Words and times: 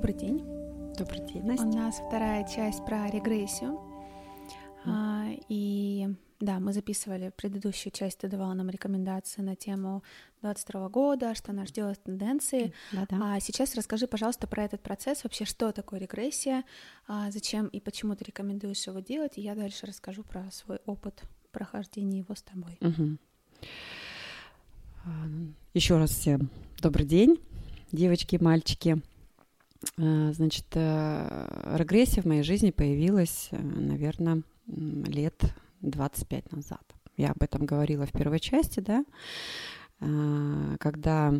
Добрый 0.00 0.14
день. 0.14 0.38
Добрый 0.96 1.20
день, 1.26 1.44
Настя. 1.44 1.66
У 1.66 1.72
нас 1.74 1.96
вторая 1.96 2.48
часть 2.48 2.82
про 2.86 3.10
регрессию. 3.10 3.72
Mm. 3.72 4.86
А, 4.86 5.26
и 5.50 6.08
да, 6.40 6.58
мы 6.58 6.72
записывали 6.72 7.30
предыдущую 7.36 7.92
часть, 7.92 8.16
ты 8.16 8.28
давала 8.28 8.54
нам 8.54 8.70
рекомендации 8.70 9.42
на 9.42 9.56
тему 9.56 10.02
22 10.40 10.88
года, 10.88 11.34
что 11.34 11.52
нас 11.52 11.70
делает 11.70 12.02
тенденции. 12.02 12.72
Да-да. 12.92 13.34
А 13.34 13.40
сейчас 13.40 13.74
расскажи, 13.74 14.06
пожалуйста, 14.06 14.46
про 14.46 14.64
этот 14.64 14.80
процесс, 14.80 15.22
вообще, 15.22 15.44
что 15.44 15.70
такое 15.70 16.00
регрессия, 16.00 16.64
а, 17.06 17.30
зачем 17.30 17.66
и 17.66 17.78
почему 17.78 18.16
ты 18.16 18.24
рекомендуешь 18.24 18.86
его 18.86 19.00
делать, 19.00 19.36
и 19.36 19.42
я 19.42 19.54
дальше 19.54 19.84
расскажу 19.84 20.22
про 20.24 20.50
свой 20.50 20.78
опыт 20.86 21.24
прохождения 21.52 22.20
его 22.20 22.34
с 22.34 22.40
тобой. 22.40 22.78
Угу. 22.80 23.18
Еще 25.74 25.98
раз 25.98 26.08
всем 26.12 26.48
добрый 26.80 27.04
день, 27.04 27.38
девочки 27.92 28.36
и 28.36 28.42
мальчики. 28.42 29.02
А, 29.98 30.32
значит, 30.32 30.66
э, 30.74 31.76
регрессия 31.76 32.22
в 32.22 32.26
моей 32.26 32.42
жизни 32.42 32.70
появилась, 32.70 33.48
э, 33.50 33.58
наверное, 33.60 34.42
лет 34.66 35.42
25 35.80 36.52
назад. 36.52 36.82
Я 37.16 37.30
об 37.30 37.42
этом 37.42 37.66
говорила 37.66 38.06
в 38.06 38.12
первой 38.12 38.40
части, 38.40 38.80
да, 38.80 39.04
когда 40.78 41.34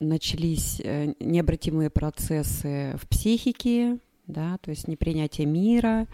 начались 0.00 0.80
э, 0.82 1.14
необратимые 1.20 1.90
процессы 1.90 2.96
в 3.00 3.06
психике, 3.06 3.98
да, 4.30 4.58
то 4.58 4.70
есть 4.70 4.88
непринятие 4.88 5.46
мира, 5.46 6.06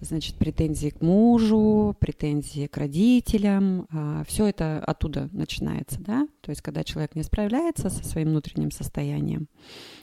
значит, 0.00 0.36
претензии 0.36 0.90
к 0.90 1.00
мужу, 1.00 1.96
претензии 1.98 2.66
к 2.66 2.76
родителям, 2.76 3.86
а, 3.90 4.24
все 4.24 4.46
это 4.46 4.82
оттуда 4.84 5.28
начинается, 5.32 6.00
да, 6.00 6.26
то 6.40 6.50
есть 6.50 6.62
когда 6.62 6.84
человек 6.84 7.14
не 7.14 7.22
справляется 7.22 7.90
со 7.90 8.04
своим 8.04 8.28
внутренним 8.28 8.70
состоянием, 8.70 9.48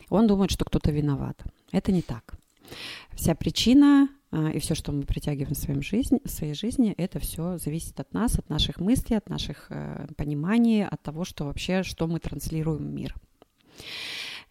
он 0.09 0.27
думает, 0.27 0.51
что 0.51 0.65
кто-то 0.65 0.91
виноват. 0.91 1.41
Это 1.71 1.91
не 1.91 2.01
так. 2.01 2.35
Вся 3.13 3.35
причина 3.35 4.09
а, 4.31 4.49
и 4.49 4.59
все, 4.59 4.75
что 4.75 4.91
мы 4.91 5.03
притягиваем 5.03 5.55
в, 5.55 5.57
своем 5.57 5.81
жизни, 5.81 6.19
в 6.23 6.29
своей 6.29 6.53
жизни, 6.53 6.93
это 6.97 7.19
все 7.19 7.57
зависит 7.57 7.99
от 7.99 8.13
нас, 8.13 8.37
от 8.37 8.49
наших 8.49 8.79
мыслей, 8.79 9.17
от 9.17 9.29
наших 9.29 9.67
э, 9.69 10.07
пониманий, 10.17 10.85
от 10.85 11.01
того, 11.01 11.23
что 11.23 11.45
вообще, 11.45 11.83
что 11.83 12.07
мы 12.07 12.19
транслируем 12.19 12.85
в 12.85 12.93
мир. 12.93 13.15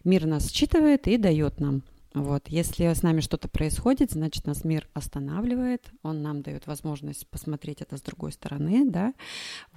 Мир 0.03 0.25
нас 0.25 0.49
считывает 0.49 1.07
и 1.07 1.17
дает 1.17 1.59
нам. 1.59 1.83
Вот. 2.15 2.47
Если 2.47 2.85
с 2.85 3.03
нами 3.03 3.19
что-то 3.19 3.49
происходит, 3.49 4.11
значит, 4.11 4.47
нас 4.47 4.63
мир 4.63 4.87
останавливает, 4.93 5.91
он 6.01 6.21
нам 6.21 6.41
дает 6.41 6.65
возможность 6.65 7.27
посмотреть 7.27 7.81
это 7.81 7.97
с 7.97 8.01
другой 8.01 8.31
стороны, 8.31 8.89
да, 8.89 9.13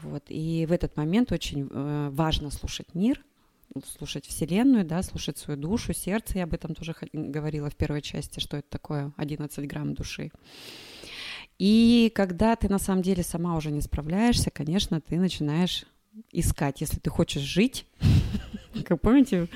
вот. 0.02 0.22
И 0.28 0.64
в 0.66 0.72
этот 0.72 0.96
момент 0.96 1.32
очень 1.32 1.68
э, 1.68 2.10
важно 2.12 2.50
слушать 2.50 2.94
мир, 2.94 3.24
слушать 3.84 4.26
Вселенную, 4.26 4.84
да, 4.84 5.02
слушать 5.02 5.36
свою 5.36 5.58
душу, 5.58 5.92
сердце. 5.92 6.38
Я 6.38 6.44
об 6.44 6.54
этом 6.54 6.76
тоже 6.76 6.94
говорила 7.12 7.70
в 7.70 7.76
первой 7.76 8.02
части, 8.02 8.38
что 8.38 8.56
это 8.56 8.68
такое 8.70 9.12
11 9.16 9.66
грамм 9.66 9.94
души. 9.94 10.30
И 11.58 12.12
когда 12.14 12.54
ты 12.54 12.68
на 12.68 12.78
самом 12.78 13.02
деле 13.02 13.24
сама 13.24 13.56
уже 13.56 13.72
не 13.72 13.80
справляешься, 13.80 14.50
конечно, 14.50 15.00
ты 15.00 15.18
начинаешь 15.18 15.86
искать, 16.30 16.80
если 16.80 16.98
ты 16.98 17.10
хочешь 17.10 17.42
жить, 17.42 17.84
как 18.84 19.00
помните 19.00 19.46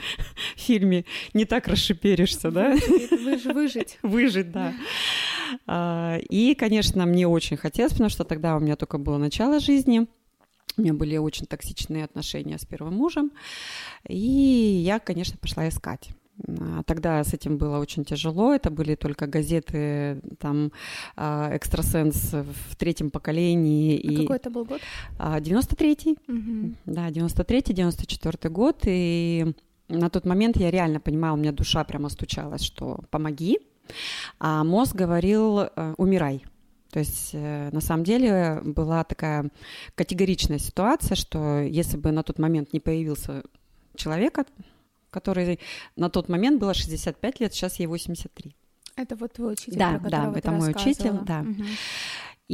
в 0.57 0.61
фильме 0.61 1.05
«Не 1.35 1.45
так 1.45 1.69
расшиперишься», 1.69 2.51
да? 2.51 2.75
Выжить. 3.53 3.99
Выжить, 4.03 4.53
да. 4.53 4.75
А, 5.67 6.19
и, 6.29 6.55
конечно, 6.55 7.07
мне 7.07 7.27
очень 7.29 7.57
хотелось, 7.57 7.93
потому 7.93 8.11
что 8.11 8.25
тогда 8.25 8.57
у 8.57 8.61
меня 8.61 8.77
только 8.77 8.99
было 8.99 9.19
начало 9.19 9.61
жизни– 9.61 10.07
у 10.79 10.83
меня 10.83 10.95
были 10.95 11.17
очень 11.17 11.47
токсичные 11.47 12.05
отношения 12.05 12.59
с 12.59 12.65
первым 12.65 12.95
мужем, 12.95 13.31
и 14.09 14.17
я, 14.17 14.99
конечно, 14.99 15.37
пошла 15.37 15.69
искать. 15.69 16.11
А 16.47 16.83
тогда 16.85 17.23
с 17.23 17.35
этим 17.35 17.59
было 17.59 17.79
очень 17.79 18.05
тяжело. 18.05 18.53
Это 18.53 18.71
были 18.71 18.95
только 18.95 19.27
газеты, 19.27 20.21
там, 20.39 20.73
а, 21.17 21.51
«Экстрасенс» 21.55 22.33
в 22.33 22.77
третьем 22.77 23.11
поколении. 23.11 23.97
А 23.97 24.13
и... 24.13 24.17
какой 24.23 24.37
это 24.37 24.51
был 24.51 24.65
год? 24.65 24.81
93-й. 25.19 26.17
Угу. 26.29 26.75
Да, 26.87 27.09
93-й, 27.11 27.75
94-й 27.75 28.51
год. 28.51 28.81
И 28.87 29.53
на 29.89 30.11
тот 30.11 30.27
момент 30.27 30.57
я 30.57 30.71
реально 30.71 31.01
понимала, 31.01 31.35
у 31.35 31.39
меня 31.39 31.53
душа 31.53 31.85
прямо 31.85 32.09
стучалась, 32.09 32.63
что 32.63 33.01
«помоги», 33.11 33.59
а 34.39 34.65
мозг 34.65 34.95
говорил 34.95 35.61
э, 35.61 35.95
«умирай». 35.99 36.45
То 36.91 36.99
есть 36.99 37.31
э, 37.33 37.71
на 37.73 37.81
самом 37.81 38.05
деле 38.05 38.61
была 38.65 39.03
такая 39.05 39.51
категоричная 39.95 40.59
ситуация, 40.59 41.15
что 41.15 41.61
если 41.61 41.97
бы 41.97 42.13
на 42.13 42.23
тот 42.23 42.39
момент 42.39 42.73
не 42.73 42.81
появился 42.81 43.43
человек, 43.97 44.39
который 45.13 45.61
на 45.95 46.11
тот 46.11 46.29
момент 46.29 46.61
было 46.61 46.75
65 46.75 47.41
лет, 47.41 47.55
сейчас 47.55 47.79
ей 47.79 47.87
83. 47.87 48.57
Это 48.97 49.17
вот 49.17 49.33
твой 49.33 49.53
учитель, 49.53 49.79
Да, 49.79 49.99
да, 49.99 50.33
это 50.35 50.51
мой 50.51 50.71
учитель, 50.73 51.19
да. 51.25 51.41
Угу. 51.41 51.65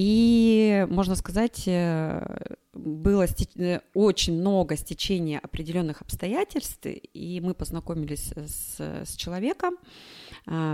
И, 0.01 0.87
можно 0.91 1.17
сказать, 1.17 1.65
э, 1.67 2.23
было 2.73 3.27
э, 3.57 3.81
очень 3.95 4.39
много 4.39 4.77
стечения 4.77 5.41
определенных 5.41 6.03
обстоятельств, 6.03 6.87
и 6.87 7.41
мы 7.43 7.53
познакомились 7.53 8.33
с, 8.37 8.79
с 8.79 9.17
человеком, 9.17 9.77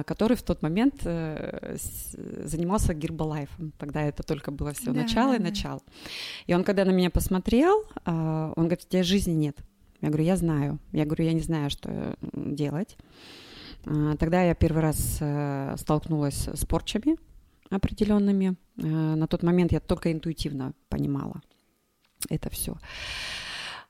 который 0.05 0.37
в 0.37 0.43
тот 0.43 0.61
момент 0.61 1.01
э, 1.05 1.77
занимался 2.45 2.93
гербалайфом. 2.93 3.73
Тогда 3.79 4.03
это 4.03 4.23
только 4.23 4.51
было 4.51 4.75
все 4.75 4.93
да, 4.93 5.03
начало 5.03 5.31
да, 5.31 5.37
и 5.37 5.39
начало. 5.39 5.81
И 6.47 6.55
он, 6.55 6.63
когда 6.63 6.85
на 6.85 6.91
меня 6.91 7.09
посмотрел, 7.09 7.87
он 8.05 8.53
говорит, 8.55 8.85
у 8.85 8.89
тебя 8.91 9.03
жизни 9.03 9.33
нет. 9.33 9.57
Я 10.05 10.11
говорю, 10.11 10.25
я 10.25 10.37
знаю. 10.37 10.79
Я 10.93 11.07
говорю, 11.07 11.25
я 11.25 11.33
не 11.33 11.41
знаю, 11.41 11.71
что 11.71 12.15
делать. 12.35 12.99
А, 13.87 14.17
тогда 14.17 14.43
я 14.43 14.55
первый 14.55 14.83
раз 14.83 15.17
э, 15.21 15.75
столкнулась 15.79 16.47
с 16.47 16.67
порчами 16.67 17.17
определенными. 17.71 18.57
На 18.77 19.27
тот 19.27 19.43
момент 19.43 19.73
я 19.73 19.81
только 19.81 20.13
интуитивно 20.13 20.75
понимала 20.91 21.41
это 22.29 22.51
все. 22.51 22.77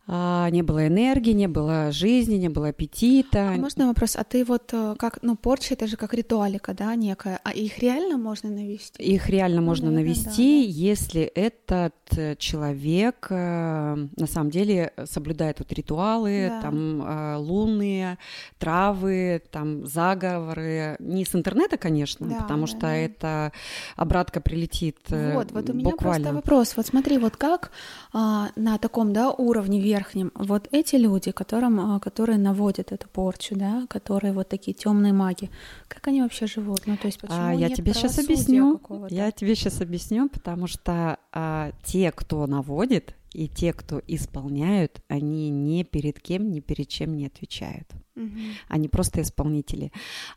А, 0.06 0.50
не 0.50 0.62
было 0.62 0.87
энергии, 0.87 1.31
не 1.31 1.48
было 1.48 1.91
жизни, 1.91 2.34
не 2.34 2.50
было 2.50 2.69
аппетита. 2.69 3.53
А 3.54 3.56
можно 3.56 3.87
вопрос? 3.87 4.16
А 4.16 4.25
ты 4.25 4.44
вот 4.44 4.69
э, 4.72 4.97
как, 4.98 5.22
ну, 5.22 5.34
порча 5.34 5.72
это 5.72 5.87
же 5.87 5.97
как 5.97 6.12
ритуалика, 6.12 6.75
да, 6.75 6.94
некая, 6.94 7.41
а 7.42 7.53
их 7.53 7.78
реально 7.78 8.19
можно 8.19 8.50
навести? 8.50 9.03
Их 9.03 9.31
реально 9.31 9.62
ну, 9.62 9.66
можно 9.66 9.91
наверное, 9.91 10.14
навести, 10.14 10.66
да, 10.66 10.72
да. 10.72 10.78
если 10.78 11.22
этот 11.22 11.94
э, 12.19 12.37
человек 12.37 13.28
э, 13.31 13.97
на 14.16 14.26
самом 14.26 14.50
деле 14.50 14.93
соблюдает 15.06 15.60
вот 15.60 15.72
ритуалы, 15.72 16.48
да. 16.50 16.60
там 16.60 17.38
лунные, 17.38 18.19
травы, 18.59 19.43
там 19.50 19.87
заговоры, 19.87 20.97
не 20.98 21.25
с 21.25 21.34
интернета, 21.34 21.78
конечно, 21.78 22.26
да, 22.26 22.37
потому 22.43 22.62
да, 22.62 22.66
что 22.66 22.81
да. 22.81 22.94
это 22.94 23.53
обратка 23.97 24.43
прилетит 24.43 24.98
Вот, 25.09 25.50
вот 25.53 25.70
у 25.70 25.72
меня 25.72 25.84
буквально. 25.91 26.25
просто 26.25 26.34
вопрос. 26.34 26.76
Вот 26.76 26.87
смотри, 26.87 27.17
вот 27.17 27.37
как 27.37 27.70
а, 28.12 28.50
на 28.56 28.76
таком, 28.76 29.12
да, 29.14 29.31
уровне 29.31 29.81
верхнем, 29.94 30.32
вот 30.35 30.69
эти 30.73 30.96
люди, 30.96 31.31
которым, 31.31 31.81
а, 31.81 32.00
которые 32.00 32.38
наводят 32.38 32.93
эту 32.93 33.08
порчу, 33.08 33.56
да, 33.56 33.87
которые 33.88 34.32
вот 34.32 34.49
такие 34.49 34.75
темные 34.75 35.12
маги, 35.12 35.50
как 35.88 36.08
они 36.08 36.23
вообще 36.23 36.46
живут? 36.46 36.87
Ну, 36.87 36.96
то 36.96 37.06
есть 37.06 37.20
почему 37.20 37.38
а, 37.38 37.55
я 37.55 37.70
тебе 37.70 37.94
сейчас 37.94 38.19
объясню. 38.19 38.81
Я 39.11 39.31
тебе 39.31 39.55
сейчас 39.55 39.81
объясню, 39.81 40.29
потому 40.29 40.67
что 40.67 41.19
а, 41.32 41.73
те, 41.85 42.11
кто 42.12 42.46
наводит, 42.46 43.14
и 43.35 43.49
те, 43.49 43.73
кто 43.73 44.00
исполняют, 44.06 45.00
они 45.08 45.50
ни 45.50 45.82
перед 45.82 46.20
кем, 46.20 46.52
ни 46.52 46.61
перед 46.61 46.88
чем 46.88 47.17
не 47.17 47.26
отвечают. 47.26 47.88
Угу. 48.14 48.38
Они 48.69 48.88
просто 48.88 49.23
исполнители. 49.23 49.90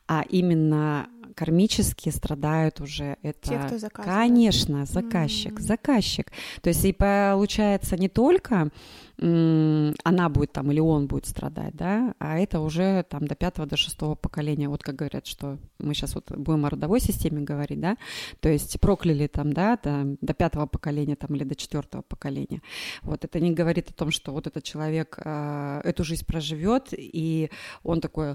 А 0.07 0.23
именно 0.27 1.07
кармически 1.37 2.09
страдают 2.09 2.81
уже 2.81 3.17
это, 3.21 3.49
Те, 3.49 3.59
кто 3.59 3.77
заказывает. 3.77 4.19
конечно, 4.19 4.85
заказчик, 4.85 5.53
mm. 5.53 5.61
заказчик. 5.61 6.31
То 6.61 6.69
есть 6.69 6.83
и 6.83 6.91
получается 6.91 7.95
не 7.95 8.09
только 8.09 8.71
она 9.19 10.29
будет 10.29 10.51
там 10.51 10.71
или 10.71 10.79
он 10.79 11.07
будет 11.07 11.25
страдать, 11.25 11.73
да, 11.73 12.13
а 12.19 12.37
это 12.37 12.59
уже 12.59 13.03
там 13.09 13.27
до 13.27 13.35
пятого, 13.35 13.67
до 13.67 13.75
шестого 13.75 14.13
поколения. 14.13 14.69
Вот 14.69 14.83
как 14.83 14.95
говорят, 14.95 15.25
что 15.25 15.57
мы 15.79 15.95
сейчас 15.95 16.13
вот 16.15 16.31
будем 16.31 16.65
о 16.65 16.69
родовой 16.69 16.99
системе 16.99 17.41
говорить, 17.41 17.79
да, 17.79 17.97
то 18.39 18.49
есть 18.49 18.79
прокляли 18.79 19.27
там, 19.27 19.53
да, 19.53 19.77
до, 19.77 20.17
до 20.21 20.33
пятого 20.33 20.67
поколения 20.67 21.15
там 21.15 21.35
или 21.35 21.43
до 21.43 21.55
четвертого 21.55 22.03
поколения. 22.03 22.61
Вот 23.01 23.25
это 23.25 23.39
не 23.39 23.51
говорит 23.51 23.89
о 23.89 23.93
том, 23.93 24.11
что 24.11 24.31
вот 24.31 24.45
этот 24.45 24.63
человек 24.63 25.19
э, 25.23 25.81
эту 25.83 26.03
жизнь 26.03 26.25
проживет 26.25 26.89
и 26.91 27.49
он 27.83 28.01
такой 28.01 28.33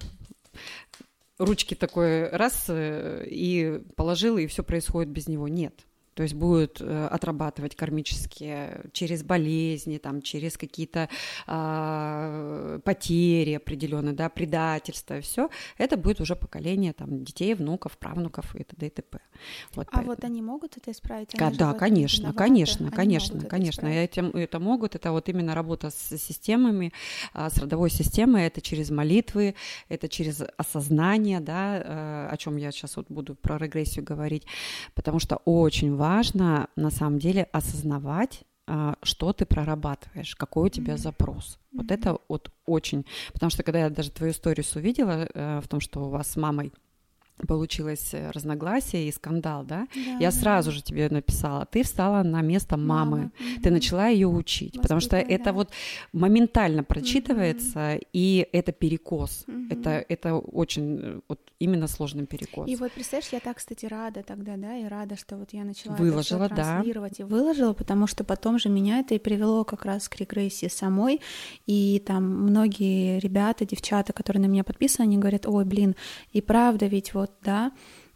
ручки 1.44 1.74
такой 1.74 2.28
раз 2.28 2.66
э, 2.68 3.26
и 3.26 3.82
положил, 3.96 4.38
и 4.38 4.46
все 4.46 4.62
происходит 4.62 5.10
без 5.10 5.28
него. 5.28 5.48
Нет. 5.48 5.86
То 6.14 6.22
есть 6.22 6.34
будет 6.34 6.80
э, 6.80 7.06
отрабатывать 7.10 7.74
кармические 7.74 8.84
через 8.92 9.22
болезни, 9.22 9.98
там, 9.98 10.22
через 10.22 10.56
какие-то 10.56 11.08
э, 11.46 12.80
потери 12.84 13.54
определенные, 13.54 14.14
да, 14.14 14.28
предательства, 14.28 15.18
и 15.18 15.20
все, 15.20 15.48
это 15.78 15.96
будет 15.96 16.20
уже 16.20 16.36
поколение 16.36 16.92
там, 16.92 17.24
детей, 17.24 17.54
внуков, 17.54 17.96
правнуков 17.98 18.54
и 18.54 18.64
т.д. 18.64 18.86
и 18.86 18.90
т.п. 18.90 19.18
Вот, 19.74 19.88
а 19.90 20.02
вот 20.02 20.24
они 20.24 20.42
могут 20.42 20.76
это 20.76 20.90
исправить? 20.90 21.34
Они 21.40 21.56
да, 21.56 21.72
конечно, 21.72 22.32
конечно, 22.32 22.90
конечно, 22.90 23.40
конечно. 23.40 23.86
Это, 23.86 24.20
это 24.38 24.60
могут, 24.60 24.94
это 24.94 25.12
вот 25.12 25.28
именно 25.28 25.54
работа 25.54 25.90
с 25.90 26.18
системами, 26.18 26.92
а, 27.32 27.50
с 27.50 27.58
родовой 27.58 27.90
системой, 27.90 28.46
это 28.46 28.60
через 28.60 28.90
молитвы, 28.90 29.54
это 29.88 30.08
через 30.08 30.42
осознание, 30.56 31.40
да, 31.40 31.78
э, 31.78 32.28
о 32.30 32.36
чем 32.36 32.56
я 32.56 32.70
сейчас 32.70 32.96
вот 32.96 33.06
буду 33.08 33.34
про 33.34 33.58
регрессию 33.58 34.04
говорить, 34.04 34.46
потому 34.94 35.18
что 35.18 35.36
очень 35.44 35.94
важно 35.94 36.01
на 36.76 36.90
самом 36.90 37.18
деле 37.18 37.48
осознавать, 37.52 38.44
а, 38.66 38.96
что 39.02 39.32
ты 39.32 39.44
прорабатываешь, 39.44 40.34
какой 40.36 40.66
у 40.66 40.68
тебя 40.70 40.94
mm-hmm. 40.94 40.98
запрос. 40.98 41.58
Mm-hmm. 41.58 41.76
Вот 41.78 41.90
это 41.90 42.18
вот 42.28 42.52
очень, 42.66 43.04
потому 43.32 43.50
что 43.50 43.62
когда 43.62 43.80
я 43.80 43.90
даже 43.90 44.10
твою 44.10 44.32
историю 44.32 44.64
увидела 44.74 45.28
э, 45.34 45.60
в 45.60 45.68
том, 45.68 45.80
что 45.80 46.04
у 46.04 46.08
вас 46.10 46.28
с 46.28 46.36
мамой 46.36 46.72
получилось 47.46 48.10
э, 48.12 48.30
разногласие 48.30 49.08
и 49.08 49.12
скандал, 49.12 49.64
да? 49.64 49.86
да 49.94 50.18
я 50.18 50.30
сразу 50.30 50.70
да. 50.70 50.76
же 50.76 50.82
тебе 50.82 51.08
написала, 51.08 51.66
ты 51.66 51.82
встала 51.82 52.22
на 52.22 52.40
место 52.42 52.76
мамы, 52.76 53.16
Мама. 53.16 53.32
ты 53.62 53.70
начала 53.70 54.08
ее 54.08 54.28
учить, 54.28 54.80
потому 54.80 55.00
что 55.00 55.16
это 55.16 55.46
да. 55.46 55.52
вот 55.52 55.70
моментально 56.12 56.84
прочитывается, 56.84 57.94
угу. 57.94 58.04
и 58.12 58.46
это 58.52 58.72
перекос, 58.72 59.44
угу. 59.46 59.66
это 59.70 60.04
это 60.08 60.34
очень 60.36 61.00
э, 61.00 61.20
вот 61.28 61.40
именно 61.58 61.88
сложный 61.88 62.26
перекос. 62.26 62.68
И 62.68 62.76
вот 62.76 62.92
представляешь, 62.92 63.32
я 63.32 63.40
так, 63.40 63.56
кстати, 63.56 63.86
рада 63.86 64.22
тогда, 64.22 64.56
да, 64.56 64.76
и 64.76 64.84
рада, 64.84 65.16
что 65.16 65.36
вот 65.36 65.52
я 65.52 65.64
начала 65.64 65.94
выложила, 65.96 66.44
это 66.44 66.56
транслировать 66.56 67.18
да. 67.18 67.24
и 67.24 67.26
выложила, 67.26 67.72
потому 67.72 68.06
что 68.06 68.24
потом 68.24 68.58
же 68.58 68.68
меня 68.68 69.00
это 69.00 69.14
и 69.14 69.18
привело 69.18 69.64
как 69.64 69.84
раз 69.84 70.08
к 70.08 70.16
регрессии 70.16 70.68
самой, 70.68 71.20
и 71.66 72.02
там 72.06 72.24
многие 72.24 73.18
ребята, 73.18 73.64
девчата, 73.64 74.12
которые 74.12 74.42
на 74.42 74.46
меня 74.46 74.64
подписаны, 74.64 75.04
они 75.04 75.18
говорят, 75.18 75.46
ой, 75.46 75.64
блин, 75.64 75.96
и 76.32 76.40
правда 76.40 76.86
ведь 76.86 77.14
вот 77.14 77.21
да, 77.42 77.72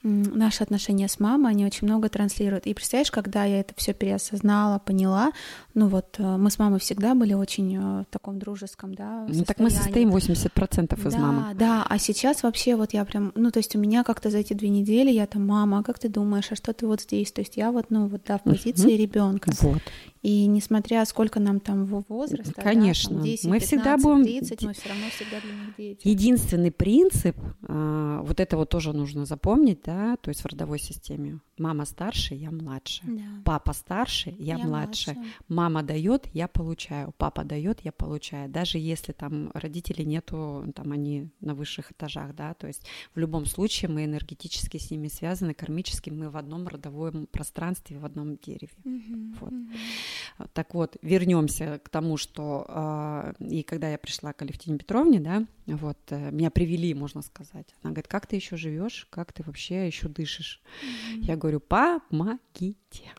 наши 0.06 0.62
отношения 0.62 1.08
с 1.08 1.19
мамой, 1.19 1.53
они 1.53 1.67
очень 1.67 1.87
много 1.87 2.08
транслируют. 2.08 2.67
И 2.67 2.75
представляешь, 2.75 3.11
когда 3.11 3.44
я 3.44 3.61
это 3.61 3.75
все 3.76 3.93
переосознала, 3.93 4.79
поняла, 4.79 5.32
ну 5.75 5.88
вот 5.88 6.17
э, 6.19 6.37
мы 6.37 6.50
с 6.50 6.58
мамой 6.58 6.79
всегда 6.79 7.14
были 7.14 7.35
очень 7.35 7.76
э, 7.76 7.81
в 8.03 8.06
таком 8.11 8.38
дружеском, 8.38 8.94
да, 8.94 9.26
Ну 9.29 9.44
так 9.44 9.58
мы 9.58 9.70
состоим 9.70 10.11
80% 10.11 11.06
из 11.06 11.12
да, 11.12 11.19
мамы. 11.19 11.55
Да, 11.55 11.85
а 11.88 11.99
сейчас 11.99 12.43
вообще 12.43 12.76
вот 12.76 12.93
я 12.93 13.05
прям, 13.05 13.32
ну 13.35 13.50
то 13.50 13.58
есть 13.58 13.75
у 13.75 13.79
меня 13.79 14.05
как-то 14.05 14.31
за 14.31 14.38
эти 14.38 14.53
две 14.53 14.69
недели 14.69 15.11
я 15.11 15.26
там, 15.26 15.47
мама, 15.47 15.81
а 15.81 15.82
как 15.82 15.99
ты 15.99 16.09
думаешь, 16.09 16.47
а 16.50 16.56
что 16.56 16.73
ты 16.73 16.87
вот 16.87 17.00
здесь? 17.00 17.32
То 17.32 17.41
есть 17.41 17.56
я 17.56 17.73
вот, 17.73 17.87
ну 17.91 18.06
вот, 18.06 18.23
да, 18.26 18.38
в 18.38 18.43
позиции 18.43 18.93
ребенка. 18.93 19.50
Вот. 19.61 19.82
И 20.26 20.46
несмотря 20.49 21.05
сколько 21.05 21.38
нам 21.38 21.61
там 21.61 21.84
возраст, 21.84 22.52
конечно, 22.55 23.11
да, 23.11 23.19
там 23.19 23.25
10, 23.26 23.44
мы 23.44 23.61
15, 23.61 23.67
всегда 23.69 23.96
будем 23.96 24.25
30, 24.25 24.62
мы 24.64 24.73
все 24.73 24.88
равно 24.88 25.05
всегда 25.11 25.40
для 25.40 25.52
них 25.52 25.76
дети. 25.78 26.08
Единственный 26.08 26.73
принцип, 26.73 27.37
а, 27.62 28.23
вот 28.23 28.40
это 28.40 28.56
вот 28.56 28.69
тоже 28.69 28.93
нужно 28.93 29.25
запомнить, 29.25 29.82
да, 29.84 30.17
то 30.17 30.31
есть 30.31 30.40
в 30.40 30.46
родовой 30.46 30.81
системе. 30.81 31.38
Мама 31.58 31.87
старше, 31.87 32.35
я 32.35 32.50
младше. 32.50 33.03
Да. 33.05 33.23
Папа 33.44 33.73
старше, 33.73 34.35
я, 34.38 34.56
я 34.56 34.64
младше. 34.67 35.14
младше. 35.14 35.32
Мама 35.49 35.82
дает, 35.82 36.29
я 36.35 36.49
получаю. 36.49 37.14
Папа 37.17 37.44
дает, 37.44 37.81
я 37.85 37.93
получаю. 37.93 38.49
Даже 38.50 38.79
если 38.79 39.12
там 39.12 39.50
родителей 39.55 40.05
нету, 40.05 40.70
там 40.75 40.93
они 40.93 41.31
на 41.41 41.55
высших 41.55 41.93
этажах, 41.93 42.35
да, 42.35 42.55
то 42.55 42.67
есть 42.67 42.87
в 43.14 43.19
любом 43.19 43.47
случае 43.47 43.91
мы 43.91 44.05
энергетически 44.05 44.76
с 44.76 44.91
ними 44.91 45.08
связаны, 45.08 45.55
кармически 45.55 46.11
мы 46.11 46.29
в 46.29 46.37
одном 46.37 46.69
родовом 46.69 47.26
пространстве, 47.26 47.99
в 47.99 48.05
одном 48.05 48.37
дереве. 48.37 48.75
Угу, 48.85 49.35
вот. 49.41 49.52
угу. 49.52 50.49
Так 50.52 50.75
вот, 50.75 50.97
вернемся 51.02 51.81
к 51.82 51.88
тому, 51.88 52.17
что 52.17 52.67
э, 52.69 53.44
и 53.44 53.62
когда 53.62 53.88
я 53.88 53.99
пришла 53.99 54.32
к 54.32 54.43
Алевтине 54.43 54.79
Петровне, 54.79 55.20
да, 55.20 55.47
вот 55.74 55.98
э, 56.10 56.30
меня 56.30 56.50
привели, 56.50 56.94
можно 56.94 57.22
сказать. 57.22 57.74
Она 57.82 57.92
говорит, 57.92 58.08
как 58.08 58.26
ты 58.26 58.36
еще 58.36 58.56
живешь, 58.56 59.06
как 59.10 59.32
ты 59.32 59.42
вообще 59.42 59.86
еще 59.86 60.08
дышишь? 60.08 60.62
Mm-hmm. 60.62 61.20
Я 61.22 61.36
говорю, 61.36 61.60
помогите. 61.60 63.12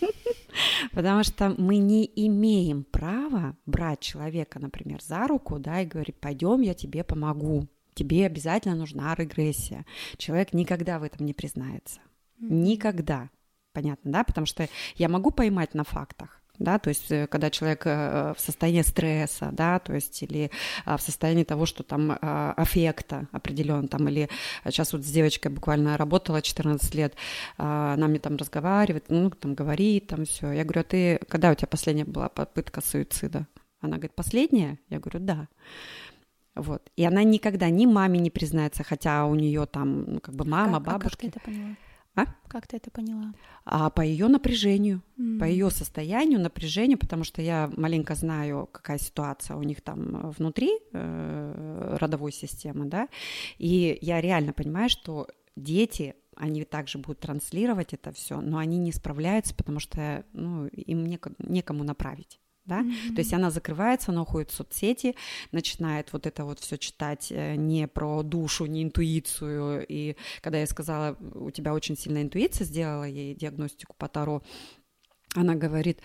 Потому 0.92 1.22
что 1.24 1.54
мы 1.56 1.78
не 1.78 2.10
имеем 2.26 2.84
права 2.84 3.56
брать 3.64 4.00
человека, 4.00 4.58
например, 4.58 5.02
за 5.02 5.26
руку, 5.26 5.58
да, 5.58 5.80
и 5.80 5.86
говорить, 5.86 6.16
пойдем, 6.16 6.60
я 6.60 6.74
тебе 6.74 7.04
помогу. 7.04 7.66
Тебе 7.94 8.26
обязательно 8.26 8.76
нужна 8.76 9.14
регрессия. 9.14 9.84
Человек 10.18 10.52
никогда 10.52 10.98
в 10.98 11.02
этом 11.02 11.26
не 11.26 11.32
признается. 11.32 12.00
Никогда. 12.38 13.30
Понятно, 13.72 14.12
да? 14.12 14.24
Потому 14.24 14.46
что 14.46 14.68
я 14.96 15.08
могу 15.08 15.30
поймать 15.30 15.74
на 15.74 15.84
фактах, 15.84 16.37
да, 16.58 16.78
то 16.78 16.88
есть 16.88 17.10
э, 17.10 17.26
когда 17.26 17.50
человек 17.50 17.82
э, 17.86 18.34
в 18.36 18.40
состоянии 18.40 18.82
стресса, 18.82 19.50
да, 19.52 19.78
то 19.78 19.94
есть 19.94 20.22
или 20.22 20.50
а, 20.84 20.96
в 20.96 21.02
состоянии 21.02 21.44
того, 21.44 21.66
что 21.66 21.82
там 21.82 22.18
а, 22.20 22.52
аффекта 22.56 23.28
определен, 23.32 23.88
там, 23.88 24.08
или 24.08 24.28
сейчас 24.64 24.92
вот 24.92 25.04
с 25.04 25.10
девочкой 25.10 25.52
буквально 25.52 25.96
работала 25.96 26.42
14 26.42 26.94
лет, 26.94 27.14
а, 27.58 27.94
она 27.94 28.08
мне 28.08 28.18
там 28.18 28.36
разговаривает, 28.36 29.04
ну, 29.08 29.30
там 29.30 29.54
говорит, 29.54 30.08
там 30.08 30.24
все. 30.24 30.50
Я 30.50 30.64
говорю, 30.64 30.80
а 30.80 30.84
ты, 30.84 31.20
когда 31.28 31.50
у 31.50 31.54
тебя 31.54 31.68
последняя 31.68 32.04
была 32.04 32.28
попытка 32.28 32.80
суицида? 32.80 33.46
Она 33.80 33.96
говорит, 33.96 34.14
последняя? 34.14 34.78
Я 34.88 34.98
говорю, 34.98 35.20
да. 35.20 35.48
Вот. 36.56 36.82
И 36.96 37.04
она 37.04 37.22
никогда 37.22 37.70
ни 37.70 37.86
маме 37.86 38.18
не 38.18 38.30
признается, 38.30 38.82
хотя 38.82 39.26
у 39.26 39.34
нее 39.36 39.66
там, 39.66 40.14
ну, 40.14 40.20
как 40.20 40.34
бы 40.34 40.44
мама, 40.44 40.78
как, 40.78 40.86
бабушка. 40.86 41.06
А 41.06 41.10
как 41.10 41.20
ты 41.20 41.28
это 41.28 41.40
поняла? 41.40 41.76
А? 42.14 42.26
Как 42.48 42.66
ты 42.66 42.76
это 42.78 42.90
поняла? 42.90 43.32
А 43.64 43.90
по 43.90 44.00
ее 44.00 44.28
напряжению, 44.28 45.02
mm. 45.18 45.38
по 45.38 45.44
ее 45.44 45.70
состоянию, 45.70 46.40
напряжению, 46.40 46.98
потому 46.98 47.24
что 47.24 47.42
я 47.42 47.70
маленько 47.76 48.14
знаю, 48.14 48.68
какая 48.72 48.98
ситуация 48.98 49.56
у 49.56 49.62
них 49.62 49.80
там 49.82 50.30
внутри 50.30 50.70
э, 50.92 51.96
родовой 52.00 52.32
системы, 52.32 52.86
да, 52.86 53.08
и 53.58 53.98
я 54.00 54.20
реально 54.20 54.52
понимаю, 54.52 54.88
что 54.88 55.28
дети 55.54 56.16
они 56.36 56.64
также 56.64 56.98
будут 56.98 57.20
транслировать 57.20 57.92
это 57.92 58.12
все, 58.12 58.40
но 58.40 58.58
они 58.58 58.78
не 58.78 58.92
справляются, 58.92 59.54
потому 59.54 59.80
что 59.80 60.24
ну, 60.32 60.66
им 60.66 61.04
некому 61.38 61.84
направить 61.84 62.40
да, 62.68 62.82
mm-hmm. 62.82 63.14
то 63.14 63.18
есть 63.18 63.32
она 63.32 63.50
закрывается, 63.50 64.12
она 64.12 64.22
уходит 64.22 64.50
в 64.50 64.54
соцсети, 64.54 65.16
начинает 65.50 66.12
вот 66.12 66.26
это 66.26 66.44
вот 66.44 66.60
все 66.60 66.76
читать 66.76 67.28
э, 67.30 67.56
не 67.56 67.88
про 67.88 68.22
душу, 68.22 68.66
не 68.66 68.82
интуицию, 68.82 69.84
и 69.88 70.16
когда 70.40 70.58
я 70.58 70.66
сказала, 70.66 71.16
у 71.34 71.50
тебя 71.50 71.74
очень 71.74 71.96
сильная 71.96 72.22
интуиция, 72.22 72.64
сделала 72.64 73.04
ей 73.04 73.34
диагностику 73.34 73.94
по 73.98 74.08
Таро, 74.08 74.42
она 75.34 75.54
говорит, 75.54 76.00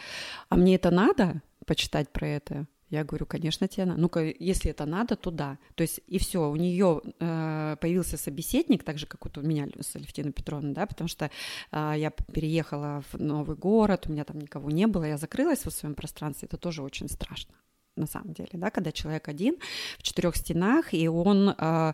а 0.49 0.55
мне 0.55 0.75
это 0.75 0.91
надо 0.91 1.41
почитать 1.65 2.11
про 2.11 2.27
это? 2.27 2.67
Я 2.93 3.03
говорю, 3.03 3.25
конечно, 3.25 3.67
тебе 3.67 3.85
надо. 3.85 3.99
Ну-ка, 3.99 4.21
если 4.21 4.69
это 4.69 4.85
надо, 4.85 5.15
то 5.15 5.31
да. 5.31 5.57
То 5.73 5.81
есть 5.81 5.99
и 6.05 6.19
все, 6.19 6.47
у 6.47 6.55
нее 6.55 7.01
э, 7.19 7.75
появился 7.81 8.17
собеседник, 8.17 8.83
так 8.83 8.99
же, 8.99 9.07
как 9.07 9.25
вот 9.25 9.35
у 9.39 9.41
меня 9.41 9.67
с 9.81 9.95
Алевтиной 9.95 10.31
Петровной, 10.31 10.73
да, 10.73 10.85
потому 10.85 11.07
что 11.07 11.31
э, 11.71 11.93
я 11.97 12.11
переехала 12.11 13.03
в 13.11 13.19
новый 13.19 13.55
город, 13.55 14.05
у 14.05 14.11
меня 14.11 14.23
там 14.25 14.39
никого 14.39 14.69
не 14.69 14.85
было, 14.85 15.05
я 15.05 15.17
закрылась 15.17 15.65
в 15.65 15.71
своем 15.71 15.95
пространстве, 15.95 16.45
это 16.45 16.57
тоже 16.57 16.83
очень 16.83 17.09
страшно 17.09 17.55
на 17.95 18.05
самом 18.05 18.33
деле, 18.33 18.51
да, 18.53 18.69
когда 18.69 18.91
человек 18.91 19.27
один 19.27 19.55
в 19.97 20.03
четырех 20.03 20.35
стенах, 20.35 20.93
и 20.93 21.07
он 21.07 21.49
э, 21.49 21.93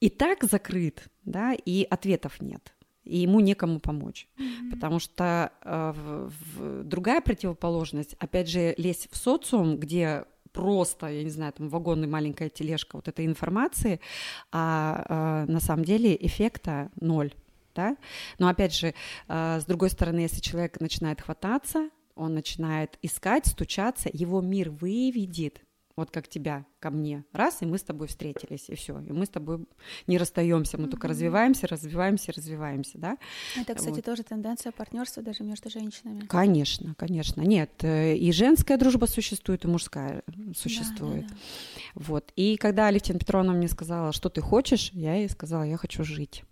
и 0.00 0.08
так 0.08 0.44
закрыт, 0.44 1.08
да, 1.24 1.52
и 1.52 1.84
ответов 1.84 2.40
нет 2.40 2.72
и 3.04 3.18
ему 3.18 3.40
некому 3.40 3.80
помочь. 3.80 4.28
Mm-hmm. 4.36 4.70
Потому 4.70 4.98
что 4.98 5.52
э, 5.62 5.92
в, 5.94 6.32
в, 6.56 6.84
другая 6.84 7.20
противоположность, 7.20 8.14
опять 8.18 8.48
же, 8.48 8.74
лезть 8.76 9.08
в 9.10 9.16
социум, 9.16 9.76
где 9.76 10.24
просто, 10.52 11.08
я 11.08 11.24
не 11.24 11.30
знаю, 11.30 11.52
там 11.52 11.68
вагонная 11.68 12.08
маленькая 12.08 12.48
тележка 12.48 12.96
вот 12.96 13.08
этой 13.08 13.26
информации, 13.26 14.00
а 14.50 15.44
э, 15.46 15.50
на 15.50 15.60
самом 15.60 15.84
деле 15.84 16.16
эффекта 16.20 16.90
ноль. 17.00 17.32
Да? 17.74 17.96
Но 18.38 18.48
опять 18.48 18.74
же, 18.74 18.94
э, 19.28 19.60
с 19.60 19.64
другой 19.64 19.90
стороны, 19.90 20.20
если 20.20 20.40
человек 20.40 20.80
начинает 20.80 21.20
хвататься, 21.20 21.88
он 22.14 22.34
начинает 22.34 22.98
искать, 23.02 23.46
стучаться, 23.46 24.10
его 24.12 24.40
мир 24.40 24.70
выведет 24.70 25.62
вот 25.96 26.10
как 26.10 26.28
тебя 26.28 26.64
ко 26.80 26.90
мне, 26.90 27.24
раз, 27.32 27.62
и 27.62 27.66
мы 27.66 27.78
с 27.78 27.82
тобой 27.82 28.08
встретились, 28.08 28.68
и 28.68 28.74
все, 28.74 28.98
и 29.00 29.12
мы 29.12 29.26
с 29.26 29.28
тобой 29.28 29.66
не 30.06 30.18
расстаемся, 30.18 30.78
мы 30.78 30.84
mm-hmm. 30.84 30.90
только 30.90 31.08
развиваемся, 31.08 31.66
развиваемся, 31.66 32.32
развиваемся, 32.32 32.98
да. 32.98 33.18
Это, 33.56 33.74
кстати, 33.74 33.96
вот. 33.96 34.04
тоже 34.04 34.22
тенденция 34.22 34.72
партнерства 34.72 35.22
даже 35.22 35.44
между 35.44 35.70
женщинами. 35.70 36.20
Конечно, 36.26 36.94
конечно, 36.98 37.42
нет, 37.42 37.70
э, 37.82 38.16
и 38.16 38.32
женская 38.32 38.76
дружба 38.76 39.06
существует, 39.06 39.64
и 39.64 39.68
мужская 39.68 40.22
существует, 40.56 41.26
да, 41.26 41.34
да, 41.34 41.34
да. 41.34 42.02
вот. 42.06 42.32
И 42.36 42.56
когда 42.56 42.88
Алевтина 42.88 43.18
Петровна 43.18 43.52
мне 43.52 43.68
сказала, 43.68 44.12
что 44.12 44.28
ты 44.28 44.40
хочешь, 44.40 44.90
я 44.92 45.14
ей 45.14 45.28
сказала, 45.28 45.62
я 45.62 45.76
хочу 45.76 46.04
жить. 46.04 46.44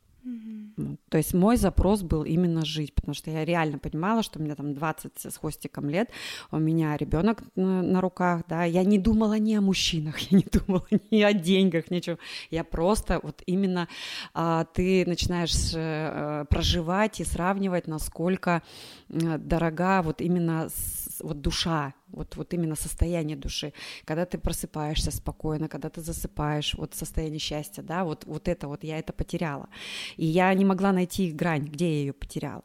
То 1.09 1.19
есть 1.19 1.35
мой 1.35 1.57
запрос 1.57 2.03
был 2.03 2.25
именно 2.25 2.65
жить, 2.65 2.95
потому 2.95 3.15
что 3.15 3.31
я 3.31 3.45
реально 3.45 3.79
понимала, 3.79 4.23
что 4.23 4.39
у 4.39 4.43
меня 4.43 4.55
там 4.55 4.75
20 4.75 5.13
с 5.17 5.37
хвостиком 5.37 5.89
лет, 5.89 6.11
у 6.51 6.59
меня 6.59 6.97
ребенок 6.97 7.43
на, 7.57 7.83
на 7.83 8.01
руках, 8.01 8.43
да, 8.49 8.65
я 8.65 8.85
не 8.85 8.99
думала 8.99 9.39
ни 9.39 9.55
о 9.55 9.61
мужчинах, 9.61 10.19
я 10.31 10.39
не 10.39 10.47
думала 10.51 10.87
ни 11.11 11.23
о 11.23 11.33
деньгах, 11.33 11.91
ничего, 11.91 12.19
я 12.51 12.65
просто 12.65 13.21
вот 13.23 13.43
именно 13.47 13.89
а, 14.35 14.65
ты 14.65 15.05
начинаешь 15.07 15.73
а, 15.75 16.45
проживать 16.45 17.21
и 17.21 17.25
сравнивать, 17.25 17.87
насколько 17.87 18.63
а, 19.09 19.39
дорога 19.39 20.03
вот 20.03 20.21
именно 20.21 20.69
с, 20.69 21.10
вот 21.23 21.41
душа, 21.41 21.95
вот, 22.09 22.37
вот 22.37 22.53
именно 22.55 22.75
состояние 22.75 23.37
души, 23.37 23.73
когда 24.05 24.27
ты 24.27 24.39
просыпаешься 24.39 25.11
спокойно, 25.11 25.69
когда 25.69 25.89
ты 25.89 26.01
засыпаешь, 26.01 26.75
вот 26.75 26.95
состояние 26.95 27.39
счастья, 27.39 27.83
да, 27.83 28.05
вот, 28.05 28.25
вот 28.25 28.49
это 28.49 28.69
вот, 28.69 28.85
я 28.85 28.99
это 28.99 29.13
потеряла. 29.13 29.69
И 30.17 30.27
я 30.27 30.53
не 30.55 30.65
могла 30.65 30.93
найти 30.93 31.31
грань, 31.31 31.67
где 31.67 31.87
я 31.87 32.01
ее 32.01 32.13
потеряла. 32.13 32.65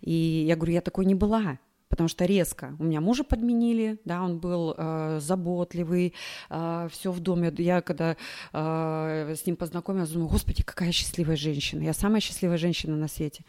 И 0.00 0.12
я 0.12 0.56
говорю, 0.56 0.72
я 0.72 0.80
такой 0.80 1.04
не 1.04 1.14
была, 1.14 1.58
потому 1.98 2.08
что 2.08 2.26
резко. 2.26 2.76
У 2.78 2.84
меня 2.84 3.00
мужа 3.00 3.24
подменили, 3.24 3.98
да, 4.04 4.22
он 4.22 4.38
был 4.38 4.72
э, 4.78 5.18
заботливый, 5.20 6.14
э, 6.48 6.88
все 6.92 7.10
в 7.10 7.18
доме. 7.18 7.52
Я 7.58 7.80
когда 7.80 8.16
э, 8.52 9.34
с 9.36 9.44
ним 9.44 9.56
познакомилась, 9.56 10.10
думаю, 10.10 10.28
господи, 10.28 10.62
какая 10.62 10.92
счастливая 10.92 11.34
женщина. 11.34 11.82
Я 11.82 11.92
самая 11.92 12.20
счастливая 12.20 12.56
женщина 12.56 12.96
на 12.96 13.08
свете. 13.08 13.44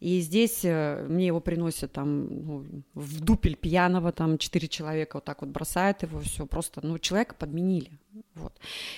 И 0.00 0.20
здесь 0.20 0.64
э, 0.64 1.06
мне 1.08 1.28
его 1.28 1.38
приносят 1.40 1.92
там 1.92 2.44
ну, 2.44 2.64
в 2.94 3.20
дупель 3.20 3.54
пьяного, 3.54 4.10
там 4.10 4.36
четыре 4.36 4.66
человека 4.66 5.18
вот 5.18 5.24
так 5.24 5.42
вот 5.42 5.50
бросают 5.50 6.02
его, 6.02 6.18
все 6.18 6.44
просто, 6.44 6.80
ну, 6.84 6.98
человека 6.98 7.36
подменили. 7.38 7.92
Вот. 8.34 8.52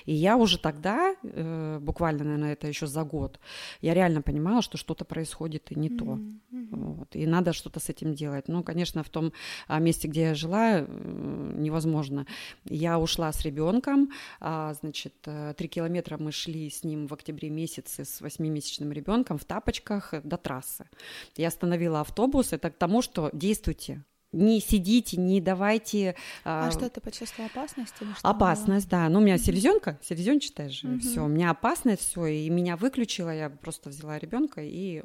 И 0.04 0.12
я 0.12 0.36
уже 0.36 0.58
тогда, 0.58 1.14
э, 1.22 1.78
буквально, 1.80 2.24
наверное, 2.24 2.52
это 2.52 2.66
еще 2.66 2.86
за 2.86 3.04
год, 3.04 3.38
я 3.80 3.94
реально 3.94 4.22
понимала, 4.22 4.62
что 4.62 4.76
что-то 4.76 5.04
происходит 5.04 5.70
и 5.70 5.78
не 5.78 5.88
mm-hmm. 5.88 5.98
то. 5.98 6.76
Вот. 6.76 7.16
И 7.16 7.26
надо 7.26 7.52
что-то 7.52 7.80
с 7.80 7.88
этим 7.88 8.14
делать. 8.14 8.48
Ну, 8.48 8.62
конечно, 8.62 9.02
в 9.02 9.08
том 9.08 9.32
а, 9.68 9.78
месте, 9.78 10.08
где 10.08 10.22
я 10.22 10.34
жила, 10.34 10.80
э, 10.80 11.52
невозможно. 11.56 12.26
Я 12.64 12.98
ушла 12.98 13.32
с 13.32 13.42
ребенком, 13.42 14.10
а, 14.40 14.74
значит, 14.74 15.14
э, 15.26 15.54
три 15.56 15.68
километра 15.68 16.16
мы 16.18 16.32
шли 16.32 16.70
с 16.70 16.84
ним 16.84 17.06
в 17.06 17.14
октябре 17.14 17.50
месяце 17.50 18.04
с 18.04 18.20
восьмимесячным 18.20 18.92
ребенком 18.92 19.38
в 19.38 19.44
тапочках 19.44 20.14
до 20.22 20.36
трассы. 20.36 20.88
Я 21.36 21.48
остановила 21.48 22.00
автобус, 22.00 22.52
это 22.52 22.70
к 22.70 22.76
тому, 22.76 23.02
что 23.02 23.30
действуйте, 23.32 24.04
не 24.34 24.60
сидите, 24.60 25.16
не 25.16 25.40
давайте. 25.40 26.16
А, 26.44 26.68
а 26.68 26.70
что 26.70 26.88
ты 26.90 27.00
почувствовала 27.00 27.50
опасность 27.52 27.94
или 28.00 28.12
что? 28.12 28.28
Опасность, 28.28 28.88
было? 28.90 29.00
да. 29.02 29.08
Ну 29.08 29.20
у 29.20 29.22
меня 29.22 29.38
селезенка, 29.38 29.98
селезенчатая 30.02 30.68
же, 30.68 30.88
угу. 30.88 31.00
все. 31.00 31.24
У 31.24 31.28
меня 31.28 31.50
опасность, 31.50 32.02
все, 32.02 32.26
и 32.26 32.50
меня 32.50 32.76
выключила. 32.76 33.34
Я 33.34 33.50
просто 33.50 33.90
взяла 33.90 34.18
ребенка 34.18 34.60
и 34.62 35.02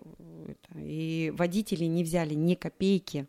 и 0.75 1.33
водители 1.35 1.85
не 1.85 2.03
взяли 2.03 2.33
ни 2.33 2.55
копейки, 2.55 3.27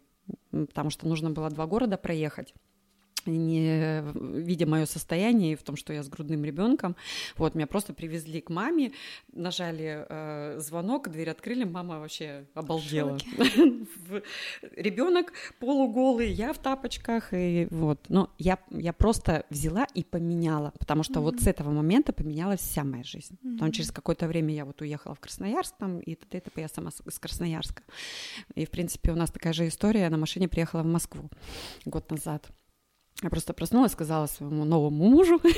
потому 0.50 0.90
что 0.90 1.06
нужно 1.06 1.30
было 1.30 1.50
два 1.50 1.66
города 1.66 1.96
проехать 1.96 2.54
не 3.36 4.02
видя 4.40 4.66
мое 4.66 4.86
состояние 4.86 5.52
и 5.52 5.56
в 5.56 5.62
том, 5.62 5.76
что 5.76 5.92
я 5.92 6.02
с 6.02 6.08
грудным 6.08 6.44
ребенком, 6.44 6.96
вот 7.36 7.54
меня 7.54 7.66
просто 7.66 7.92
привезли 7.92 8.40
к 8.40 8.50
маме, 8.50 8.92
нажали 9.32 10.06
э, 10.08 10.58
звонок, 10.58 11.08
дверь 11.08 11.30
открыли, 11.30 11.64
мама 11.64 12.00
вообще 12.00 12.46
обалдела. 12.54 13.18
Ребенок 14.76 15.32
полуголый, 15.58 16.30
я 16.30 16.52
в 16.52 16.58
тапочках 16.58 17.32
и 17.32 17.68
вот, 17.70 18.00
но 18.08 18.30
я 18.38 18.58
я 18.70 18.92
просто 18.92 19.44
взяла 19.50 19.86
и 19.94 20.04
поменяла, 20.04 20.72
потому 20.78 21.02
что 21.02 21.20
вот 21.20 21.40
с 21.40 21.46
этого 21.46 21.70
момента 21.70 22.12
поменялась 22.12 22.60
вся 22.60 22.84
моя 22.84 23.04
жизнь. 23.04 23.38
Потом 23.42 23.72
через 23.72 23.90
какое-то 23.90 24.26
время 24.26 24.54
я 24.54 24.64
вот 24.64 24.80
уехала 24.80 25.14
в 25.14 25.20
Красноярск 25.20 25.76
там 25.78 26.00
и 26.00 26.16
это 26.30 26.50
я 26.56 26.68
сама 26.68 26.90
из 27.06 27.18
Красноярска, 27.18 27.82
и 28.54 28.64
в 28.64 28.70
принципе 28.70 29.12
у 29.12 29.16
нас 29.16 29.30
такая 29.30 29.52
же 29.52 29.66
история, 29.68 30.00
я 30.00 30.10
на 30.10 30.18
машине 30.18 30.48
приехала 30.48 30.82
в 30.82 30.86
Москву 30.86 31.30
год 31.84 32.10
назад. 32.10 32.50
Я 33.22 33.30
просто 33.30 33.52
проснулась, 33.52 33.92
сказала 33.92 34.26
своему 34.26 34.64
новому 34.64 35.08
мужу, 35.08 35.40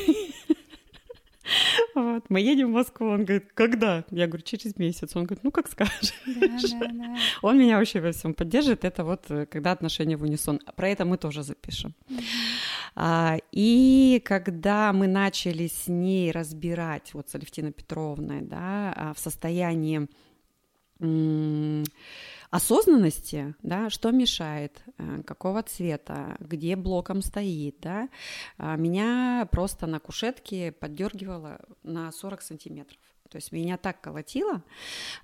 вот, 1.95 2.25
мы 2.28 2.40
едем 2.40 2.69
в 2.69 2.75
Москву. 2.75 3.09
Он 3.09 3.25
говорит, 3.25 3.50
когда? 3.54 4.04
Я 4.11 4.26
говорю, 4.26 4.45
через 4.45 4.76
месяц. 4.76 5.16
Он 5.16 5.25
говорит, 5.25 5.45
ну, 5.45 5.50
как 5.50 5.69
скажешь. 5.69 6.14
Да, 6.26 6.49
да, 6.81 6.88
да. 6.92 7.16
Он 7.42 7.59
меня 7.59 7.78
вообще 7.78 8.00
во 8.00 8.12
всем 8.12 8.35
поддерживает. 8.35 8.85
Это 8.85 9.04
вот 9.04 9.31
э, 9.31 9.47
когда 9.47 9.73
отношения 9.73 10.16
в 10.16 10.23
унисон. 10.23 10.61
Про 10.76 10.88
это 10.88 11.04
мы 11.04 11.19
тоже 11.19 11.42
запишем. 11.42 11.95
А, 12.95 13.38
и 13.52 14.23
когда 14.25 14.92
мы 14.92 15.07
начали 15.07 15.66
с 15.66 15.88
ней 15.88 16.31
разбирать, 16.31 17.14
вот 17.14 17.28
с 17.28 17.35
Алевтиной 17.35 17.73
Петровной, 17.73 18.42
да, 18.42 18.92
а, 18.97 19.14
в 19.14 19.19
состоянии 19.19 20.09
осознанности, 22.52 23.54
да, 23.62 23.88
что 23.88 24.11
мешает, 24.11 24.82
э, 24.99 25.23
какого 25.23 25.62
цвета, 25.62 26.37
где 26.38 26.76
блоком 26.76 27.23
стоит, 27.23 27.76
да, 27.80 28.11
а, 28.59 28.76
меня 28.76 29.49
просто 29.50 29.87
на 29.87 29.99
кушетке 29.99 30.71
поддергивало 30.71 31.61
на 31.82 32.12
40 32.12 32.42
сантиметров. 32.42 33.00
То 33.30 33.37
есть 33.37 33.52
меня 33.52 33.78
так 33.78 34.02
колотило, 34.02 34.62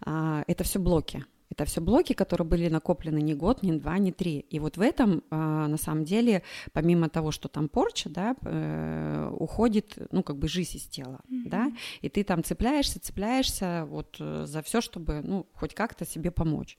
а, 0.00 0.42
это 0.46 0.64
все 0.64 0.78
блоки. 0.78 1.26
Это 1.58 1.64
все 1.64 1.80
блоки, 1.80 2.12
которые 2.12 2.46
были 2.46 2.68
накоплены 2.68 3.18
не 3.18 3.34
год, 3.34 3.64
не 3.64 3.72
два, 3.72 3.98
не 3.98 4.12
три. 4.12 4.46
И 4.48 4.60
вот 4.60 4.76
в 4.76 4.80
этом, 4.80 5.24
а, 5.28 5.66
на 5.66 5.76
самом 5.76 6.04
деле, 6.04 6.44
помимо 6.72 7.08
того, 7.08 7.32
что 7.32 7.48
там 7.48 7.68
порча, 7.68 8.08
да, 8.08 8.36
э, 8.42 9.28
уходит, 9.36 9.98
ну, 10.12 10.22
как 10.22 10.38
бы 10.38 10.46
жизнь 10.46 10.76
из 10.76 10.86
тела, 10.86 11.18
mm-hmm. 11.28 11.48
да, 11.48 11.72
и 12.00 12.08
ты 12.08 12.22
там 12.22 12.44
цепляешься, 12.44 13.00
цепляешься 13.00 13.86
вот 13.88 14.18
э, 14.20 14.44
за 14.46 14.62
все, 14.62 14.80
чтобы, 14.80 15.20
ну, 15.24 15.48
хоть 15.52 15.74
как-то 15.74 16.06
себе 16.06 16.30
помочь. 16.30 16.78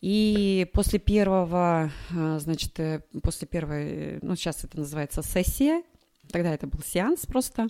И 0.00 0.70
после 0.72 1.00
первого, 1.00 1.90
а, 2.14 2.38
значит, 2.38 2.78
э, 2.78 3.02
после 3.20 3.48
первой, 3.48 4.20
ну, 4.22 4.36
сейчас 4.36 4.62
это 4.62 4.78
называется 4.78 5.24
сессия, 5.24 5.82
тогда 6.30 6.54
это 6.54 6.68
был 6.68 6.82
сеанс 6.84 7.26
просто, 7.26 7.66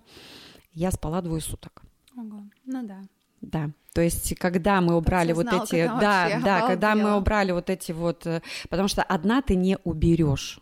я 0.74 0.90
спала 0.90 1.22
двое 1.22 1.40
суток. 1.40 1.84
Ого, 2.14 2.42
ну 2.66 2.86
да. 2.86 3.00
Да. 3.46 3.70
То 3.94 4.02
есть, 4.02 4.34
когда 4.36 4.82
мы 4.82 4.94
убрали 4.96 5.32
вот 5.32 5.46
эти, 5.46 5.86
да, 5.86 6.40
да, 6.44 6.66
когда 6.66 6.94
мы 6.94 7.16
убрали 7.16 7.52
вот 7.52 7.70
эти 7.70 7.92
вот, 7.92 8.26
э, 8.26 8.42
потому 8.68 8.88
что 8.88 9.02
одна 9.02 9.40
ты 9.40 9.54
не 9.54 9.78
уберешь 9.84 10.60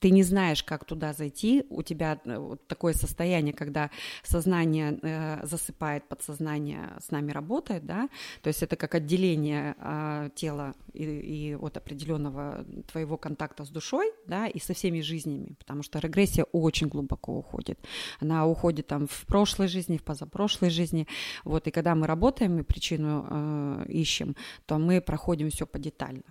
ты 0.00 0.10
не 0.10 0.22
знаешь, 0.22 0.62
как 0.62 0.84
туда 0.84 1.12
зайти, 1.12 1.64
у 1.70 1.82
тебя 1.82 2.20
э, 2.24 2.38
вот 2.38 2.66
такое 2.66 2.92
состояние, 2.92 3.54
когда 3.54 3.90
сознание 4.22 4.98
э, 5.02 5.46
засыпает, 5.46 6.08
подсознание 6.08 6.92
с 7.00 7.10
нами 7.10 7.32
работает, 7.32 7.86
да, 7.86 8.08
то 8.42 8.48
есть 8.48 8.62
это 8.62 8.76
как 8.76 8.94
отделение 8.94 9.74
э, 9.78 10.30
тела 10.34 10.74
и, 10.92 11.04
и 11.04 11.54
от 11.54 11.76
определенного 11.76 12.64
твоего 12.92 13.16
контакта 13.16 13.64
с 13.64 13.70
душой, 13.70 14.12
да, 14.26 14.46
и 14.46 14.58
со 14.58 14.74
всеми 14.74 15.00
жизнями, 15.00 15.56
потому 15.58 15.82
что 15.82 15.98
регрессия 15.98 16.44
очень 16.52 16.88
глубоко 16.88 17.38
уходит, 17.38 17.78
она 18.20 18.46
уходит 18.46 18.86
там 18.86 19.06
в 19.06 19.26
прошлой 19.26 19.68
жизни, 19.68 19.96
в 19.96 20.04
позапрошлой 20.04 20.70
жизни, 20.70 21.06
вот, 21.44 21.66
и 21.66 21.70
когда 21.70 21.94
мы 21.94 22.06
работаем 22.06 22.58
и 22.58 22.62
причину 22.62 23.26
э, 23.28 23.86
ищем, 23.88 24.36
то 24.66 24.78
мы 24.78 25.00
проходим 25.00 25.50
все 25.50 25.66
подетально 25.66 26.22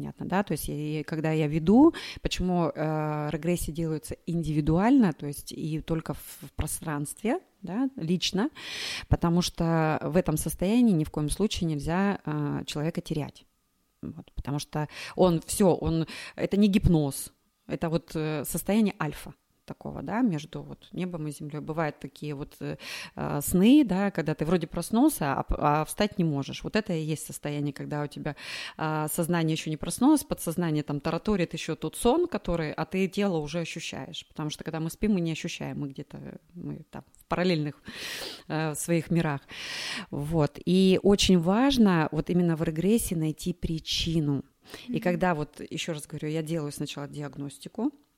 понятно, 0.00 0.26
да, 0.26 0.42
то 0.42 0.52
есть 0.52 0.68
я, 0.68 1.04
когда 1.04 1.30
я 1.30 1.46
веду, 1.46 1.92
почему 2.22 2.72
э, 2.74 3.28
регрессии 3.30 3.70
делаются 3.70 4.16
индивидуально, 4.26 5.12
то 5.12 5.26
есть 5.26 5.52
и 5.52 5.80
только 5.80 6.14
в, 6.14 6.38
в 6.40 6.52
пространстве, 6.56 7.38
да, 7.60 7.90
лично, 7.96 8.48
потому 9.08 9.42
что 9.42 10.00
в 10.02 10.16
этом 10.16 10.38
состоянии 10.38 10.94
ни 10.94 11.04
в 11.04 11.10
коем 11.10 11.28
случае 11.28 11.68
нельзя 11.68 12.18
э, 12.24 12.62
человека 12.64 13.02
терять, 13.02 13.44
вот, 14.00 14.32
потому 14.34 14.58
что 14.58 14.88
он 15.16 15.42
все, 15.46 15.66
он 15.66 16.06
это 16.34 16.56
не 16.56 16.68
гипноз, 16.68 17.30
это 17.66 17.90
вот 17.90 18.12
э, 18.14 18.44
состояние 18.46 18.94
альфа, 18.98 19.34
такого, 19.70 20.02
да, 20.02 20.20
между 20.20 20.62
вот 20.62 20.88
небом 20.92 21.28
и 21.28 21.30
землей. 21.30 21.60
Бывают 21.60 22.00
такие 22.00 22.34
вот 22.34 22.56
э, 22.60 22.76
а, 23.14 23.40
сны, 23.40 23.84
да, 23.84 24.10
когда 24.10 24.34
ты 24.34 24.44
вроде 24.44 24.66
проснулся, 24.66 25.32
а, 25.32 25.44
а 25.48 25.84
встать 25.84 26.18
не 26.18 26.24
можешь. 26.24 26.64
Вот 26.64 26.74
это 26.74 26.92
и 26.92 27.00
есть 27.00 27.24
состояние, 27.24 27.72
когда 27.72 28.02
у 28.02 28.08
тебя 28.08 28.34
э, 28.78 29.06
сознание 29.12 29.54
еще 29.54 29.70
не 29.70 29.76
проснулось, 29.76 30.24
подсознание 30.24 30.82
там 30.82 31.00
тараторит 31.00 31.54
еще 31.54 31.76
тот 31.76 31.96
сон, 31.96 32.26
который, 32.26 32.72
а 32.72 32.84
ты 32.84 33.06
тело 33.06 33.36
уже 33.38 33.60
ощущаешь. 33.60 34.26
Потому 34.28 34.50
что 34.50 34.64
когда 34.64 34.80
мы 34.80 34.90
спим, 34.90 35.12
мы 35.12 35.20
не 35.20 35.32
ощущаем, 35.32 35.78
мы 35.80 35.88
где-то 35.88 36.18
мы 36.54 36.82
там 36.90 37.04
в 37.16 37.24
параллельных 37.26 37.74
э, 38.48 38.74
своих 38.74 39.10
мирах. 39.10 39.40
Вот. 40.10 40.58
И 40.66 40.98
очень 41.04 41.38
важно 41.38 42.08
вот 42.10 42.28
именно 42.30 42.56
в 42.56 42.62
регрессии 42.64 43.14
найти 43.14 43.52
причину. 43.52 44.42
И 44.88 44.98
когда 44.98 45.34
вот, 45.34 45.60
еще 45.70 45.92
раз 45.92 46.08
говорю, 46.08 46.28
я 46.28 46.42
делаю 46.42 46.72
сначала 46.72 47.06
диагностику, 47.06 47.92
Э, 47.92 48.09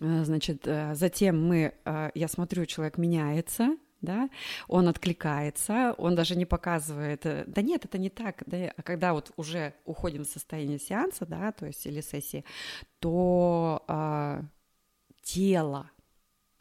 значит, 0.00 0.66
э, 0.66 0.94
затем 0.94 1.46
мы, 1.46 1.74
э, 1.84 2.10
я 2.14 2.28
смотрю, 2.28 2.66
человек 2.66 2.98
меняется, 2.98 3.76
да, 4.00 4.28
он 4.68 4.88
откликается, 4.88 5.94
он 5.96 6.14
даже 6.14 6.36
не 6.36 6.44
показывает, 6.44 7.22
да 7.46 7.62
нет, 7.62 7.84
это 7.84 7.98
не 7.98 8.10
так, 8.10 8.42
да, 8.46 8.72
а 8.76 8.82
когда 8.82 9.14
вот 9.14 9.30
уже 9.36 9.74
уходим 9.84 10.24
в 10.24 10.28
состояние 10.28 10.78
сеанса, 10.78 11.24
да, 11.24 11.52
то 11.52 11.66
есть 11.66 11.86
или 11.86 12.00
сессии, 12.00 12.44
то 12.98 13.84
а, 13.86 14.42
тело, 15.22 15.88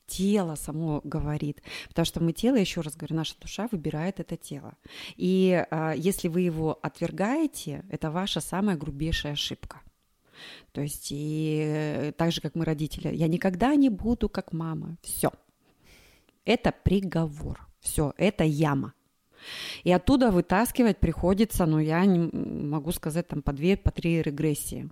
тело 0.06 0.56
само 0.56 1.02
говорит, 1.04 1.64
потому 1.88 2.06
что 2.06 2.22
мы 2.22 2.32
тело, 2.32 2.58
еще 2.58 2.82
раз 2.82 2.96
говорю, 2.96 3.16
наша 3.16 3.36
душа 3.40 3.68
выбирает 3.72 4.20
это 4.20 4.38
тело. 4.38 4.76
И 5.16 5.66
э, 5.70 5.94
если 5.96 6.28
вы 6.28 6.42
его 6.42 6.78
отвергаете, 6.82 7.86
это 7.90 8.12
ваша 8.12 8.42
самая 8.42 8.76
грубейшая 8.76 9.34
ошибка. 9.34 9.82
То 10.72 10.82
есть 10.82 11.08
и 11.12 11.64
э, 11.66 12.12
так 12.14 12.32
же, 12.32 12.42
как 12.42 12.56
мы 12.56 12.66
родители, 12.66 13.14
я 13.14 13.28
никогда 13.28 13.76
не 13.76 13.90
буду 13.90 14.30
как 14.30 14.54
мама. 14.54 14.98
Все. 15.02 15.32
Это 16.46 16.72
приговор. 16.72 17.68
Все, 17.80 18.14
это 18.18 18.44
яма. 18.44 18.94
И 19.84 19.92
оттуда 19.92 20.32
вытаскивать 20.32 21.00
приходится, 21.00 21.66
ну, 21.66 21.80
я 21.80 22.06
не 22.06 22.30
могу 22.30 22.92
сказать, 22.92 23.28
там, 23.28 23.42
по 23.42 23.54
две, 23.54 23.76
по 23.76 23.92
три 23.92 24.22
регрессии. 24.22 24.90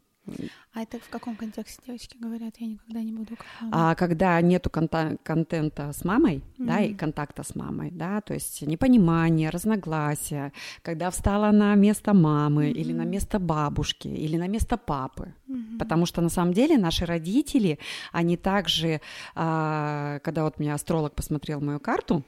А 0.73 0.81
это 0.81 0.99
в 0.99 1.09
каком 1.09 1.35
контексте 1.35 1.81
девочки 1.85 2.17
говорят, 2.17 2.55
я 2.57 2.67
никогда 2.67 3.01
не 3.01 3.11
буду? 3.11 3.35
А 3.71 3.95
когда 3.95 4.39
нету 4.41 4.69
конта- 4.69 5.17
контента 5.23 5.91
с 5.91 6.05
мамой, 6.05 6.37
mm-hmm. 6.37 6.65
да, 6.65 6.79
и 6.79 6.93
контакта 6.93 7.43
с 7.43 7.55
мамой, 7.55 7.91
да, 7.91 8.21
то 8.21 8.33
есть 8.33 8.61
непонимание, 8.61 9.49
разногласия, 9.49 10.53
когда 10.81 11.09
встала 11.09 11.51
на 11.51 11.75
место 11.75 12.13
мамы 12.13 12.67
mm-hmm. 12.67 12.81
или 12.81 12.93
на 12.93 13.05
место 13.05 13.39
бабушки 13.39 14.07
или 14.07 14.37
на 14.37 14.47
место 14.47 14.77
папы, 14.77 15.33
mm-hmm. 15.47 15.79
потому 15.79 16.05
что 16.05 16.21
на 16.21 16.29
самом 16.29 16.53
деле 16.53 16.77
наши 16.77 17.05
родители, 17.05 17.79
они 18.11 18.37
также, 18.37 19.01
а, 19.35 20.19
когда 20.19 20.43
вот 20.43 20.59
меня 20.59 20.75
астролог 20.75 21.15
посмотрел 21.15 21.61
мою 21.61 21.79
карту, 21.79 22.23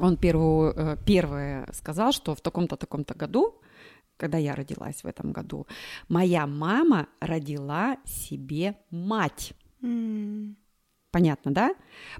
он 0.00 0.16
первую, 0.16 0.74
э, 0.76 0.96
первое 1.04 1.68
сказал, 1.72 2.12
что 2.12 2.34
в 2.34 2.40
таком-то 2.40 2.76
таком-то 2.76 3.14
году 3.14 3.60
когда 4.18 4.36
я 4.36 4.54
родилась 4.54 5.02
в 5.02 5.06
этом 5.06 5.32
году, 5.32 5.66
моя 6.08 6.46
мама 6.46 7.08
родила 7.20 7.96
себе 8.04 8.76
мать. 8.90 9.54
Mm. 9.80 10.54
Понятно, 11.10 11.52
да? 11.52 11.74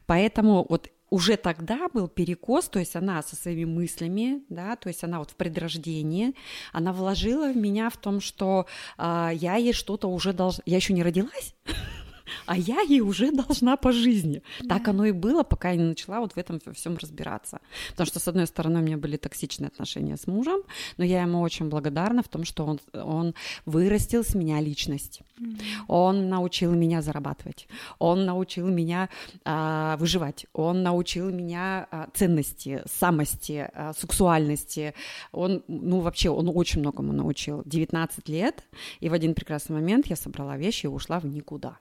Поэтому 0.07 0.65
вот 0.67 0.91
уже 1.11 1.37
тогда 1.37 1.89
был 1.93 2.09
перекос, 2.09 2.69
то 2.69 2.79
есть 2.79 2.97
она 2.97 3.23
со 3.23 3.37
своими 3.37 3.65
мыслями, 3.65 4.43
да, 4.49 4.77
то 4.77 4.89
есть 4.89 5.05
она 5.05 5.19
вот 5.19 5.31
в 5.31 5.37
предрождении, 5.37 6.35
она 6.73 6.93
вложила 6.93 7.51
в 7.53 7.57
меня 7.57 7.91
в 7.91 7.97
том, 7.97 8.21
что 8.21 8.67
э, 8.99 9.31
я 9.35 9.57
ей 9.57 9.73
что-то 9.73 10.09
уже 10.09 10.33
должна, 10.33 10.63
я 10.67 10.77
еще 10.77 10.93
не 10.93 11.03
родилась, 11.03 11.55
а 12.47 12.57
я 12.57 12.81
ей 12.81 13.01
уже 13.01 13.31
должна 13.33 13.77
по 13.77 13.93
жизни. 13.93 14.43
Да. 14.61 14.77
Так 14.77 14.89
оно 14.89 15.07
и 15.07 15.13
было, 15.13 15.43
пока 15.43 15.71
я 15.71 15.77
не 15.77 15.85
начала 15.85 16.21
вот 16.21 16.33
в 16.33 16.39
этом 16.39 16.61
всем 16.75 16.97
разбираться. 16.97 17.61
Потому 17.91 18.07
что, 18.07 18.19
с 18.21 18.29
одной 18.29 18.47
стороны, 18.47 18.81
у 18.81 18.83
меня 18.83 18.97
были 18.97 19.17
токсичные 19.17 19.69
отношения 19.69 20.17
с 20.17 20.27
мужем, 20.27 20.63
но 20.97 21.05
я 21.05 21.23
ему 21.23 21.41
очень 21.41 21.69
благодарна 21.69 22.23
в 22.23 22.29
том, 22.29 22.45
что 22.45 22.65
он, 22.65 22.81
он 22.93 23.35
вырастил 23.67 24.25
с 24.25 24.35
меня 24.35 24.61
личность. 24.61 25.21
Mm-hmm. 25.39 25.59
Он 25.89 26.29
научил 26.29 26.73
меня 26.73 27.03
зарабатывать, 27.03 27.69
он 27.99 28.25
научил 28.25 28.69
меня 28.69 29.09
а, 29.45 29.97
выживать, 29.97 30.47
он 30.53 30.83
научил 30.83 31.31
меня 31.31 31.87
а, 31.91 32.09
ценности, 32.13 32.83
самости, 32.87 33.69
а, 33.73 33.93
сексуальности. 33.93 34.95
Он, 35.33 35.63
ну, 35.69 36.01
вообще, 36.01 36.31
он 36.31 36.51
очень 36.55 36.81
многому 36.81 37.13
научил. 37.13 37.63
19 37.65 38.29
лет, 38.29 38.65
и 39.01 39.09
в 39.09 39.13
один 39.13 39.35
прекрасный 39.35 39.75
момент 39.75 40.07
я 40.07 40.17
собрала 40.17 40.57
вещи 40.57 40.87
и 40.87 40.89
ушла 40.89 41.21
в 41.21 41.27
никуда. 41.27 41.79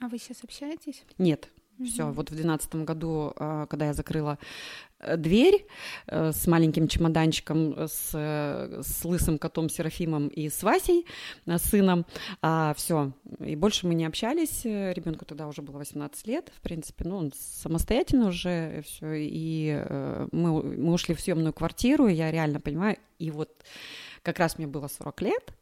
А 0.00 0.08
вы 0.08 0.18
сейчас 0.18 0.42
общаетесь? 0.42 1.04
Нет. 1.18 1.50
Угу. 1.80 1.88
Все, 1.88 2.10
вот 2.10 2.30
в 2.30 2.34
двенадцатом 2.34 2.84
году, 2.84 3.32
а, 3.36 3.66
когда 3.66 3.86
я 3.86 3.94
закрыла 3.94 4.38
э, 4.98 5.16
дверь 5.16 5.66
э, 6.06 6.32
с 6.32 6.46
маленьким 6.46 6.88
чемоданчиком, 6.88 7.74
э, 7.74 7.88
с, 7.88 8.10
с 8.12 9.04
лысым 9.04 9.38
котом 9.38 9.70
Серафимом 9.70 10.28
и 10.28 10.50
с 10.50 10.62
Васей, 10.62 11.06
сыном, 11.56 12.04
а, 12.42 12.74
все, 12.76 13.12
и 13.38 13.56
больше 13.56 13.86
мы 13.86 13.94
не 13.94 14.04
общались, 14.04 14.64
ребенку 14.64 15.24
тогда 15.24 15.46
уже 15.46 15.62
было 15.62 15.78
18 15.78 16.26
лет, 16.26 16.52
в 16.54 16.60
принципе, 16.60 17.04
ну, 17.06 17.16
он 17.16 17.32
самостоятельно 17.34 18.28
уже 18.28 18.82
все, 18.86 19.14
и 19.14 19.82
мы, 20.32 20.62
мы 20.62 20.92
ушли 20.92 21.14
в 21.14 21.20
съемную 21.20 21.54
квартиру, 21.54 22.08
и 22.08 22.14
я 22.14 22.30
реально 22.30 22.60
понимаю, 22.60 22.98
и 23.18 23.30
вот 23.30 23.50
как 24.22 24.38
раз 24.38 24.58
мне 24.58 24.66
было 24.66 24.88
40 24.88 25.22
лет, 25.22 25.54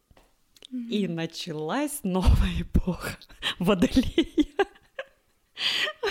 и 0.71 1.09
началась 1.09 2.01
новая 2.03 2.63
эпоха 2.63 3.17
Водолея. 3.59 4.27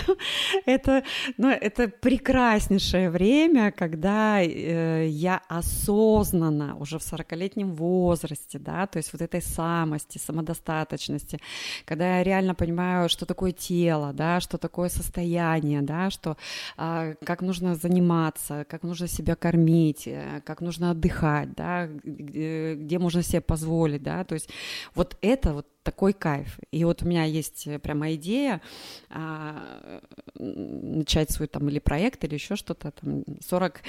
это, 0.66 1.02
ну, 1.36 1.48
это 1.48 1.88
прекраснейшее 1.88 3.10
время, 3.10 3.72
когда 3.72 4.42
э, 4.42 5.06
я 5.08 5.42
осознанно 5.48 6.76
уже 6.76 6.98
в 6.98 7.02
40-летнем 7.02 7.74
возрасте, 7.74 8.58
да, 8.58 8.86
то 8.86 8.98
есть 8.98 9.12
вот 9.12 9.22
этой 9.22 9.42
самости, 9.42 10.18
самодостаточности, 10.18 11.38
когда 11.84 12.18
я 12.18 12.22
реально 12.22 12.54
понимаю, 12.54 13.08
что 13.08 13.26
такое 13.26 13.52
тело, 13.52 14.12
да, 14.12 14.40
что 14.40 14.58
такое 14.58 14.88
состояние, 14.88 15.82
да, 15.82 16.10
что 16.10 16.36
э, 16.76 17.14
как 17.24 17.42
нужно 17.42 17.74
заниматься, 17.74 18.64
как 18.68 18.82
нужно 18.82 19.08
себя 19.08 19.34
кормить, 19.34 20.06
э, 20.06 20.42
как 20.44 20.60
нужно 20.60 20.90
отдыхать, 20.90 21.54
да, 21.54 21.86
где, 21.86 22.74
где 22.74 22.98
можно 22.98 23.22
себе 23.22 23.40
позволить, 23.40 24.02
да, 24.02 24.24
то 24.24 24.34
есть 24.34 24.50
вот 24.94 25.16
это 25.22 25.54
вот 25.54 25.66
такой 25.88 26.12
кайф. 26.12 26.58
И 26.70 26.84
вот 26.84 27.02
у 27.02 27.06
меня 27.06 27.24
есть 27.24 27.66
э, 27.66 27.78
прямо 27.78 28.12
идея 28.12 28.60
а, 29.08 30.02
начать 30.38 31.30
свой 31.30 31.48
там 31.48 31.66
или 31.70 31.78
проект, 31.78 32.24
или 32.24 32.34
еще 32.34 32.56
что-то 32.56 32.90
там 32.90 33.24
40, 33.40 33.80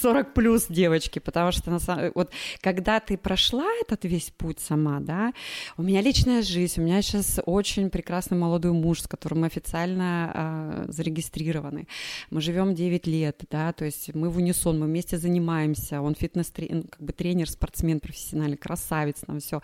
40 0.00 0.34
плюс 0.34 0.66
девочки, 0.68 1.18
потому 1.18 1.50
что 1.50 1.70
на 1.72 1.80
самом, 1.80 2.12
вот 2.14 2.30
когда 2.60 3.00
ты 3.00 3.18
прошла 3.18 3.66
этот 3.82 4.04
весь 4.04 4.30
путь 4.30 4.60
сама, 4.60 5.00
да, 5.00 5.32
у 5.76 5.82
меня 5.82 6.00
личная 6.00 6.42
жизнь, 6.42 6.80
у 6.80 6.84
меня 6.84 7.02
сейчас 7.02 7.40
очень 7.44 7.90
прекрасный 7.90 8.38
молодой 8.38 8.70
муж, 8.70 9.00
с 9.02 9.08
которым 9.08 9.40
мы 9.40 9.48
официально 9.48 10.30
а, 10.32 10.84
зарегистрированы, 10.86 11.88
мы 12.30 12.40
живем 12.40 12.76
9 12.76 13.06
лет, 13.08 13.42
да, 13.50 13.72
то 13.72 13.84
есть 13.84 14.14
мы 14.14 14.30
в 14.30 14.36
унисон, 14.36 14.78
мы 14.78 14.86
вместе 14.86 15.18
занимаемся, 15.18 16.00
он 16.00 16.14
фитнес-тренер, 16.14 16.86
как 16.88 17.02
бы 17.02 17.12
тренер, 17.12 17.50
спортсмен 17.50 17.98
профессиональный, 17.98 18.56
красавец, 18.56 19.22
нам 19.26 19.40
все, 19.40 19.60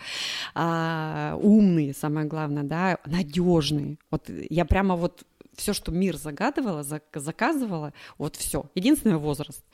а, 0.54 1.38
умные, 1.52 1.94
самое 1.94 2.26
главное, 2.26 2.62
да, 2.62 2.98
надежные. 3.06 3.98
Вот 4.10 4.30
я 4.50 4.64
прямо 4.64 4.96
вот 4.96 5.24
все, 5.54 5.72
что 5.72 5.92
мир 5.92 6.16
загадывала, 6.16 6.82
заказывала, 6.82 7.92
вот 8.18 8.36
все. 8.36 8.70
Единственный 8.74 9.18
возраст. 9.18 9.64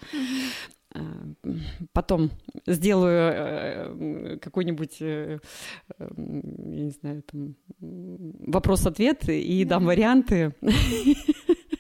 Э, 0.95 1.01
потом 1.93 2.31
сделаю 2.67 3.33
э, 3.35 4.39
какой-нибудь, 4.39 4.97
э, 5.01 5.39
я 5.99 6.09
не 6.17 6.91
знаю, 6.91 7.23
там, 7.23 7.55
вопрос-ответ 7.81 9.29
и 9.29 9.65
дам 9.65 9.85
варианты. 9.85 10.55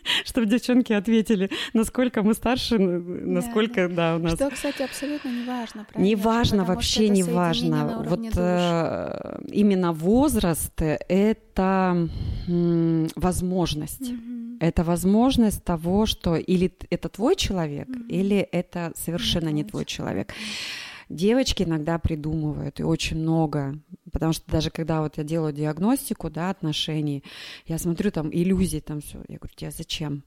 чтобы 0.24 0.46
девчонки 0.46 0.92
ответили, 0.92 1.50
насколько 1.72 2.22
мы 2.22 2.34
старше, 2.34 2.78
насколько, 2.78 3.88
да, 3.88 3.94
да 4.12 4.16
у 4.16 4.18
нас. 4.18 4.34
Что, 4.34 4.50
кстати, 4.50 4.82
абсолютно 4.82 5.28
не 5.28 5.44
важно. 5.44 5.86
Не 5.96 6.16
важно, 6.16 6.64
вообще 6.64 7.08
не 7.08 7.22
важно. 7.22 8.04
Вот 8.06 8.20
э, 8.36 9.40
именно 9.52 9.92
возраст— 9.92 10.72
это 10.82 12.08
м, 12.48 13.08
возможность. 13.16 14.10
Угу. 14.10 14.58
Это 14.60 14.82
возможность 14.82 15.62
того, 15.64 16.06
что 16.06 16.36
или 16.36 16.72
это 16.90 17.08
твой 17.08 17.36
человек, 17.36 17.88
угу. 17.88 18.04
или 18.08 18.38
это 18.38 18.92
совершенно 18.96 19.48
не, 19.48 19.62
не 19.62 19.64
твой 19.64 19.84
человек. 19.84 20.28
человек. 20.28 20.34
Девочки 21.08 21.62
иногда 21.62 21.98
придумывают, 21.98 22.80
и 22.80 22.82
очень 22.82 23.16
много, 23.18 23.78
потому 24.12 24.32
что 24.34 24.50
даже 24.50 24.70
когда 24.70 25.00
вот 25.00 25.16
я 25.16 25.24
делаю 25.24 25.54
диагностику, 25.54 26.28
да, 26.28 26.50
отношений, 26.50 27.24
я 27.66 27.78
смотрю 27.78 28.10
там 28.10 28.28
иллюзии, 28.30 28.80
там 28.80 29.00
все, 29.00 29.18
я 29.28 29.38
говорю, 29.38 29.54
тебе 29.56 29.70
зачем? 29.70 30.22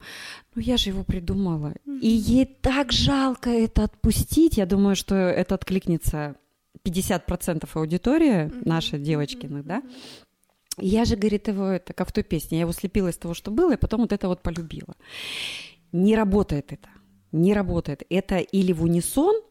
Ну, 0.56 0.62
я 0.62 0.78
же 0.78 0.90
его 0.90 1.04
придумала. 1.04 1.76
И 1.86 2.08
ей 2.08 2.46
так 2.46 2.92
жалко 2.92 3.52
это 3.52 3.84
отпустить, 3.84 4.58
я 4.58 4.66
думаю, 4.66 4.96
что 4.96 5.16
это 5.16 5.56
откликнется 5.56 6.36
50% 6.84 7.70
аудитории 7.74 8.52
нашей 8.66 9.00
девочкиных, 9.00 9.66
да, 9.66 9.84
я 10.78 11.06
же, 11.06 11.16
говорит, 11.16 11.48
его, 11.48 11.68
это 11.68 11.94
как 11.94 12.10
в 12.10 12.12
той 12.12 12.24
песне, 12.24 12.58
я 12.58 12.62
его 12.62 12.72
слепила 12.72 13.10
из 13.10 13.18
того, 13.18 13.34
что 13.34 13.52
было, 13.52 13.74
и 13.74 13.78
потом 13.78 14.02
вот 14.02 14.14
это 14.14 14.28
вот 14.28 14.42
полюбила. 14.42 14.96
Не 15.92 16.16
работает 16.16 16.72
это. 16.72 16.90
Не 17.32 17.54
работает. 17.54 18.04
Это 18.10 18.38
или 18.38 18.72
в 18.72 18.84
унисон, 18.84 19.42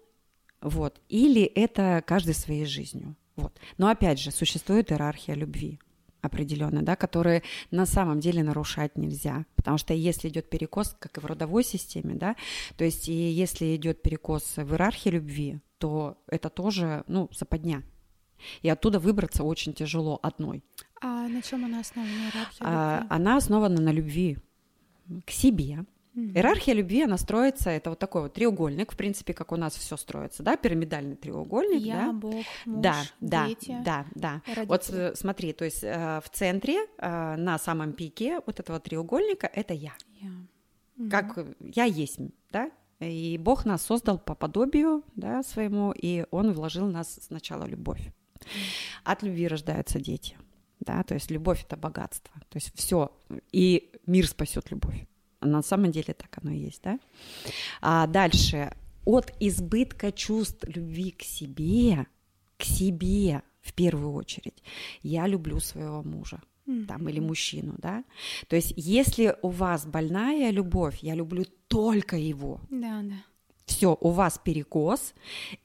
вот. 0.61 1.01
Или 1.09 1.42
это 1.42 2.03
каждый 2.07 2.35
своей 2.35 2.66
жизнью. 2.66 3.16
Вот. 3.37 3.59
Но 3.79 3.88
опять 3.88 4.20
же, 4.20 4.31
существует 4.31 4.92
иерархия 4.92 5.35
любви 5.35 5.79
определенно, 6.23 6.83
да, 6.83 6.96
которые 6.96 7.42
на 7.70 7.87
самом 7.87 8.20
деле 8.20 8.42
нарушать 8.42 8.96
нельзя, 8.99 9.46
потому 9.57 9.79
что 9.79 9.94
если 9.94 10.29
идет 10.29 10.51
перекос, 10.51 10.94
как 10.99 11.16
и 11.16 11.20
в 11.20 11.25
родовой 11.25 11.64
системе, 11.64 12.14
да, 12.14 12.37
то 12.77 12.85
есть 12.85 13.09
и 13.09 13.31
если 13.31 13.75
идет 13.75 14.03
перекос 14.03 14.57
в 14.57 14.73
иерархии 14.73 15.09
любви, 15.09 15.61
то 15.79 16.18
это 16.27 16.51
тоже, 16.51 17.05
ну, 17.07 17.31
западня, 17.33 17.83
и 18.62 18.68
оттуда 18.68 18.99
выбраться 18.99 19.44
очень 19.44 19.73
тяжело 19.73 20.18
одной. 20.23 20.62
А 21.01 21.29
на 21.29 21.40
чем 21.40 21.64
она 21.64 21.81
основана 21.81 22.11
иерархия? 22.11 22.66
А, 22.66 23.07
она 23.09 23.37
основана 23.37 23.81
на 23.81 23.90
любви 23.90 24.37
к 25.25 25.31
себе, 25.31 25.87
Mm-hmm. 26.14 26.35
Иерархия 26.35 26.75
любви, 26.75 27.03
она 27.03 27.16
строится, 27.16 27.70
это 27.70 27.90
вот 27.90 28.01
такой 28.01 28.23
вот 28.23 28.33
треугольник, 28.33 28.92
в 28.92 28.96
принципе, 28.96 29.33
как 29.33 29.53
у 29.53 29.57
нас 29.57 29.75
все 29.77 29.96
строится, 29.96 30.42
да, 30.42 30.57
пирамидальный 30.57 31.14
треугольник. 31.14 31.81
Я, 31.81 32.07
да? 32.07 32.12
Бог, 32.12 32.44
муж, 32.66 32.83
да, 32.83 33.03
да, 33.20 33.46
дети, 33.46 33.77
да, 33.85 34.07
да. 34.16 34.42
Родители. 34.46 34.66
Вот 34.66 35.18
смотри, 35.18 35.53
то 35.53 35.64
есть 35.64 35.85
э, 35.85 36.20
в 36.25 36.29
центре, 36.31 36.79
э, 36.99 37.37
на 37.37 37.59
самом 37.59 37.92
пике 37.92 38.40
вот 38.44 38.59
этого 38.59 38.81
треугольника 38.81 39.46
это 39.46 39.73
я. 39.73 39.92
я. 40.20 40.31
угу. 40.99 41.11
как 41.11 41.46
я 41.61 41.85
есть, 41.85 42.18
да, 42.51 42.70
и 42.99 43.38
Бог 43.38 43.64
нас 43.64 43.83
создал 43.83 44.18
по 44.18 44.35
подобию, 44.35 45.05
да, 45.14 45.44
своему, 45.44 45.92
и 45.92 46.27
Он 46.33 46.53
вложил 46.53 46.87
в 46.87 46.90
нас 46.90 47.20
сначала 47.23 47.64
любовь. 47.64 48.12
От 49.05 49.23
любви 49.23 49.46
рождаются 49.46 50.01
дети, 50.01 50.37
да, 50.81 51.05
то 51.05 51.14
есть 51.14 51.31
любовь 51.31 51.64
это 51.64 51.77
богатство, 51.77 52.35
то 52.49 52.57
есть 52.57 52.73
все, 52.75 53.16
и 53.53 53.92
мир 54.07 54.27
спасет 54.27 54.73
любовь. 54.73 55.07
На 55.40 55.62
самом 55.62 55.90
деле 55.90 56.14
так 56.14 56.38
оно 56.42 56.53
и 56.53 56.59
есть, 56.59 56.83
да. 56.83 56.98
А 57.81 58.07
дальше 58.07 58.72
от 59.05 59.33
избытка 59.40 60.12
чувств 60.12 60.64
любви 60.64 61.11
к 61.12 61.22
себе, 61.22 62.07
к 62.57 62.64
себе 62.64 63.42
в 63.62 63.72
первую 63.72 64.12
очередь, 64.12 64.62
я 65.03 65.26
люблю 65.26 65.61
своего 65.61 66.03
мужа 66.03 66.40
там, 66.87 67.09
или 67.09 67.18
мужчину, 67.20 67.74
да. 67.79 68.05
То 68.48 68.57
есть, 68.57 68.72
если 68.76 69.37
у 69.42 69.48
вас 69.48 69.87
больная 69.87 70.50
любовь, 70.50 70.98
я 71.03 71.14
люблю 71.14 71.44
только 71.66 72.16
его. 72.16 72.61
Да, 72.70 73.03
да. 73.03 73.16
Все, 73.64 73.96
у 74.00 74.11
вас 74.11 74.40
перекос, 74.42 75.14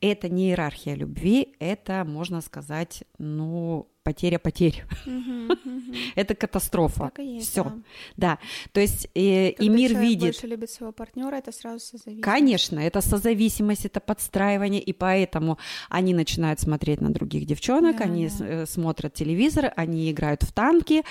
это 0.01 0.29
не 0.29 0.49
иерархия 0.49 0.95
любви, 0.95 1.55
это, 1.59 2.05
можно 2.05 2.41
сказать, 2.41 3.03
ну, 3.17 3.88
потеря 4.06 4.38
потерь. 4.38 4.84
Это 6.15 6.36
катастрофа. 6.36 7.12
Все. 7.41 7.74
Да. 8.18 8.38
То 8.72 8.80
есть 8.80 9.10
э, 9.15 9.50
и 9.50 9.70
мир 9.70 10.00
видит. 10.00 10.22
больше 10.22 10.48
любит 10.48 10.70
своего 10.70 10.94
партнера, 10.94 11.36
это 11.36 11.52
сразу 11.52 11.80
созависимость. 11.80 12.24
Конечно, 12.24 12.80
это 12.80 13.02
созависимость, 13.02 13.86
это 13.86 14.00
подстраивание, 14.00 14.82
и 14.82 14.94
поэтому 14.94 15.58
они 15.89 16.13
начинают 16.13 16.60
смотреть 16.60 17.02
на 17.02 17.10
других 17.12 17.46
девчонок, 17.46 18.02
они 18.02 18.30
э, 18.39 18.65
смотрят 18.68 19.13
телевизор, 19.13 19.74
они 19.76 20.12
играют 20.12 20.44
в 20.44 20.52
танки, 20.52 21.04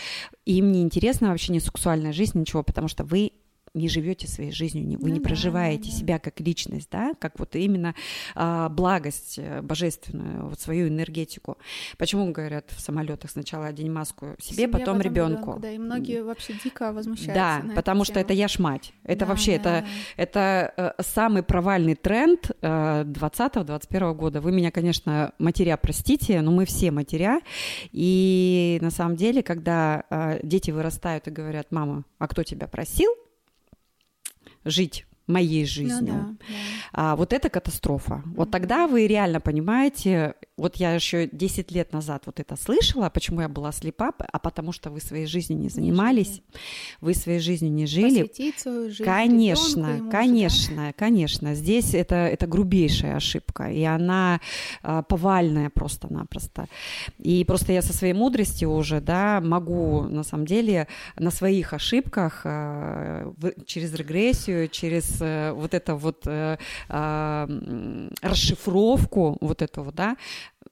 им 0.46 0.70
не 0.70 0.82
интересна 0.82 1.30
вообще 1.30 1.52
не 1.52 1.60
сексуальная 1.60 2.12
жизнь, 2.12 2.38
ничего, 2.38 2.62
потому 2.62 2.88
что 2.88 3.02
вы 3.04 3.32
не 3.74 3.88
живете 3.88 4.28
своей 4.28 4.52
жизнью, 4.52 4.98
вы 5.00 5.08
ну, 5.08 5.14
не 5.14 5.20
проживаете 5.20 5.90
да, 5.90 5.96
себя 5.96 6.18
как 6.20 6.40
личность, 6.40 6.88
да, 6.90 7.12
как 7.18 7.38
вот 7.40 7.56
именно 7.56 7.94
а, 8.36 8.68
благость 8.68 9.38
э, 9.38 9.62
божественную, 9.62 10.48
вот 10.48 10.60
свою 10.60 10.88
энергетику. 10.88 11.58
Почему 11.98 12.30
говорят 12.30 12.70
в 12.70 12.80
самолетах 12.80 13.32
сначала 13.32 13.66
одень 13.66 13.90
маску 13.90 14.36
себе, 14.38 14.56
себе 14.56 14.68
потом, 14.68 14.98
потом 14.98 15.00
ребенку? 15.00 15.58
Да, 15.60 15.70
и 15.72 15.78
многие 15.78 16.22
вообще 16.22 16.54
дико 16.62 16.92
возмущаются. 16.92 17.34
Да, 17.34 17.74
потому 17.74 18.04
что 18.04 18.14
тему. 18.14 18.24
это 18.24 18.32
я 18.34 18.46
ж 18.46 18.60
мать. 18.60 18.92
Это 19.02 19.20
да, 19.20 19.26
вообще 19.26 19.58
да, 19.58 19.78
это, 19.78 19.86
да. 20.16 20.22
это 20.22 20.94
э, 20.98 21.02
самый 21.02 21.42
провальный 21.42 21.96
тренд 21.96 22.50
20-21 22.62 23.86
э, 23.90 24.14
года. 24.14 24.40
Вы 24.40 24.52
меня, 24.52 24.70
конечно, 24.70 25.32
матеря, 25.38 25.76
простите, 25.76 26.40
но 26.42 26.52
мы 26.52 26.64
все 26.64 26.92
матеря. 26.92 27.40
И 27.90 28.78
на 28.80 28.90
самом 28.90 29.16
деле, 29.16 29.42
когда 29.42 30.04
дети 30.42 30.70
вырастают 30.70 31.26
и 31.26 31.30
говорят, 31.30 31.72
мама, 31.72 32.04
а 32.18 32.28
кто 32.28 32.42
тебя 32.44 32.68
просил? 32.68 33.10
Жить 34.64 35.06
моей 35.26 35.64
жизнью. 35.64 35.98
Ну, 36.00 36.06
да, 36.06 36.28
да. 36.28 36.54
А, 36.92 37.16
вот 37.16 37.32
это 37.32 37.48
катастрофа. 37.48 38.14
Mm-hmm. 38.14 38.34
Вот 38.36 38.50
тогда 38.50 38.86
вы 38.86 39.06
реально 39.06 39.40
понимаете, 39.40 40.34
вот 40.56 40.76
я 40.76 40.94
еще 40.94 41.28
10 41.30 41.72
лет 41.72 41.92
назад 41.92 42.22
вот 42.26 42.40
это 42.40 42.56
слышала, 42.56 43.10
почему 43.10 43.40
я 43.40 43.48
была 43.48 43.72
слепа, 43.72 44.12
а 44.18 44.38
потому 44.38 44.72
что 44.72 44.90
вы 44.90 45.00
своей 45.00 45.26
жизнью 45.26 45.58
не 45.58 45.68
занимались, 45.68 46.42
вы 47.00 47.14
своей 47.14 47.40
жизнью 47.40 47.72
не 47.72 47.86
жили. 47.86 48.22
Посвятить 48.22 48.58
свою 48.60 48.90
жизнь 48.90 49.04
конечно, 49.04 49.86
ему 49.86 50.10
конечно, 50.10 50.86
да? 50.86 50.92
конечно. 50.92 51.54
Здесь 51.54 51.94
это, 51.94 52.14
это 52.14 52.46
грубейшая 52.46 53.16
ошибка, 53.16 53.70
и 53.70 53.82
она 53.82 54.40
а, 54.82 55.02
повальная 55.02 55.70
просто-напросто. 55.70 56.68
И 57.18 57.44
просто 57.44 57.72
я 57.72 57.82
со 57.82 57.92
своей 57.92 58.14
мудростью 58.14 58.70
уже, 58.70 59.00
да, 59.00 59.40
могу 59.40 60.02
на 60.02 60.22
самом 60.22 60.46
деле 60.46 60.86
на 61.16 61.30
своих 61.30 61.72
ошибках 61.72 62.44
в, 62.44 63.52
через 63.66 63.92
регрессию, 63.94 64.68
через 64.68 65.20
Э, 65.24 65.52
вот 65.52 65.74
это 65.74 65.94
вот 65.94 66.26
э, 66.26 66.58
а, 66.88 67.48
расшифровку 68.22 69.36
вот 69.40 69.62
этого, 69.62 69.92
да, 69.92 70.16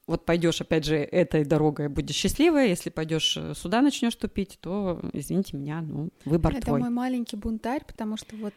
вот 0.07 0.25
пойдешь, 0.25 0.61
опять 0.61 0.85
же, 0.85 0.97
этой 0.97 1.45
дорогой, 1.45 1.89
будешь 1.89 2.17
счастливая, 2.17 2.67
если 2.67 2.91
пойдешь 2.91 3.37
э, 3.37 3.55
сюда 3.55 3.83
начнешь 3.83 4.15
тупить, 4.17 4.59
то, 4.61 5.01
извините 5.13 5.57
меня, 5.57 5.81
ну, 5.81 6.11
выбор 6.25 6.53
это 6.53 6.67
твой. 6.67 6.81
Это 6.81 6.85
мой 6.85 6.95
маленький 6.95 7.37
бунтарь, 7.37 7.85
потому 7.87 8.17
что 8.17 8.37
вот, 8.37 8.55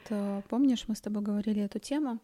помнишь, 0.49 0.85
мы 0.87 0.95
с 0.95 1.01
тобой 1.01 1.23
говорили 1.23 1.61
эту 1.61 1.79
тему, 1.79 2.19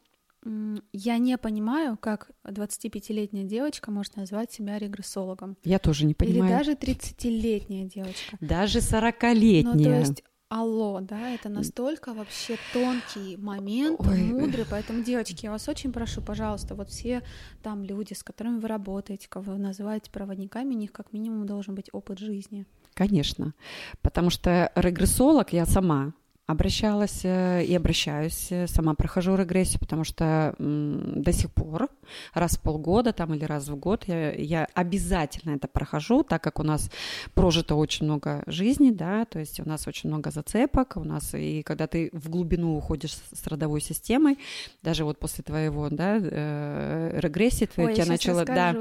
я 0.91 1.17
не 1.19 1.37
понимаю, 1.37 1.97
как 1.97 2.31
25-летняя 2.45 3.43
девочка 3.43 3.91
может 3.91 4.15
назвать 4.15 4.51
себя 4.51 4.79
регрессологом. 4.79 5.55
Я 5.63 5.77
тоже 5.77 6.05
не 6.05 6.15
понимаю. 6.15 6.45
Или 6.45 6.57
даже 6.57 6.71
30-летняя 6.73 7.85
девочка. 7.85 8.37
Даже 8.39 8.79
40-летняя. 8.79 9.73
Ну, 9.73 9.83
то 9.83 9.99
есть 9.99 10.23
алло, 10.51 10.99
да, 10.99 11.29
это 11.29 11.47
настолько 11.47 12.13
вообще 12.13 12.57
тонкий 12.73 13.37
момент, 13.37 14.01
Ой. 14.01 14.21
мудрый, 14.23 14.65
поэтому, 14.69 15.01
девочки, 15.01 15.45
я 15.45 15.51
вас 15.51 15.69
очень 15.69 15.93
прошу, 15.93 16.21
пожалуйста, 16.21 16.75
вот 16.75 16.89
все 16.89 17.23
там 17.63 17.85
люди, 17.85 18.13
с 18.13 18.21
которыми 18.21 18.59
вы 18.59 18.67
работаете, 18.67 19.29
кого 19.29 19.53
вы 19.53 19.59
называете 19.59 20.11
проводниками, 20.11 20.75
у 20.75 20.77
них 20.77 20.91
как 20.91 21.13
минимум 21.13 21.45
должен 21.45 21.73
быть 21.73 21.89
опыт 21.93 22.19
жизни. 22.19 22.65
Конечно, 22.93 23.53
потому 24.01 24.29
что 24.29 24.69
регрессолог 24.75 25.53
я 25.53 25.65
сама, 25.65 26.11
обращалась 26.51 27.21
э, 27.23 27.63
и 27.63 27.75
обращаюсь, 27.75 28.47
э, 28.51 28.67
сама 28.67 28.93
прохожу 28.93 29.35
регрессию, 29.35 29.79
потому 29.79 30.03
что 30.03 30.55
до 30.59 31.31
сих 31.31 31.51
пор 31.51 31.89
раз 32.33 32.57
в 32.57 32.61
полгода 32.61 33.13
там 33.13 33.33
или 33.33 33.45
раз 33.45 33.67
в 33.67 33.75
год 33.75 34.03
я, 34.07 34.33
я 34.33 34.67
обязательно 34.73 35.55
это 35.55 35.67
прохожу, 35.67 36.23
так 36.23 36.43
как 36.43 36.59
у 36.59 36.63
нас 36.63 36.89
прожито 37.33 37.75
очень 37.75 38.05
много 38.05 38.43
жизни, 38.47 38.91
да, 38.91 39.25
то 39.25 39.39
есть 39.39 39.59
у 39.59 39.67
нас 39.67 39.87
очень 39.87 40.09
много 40.09 40.31
зацепок, 40.31 40.97
у 40.97 41.03
нас 41.03 41.33
и 41.33 41.63
когда 41.63 41.87
ты 41.87 42.09
в 42.13 42.29
глубину 42.29 42.77
уходишь 42.77 43.13
с 43.13 43.47
родовой 43.47 43.81
системой, 43.81 44.37
даже 44.81 45.05
вот 45.05 45.19
после 45.19 45.43
твоего, 45.43 45.89
да, 45.89 46.17
э, 46.21 47.19
регрессии 47.19 47.65
твоей, 47.65 47.89
Ой, 47.89 47.95
тебя 47.95 48.05
начало, 48.05 48.45
да, 48.45 48.75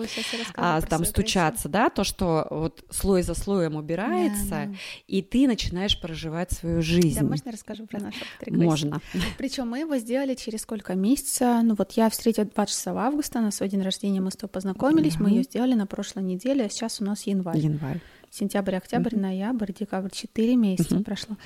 а, 0.55 0.81
там 0.83 1.05
стучаться, 1.05 1.69
да, 1.69 1.91
то, 1.91 2.05
что 2.05 2.47
вот 2.51 2.85
слой 2.91 3.23
за 3.23 3.35
слоем 3.35 3.77
убирается, 3.77 4.51
да, 4.51 4.67
да. 4.67 4.75
и 5.07 5.23
ты 5.23 5.47
начинаешь 5.47 6.01
проживать 6.01 6.53
свою 6.53 6.83
жизнь. 6.83 7.21
Да, 7.21 7.27
можно 7.27 7.51
расскажем 7.61 7.87
про 7.87 8.01
наш 8.01 8.15
опыт 8.15 8.57
Можно. 8.57 9.01
Причем 9.39 9.69
мы 9.69 9.81
его 9.81 9.97
сделали 9.99 10.35
через 10.35 10.63
сколько 10.63 10.95
месяца? 10.95 11.61
Ну 11.63 11.75
вот 11.75 11.93
я 11.93 12.09
встретила 12.09 12.47
26 12.47 12.87
августа, 12.89 13.41
на 13.41 13.51
свой 13.51 13.69
день 13.69 13.83
рождения 13.83 14.21
мы 14.21 14.31
с 14.31 14.37
тобой 14.37 14.53
познакомились, 14.53 15.17
mm-hmm. 15.17 15.23
мы 15.23 15.31
ее 15.31 15.43
сделали 15.43 15.75
на 15.75 15.87
прошлой 15.87 16.23
неделе, 16.23 16.65
а 16.65 16.69
сейчас 16.71 17.01
у 17.01 17.05
нас 17.05 17.27
январь. 17.27 17.59
Январь. 17.59 18.01
Сентябрь, 18.31 18.77
октябрь, 18.77 19.15
mm-hmm. 19.15 19.21
ноябрь, 19.21 19.73
декабрь, 19.79 20.11
4 20.11 20.57
месяца 20.57 20.95
mm-hmm. 20.95 21.05
прошло. 21.05 21.37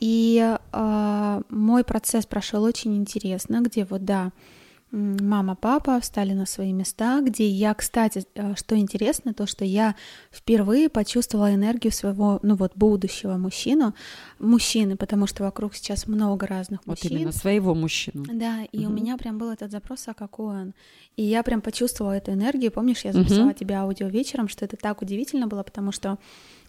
И 0.00 0.56
э, 0.72 1.42
мой 1.48 1.84
процесс 1.84 2.26
прошел 2.26 2.62
очень 2.62 2.96
интересно, 2.96 3.60
где 3.62 3.84
вот, 3.84 4.04
да, 4.04 4.32
мама, 4.92 5.56
папа 5.56 6.00
встали 6.00 6.32
на 6.32 6.46
свои 6.46 6.72
места, 6.72 7.20
где 7.20 7.48
я, 7.48 7.74
кстати, 7.74 8.24
э, 8.34 8.54
что 8.56 8.76
интересно, 8.76 9.34
то, 9.34 9.46
что 9.46 9.64
я 9.64 9.94
впервые 10.30 10.88
почувствовала 10.88 11.54
энергию 11.54 11.92
своего, 11.92 12.38
ну 12.42 12.54
вот, 12.54 12.72
будущего 12.76 13.36
мужчину, 13.36 13.94
мужчины, 14.38 14.96
потому 14.96 15.26
что 15.26 15.42
вокруг 15.44 15.74
сейчас 15.74 16.06
много 16.06 16.46
разных 16.46 16.86
мужчин. 16.86 17.10
Вот 17.10 17.18
именно 17.18 17.32
своего 17.32 17.74
мужчину. 17.74 18.24
Да, 18.32 18.64
и 18.70 18.78
угу. 18.78 18.88
у 18.88 18.90
меня 18.90 19.16
прям 19.16 19.38
был 19.38 19.50
этот 19.50 19.70
запрос, 19.70 20.06
а 20.06 20.14
какой 20.14 20.60
он. 20.60 20.74
И 21.16 21.22
я 21.22 21.42
прям 21.42 21.60
почувствовала 21.60 22.12
эту 22.12 22.32
энергию. 22.32 22.70
Помнишь, 22.70 23.04
я 23.04 23.12
записала 23.12 23.48
угу. 23.48 23.54
тебе 23.54 23.74
аудио 23.76 24.08
вечером, 24.08 24.48
что 24.48 24.64
это 24.64 24.76
так 24.76 25.02
удивительно 25.02 25.46
было, 25.46 25.62
потому 25.62 25.92
что 25.92 26.18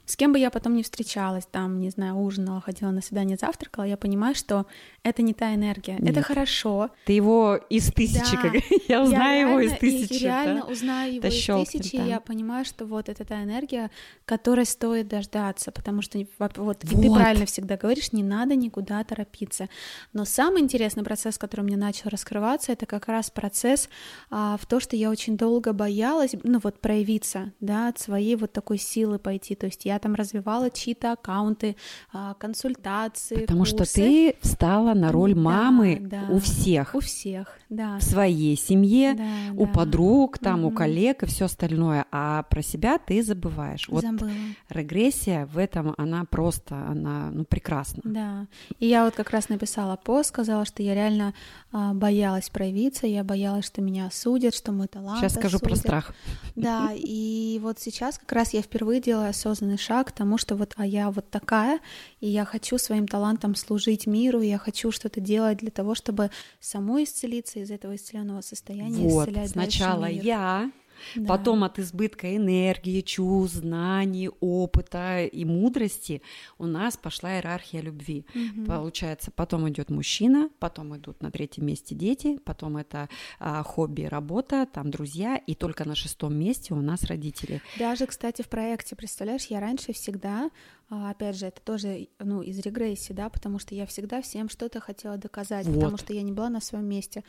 с 0.08 0.16
кем 0.16 0.32
бы 0.32 0.40
я 0.40 0.50
потом 0.50 0.74
не 0.74 0.84
встречалась, 0.84 1.46
там, 1.46 1.82
не 1.82 1.90
знаю, 1.90 2.16
ужинала, 2.16 2.62
ходила 2.62 2.92
на 2.92 3.02
свидание, 3.02 3.36
завтракала, 3.36 3.84
я 3.84 3.98
понимаю, 3.98 4.36
что 4.36 4.66
это 5.04 5.22
не 5.22 5.34
та 5.34 5.54
энергия. 5.54 5.98
Нет. 6.00 6.12
Это 6.12 6.22
хорошо. 6.22 6.92
Ты 7.06 7.12
его 7.12 7.60
из 7.70 7.92
тысячи, 7.94 8.36
да. 8.38 8.42
как 8.42 8.54
я 8.88 9.04
узнаю 9.04 9.38
я 9.38 9.50
его 9.50 9.60
из 9.60 9.74
тысячи. 9.74 10.24
Я 10.24 10.46
реально 10.46 10.62
да? 10.62 10.72
узнаю 10.72 11.14
его 11.16 11.22
Тащёлкин, 11.22 11.64
из 11.64 11.70
тысячи, 11.70 11.98
да. 11.98 12.06
и 12.06 12.08
я 12.08 12.20
понимаю, 12.22 12.64
что 12.64 12.86
вот 12.86 13.10
это 13.10 13.26
та 13.26 13.44
энергия, 13.44 13.92
которой 14.24 14.66
стоит 14.66 15.10
дождаться, 15.10 15.72
потому 15.74 16.02
что 16.02 16.26
вот, 16.40 16.58
вот. 16.58 16.86
И 16.86 16.88
ты 16.88 17.12
правильно 17.12 17.46
всегда 17.46 17.76
говоришь, 17.76 18.14
не 18.14 18.24
надо 18.24 18.56
никуда 18.56 19.04
торопиться. 19.04 19.68
Но 20.14 20.24
самый 20.24 20.62
интересный 20.62 21.04
процесс, 21.04 21.38
который 21.38 21.62
мне 21.62 21.76
начал 21.76 22.10
раскрываться, 22.10 22.72
это 22.72 22.86
как 22.86 23.10
раз 23.10 23.30
процесс 23.30 23.90
а, 24.30 24.56
в 24.56 24.66
то, 24.66 24.80
что 24.80 24.96
я 24.96 25.10
очень 25.10 25.36
долго 25.36 25.74
боялась, 25.74 26.32
ну 26.44 26.60
вот 26.64 26.80
проявиться, 26.80 27.52
да, 27.60 27.90
от 27.90 28.00
своей 28.00 28.38
вот 28.38 28.54
такой 28.54 28.78
силы 28.78 29.20
пойти. 29.20 29.56
То 29.56 29.66
есть 29.66 29.84
я 29.84 29.97
там 30.00 30.16
развивала 30.16 30.70
чьи-то 30.70 31.14
аккаунты, 31.14 31.76
а, 32.14 32.34
консультации. 32.36 33.42
Потому 33.42 33.60
курсы. 33.60 33.76
что 33.76 33.94
ты 33.94 34.36
встала 34.42 34.94
на 34.94 35.12
роль 35.12 35.36
мамы 35.36 36.00
да, 36.02 36.26
да. 36.28 36.34
у 36.34 36.40
всех. 36.40 36.96
У 36.96 37.00
всех, 37.00 37.58
да. 37.70 37.98
В 38.00 38.04
своей 38.04 38.58
семье, 38.58 39.14
да, 39.14 39.24
у 39.56 39.66
да. 39.66 39.72
подруг, 39.72 40.38
там, 40.38 40.64
угу. 40.64 40.74
у 40.74 40.76
коллег 40.76 41.24
и 41.24 41.26
все 41.26 41.46
остальное. 41.46 42.06
А 42.12 42.44
про 42.44 42.62
себя 42.62 42.98
ты 42.98 43.24
забываешь. 43.24 43.88
Вот 43.90 44.04
Забыла. 44.04 44.32
регрессия 44.70 45.46
в 45.46 45.58
этом, 45.58 45.94
она 45.98 46.26
просто, 46.26 46.76
она, 46.76 47.30
ну, 47.32 47.44
прекрасна. 47.44 48.02
Да. 48.04 48.48
И 48.80 48.88
я 48.88 49.06
вот 49.06 49.16
как 49.16 49.32
раз 49.32 49.50
написала 49.50 49.96
пост, 49.96 50.30
сказала, 50.30 50.66
что 50.66 50.84
я 50.84 50.94
реально 50.94 51.34
а, 51.72 51.94
боялась 51.94 52.50
проявиться, 52.50 53.08
я 53.08 53.24
боялась, 53.24 53.66
что 53.66 53.82
меня 53.82 54.08
осудят, 54.08 54.56
что 54.56 54.72
мой 54.72 54.88
талант 54.88 55.20
Сейчас 55.20 55.34
скажу 55.34 55.58
осудят. 55.58 55.64
про 55.64 55.76
страх. 55.76 56.14
Да, 56.56 56.92
и 56.94 57.60
вот 57.62 57.80
сейчас 57.80 58.18
как 58.18 58.32
раз 58.32 58.54
я 58.54 58.62
впервые 58.62 59.02
делаю 59.02 59.30
осознанный 59.30 59.78
шаг 59.88 60.10
к 60.10 60.12
тому, 60.12 60.38
что 60.38 60.56
вот, 60.56 60.74
а 60.78 60.86
я 60.86 61.10
вот 61.12 61.30
такая, 61.30 61.80
и 62.20 62.28
я 62.28 62.46
хочу 62.46 62.78
своим 62.78 63.08
талантом 63.08 63.56
служить 63.56 64.08
миру, 64.08 64.42
я 64.42 64.58
хочу 64.58 64.92
что-то 64.92 65.22
делать 65.22 65.60
для 65.60 65.72
того, 65.72 65.96
чтобы 65.96 66.30
самой 66.60 67.06
исцелиться 67.06 67.60
из 67.60 67.72
этого 67.72 67.96
исцеленного 67.96 68.42
состояния, 68.42 69.08
вот, 69.08 69.28
исцелять 69.28 69.52
сначала 69.52 70.06
я, 70.06 70.72
Да. 71.16 71.28
Потом 71.28 71.64
от 71.64 71.80
избытка 71.80 72.36
энергии, 72.36 73.02
чувств, 73.02 73.58
знаний, 73.58 74.30
опыта 74.40 75.24
и 75.24 75.46
мудрости 75.46 76.22
у 76.58 76.66
нас 76.66 76.98
пошла 76.98 77.36
иерархия 77.36 77.82
любви. 77.82 78.26
Мгм. 78.34 78.66
Получается, 78.66 79.32
потом 79.32 79.70
идет 79.70 79.90
мужчина, 79.90 80.50
потом 80.60 80.96
идут 80.98 81.22
на 81.22 81.32
третьем 81.32 81.66
месте 81.66 81.96
дети, 81.96 82.40
потом 82.44 82.78
это 82.78 83.10
а, 83.40 83.64
хобби, 83.64 84.04
работа, 84.04 84.68
там 84.72 84.92
друзья, 84.92 85.38
и 85.38 85.56
только 85.56 85.88
на 85.88 85.96
шестом 85.96 86.36
месте 86.36 86.74
у 86.74 86.82
нас 86.82 87.04
родители. 87.04 87.62
Даже, 87.78 88.06
кстати, 88.06 88.42
в 88.42 88.50
проекте, 88.50 88.96
представляешь, 88.96 89.46
я 89.46 89.60
раньше 89.60 89.94
всегда, 89.94 90.50
опять 90.90 91.36
же, 91.36 91.48
это 91.48 91.62
тоже, 91.62 92.08
ну, 92.20 92.42
из 92.42 92.60
регрессии, 92.60 93.14
да, 93.14 93.30
потому 93.30 93.60
что 93.60 93.76
я 93.76 93.86
всегда 93.86 94.22
всем 94.22 94.48
что-то 94.50 94.80
хотела 94.80 95.18
доказать, 95.18 95.66
потому 95.66 95.92
Вот. 95.92 96.00
что 96.00 96.14
я 96.14 96.22
не 96.22 96.32
была 96.32 96.50
на 96.50 96.62
своем 96.62 96.86
месте. 96.86 97.24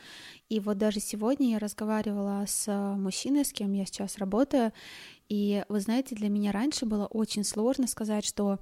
И 0.49 0.59
вот 0.59 0.77
даже 0.77 0.99
сегодня 0.99 1.51
я 1.51 1.59
разговаривала 1.59 2.45
с 2.47 2.65
а, 2.67 2.95
мужчиной, 2.95 3.43
с 3.43 3.51
кем 3.51 3.73
я 3.73 3.85
сейчас 3.85 4.17
работаю, 4.17 4.71
и 5.27 5.63
вы 5.69 5.79
знаете, 5.81 6.15
для 6.15 6.29
меня 6.29 6.51
раньше 6.51 6.85
было 6.85 7.05
очень 7.05 7.43
сложно 7.43 7.87
сказать, 7.87 8.25
что 8.25 8.59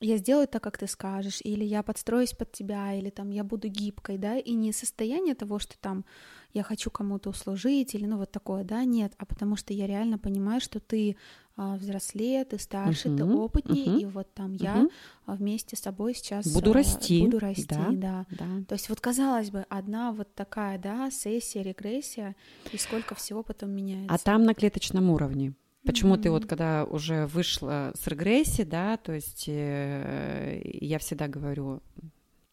я 0.00 0.16
сделаю 0.18 0.46
так, 0.48 0.62
как 0.62 0.76
ты 0.76 0.86
скажешь, 0.86 1.40
или 1.42 1.64
я 1.64 1.82
подстроюсь 1.82 2.32
под 2.32 2.52
тебя, 2.52 2.92
или 2.94 3.10
там 3.10 3.30
я 3.30 3.44
буду 3.44 3.68
гибкой, 3.68 4.18
да, 4.18 4.36
и 4.36 4.52
не 4.52 4.72
состояние 4.72 5.34
того, 5.34 5.58
что 5.58 5.78
там 5.78 6.04
я 6.52 6.62
хочу 6.62 6.90
кому-то 6.90 7.30
услужить, 7.30 7.94
или 7.94 8.06
ну 8.06 8.18
вот 8.18 8.30
такое, 8.30 8.64
да, 8.64 8.84
нет, 8.84 9.14
а 9.18 9.24
потому 9.24 9.56
что 9.56 9.72
я 9.72 9.86
реально 9.86 10.18
понимаю, 10.18 10.60
что 10.60 10.80
ты 10.80 11.12
а, 11.12 11.16
взрослее, 11.56 12.44
ты 12.44 12.58
старше, 12.58 13.04
ты 13.04 13.24
Мгм, 13.24 13.36
опытнее, 13.36 13.86
мгм, 13.86 13.98
и 13.98 14.04
вот 14.06 14.32
там 14.34 14.54
я 14.54 14.88
а, 15.26 15.36
вместе 15.36 15.76
с 15.76 15.80
собой 15.80 16.14
сейчас 16.14 16.46
Буду 16.52 16.70
а, 16.70 16.74
расти, 16.74 17.20
буду 17.20 17.38
расти, 17.38 17.64
да. 17.66 17.90
да. 17.92 18.26
Да. 18.30 18.64
То 18.68 18.74
есть 18.74 18.88
вот 18.88 19.00
казалось 19.00 19.50
бы, 19.50 19.64
одна 19.68 20.12
вот 20.12 20.34
такая, 20.34 20.78
да, 20.78 21.10
сессия, 21.10 21.62
регрессия, 21.62 22.34
и 22.72 22.78
сколько 22.78 23.14
всего 23.14 23.42
потом 23.42 23.70
меняется. 23.70 24.14
А 24.14 24.18
там 24.18 24.42
на 24.42 24.54
клеточном 24.54 25.10
уровне. 25.10 25.54
Почему 25.84 26.16
ты 26.16 26.30
вот, 26.30 26.46
когда 26.46 26.84
уже 26.84 27.26
вышла 27.26 27.92
с 27.94 28.06
регрессии, 28.06 28.62
да, 28.62 28.96
то 28.96 29.12
есть 29.12 29.44
э, 29.48 30.62
я 30.64 30.98
всегда 30.98 31.28
говорю, 31.28 31.82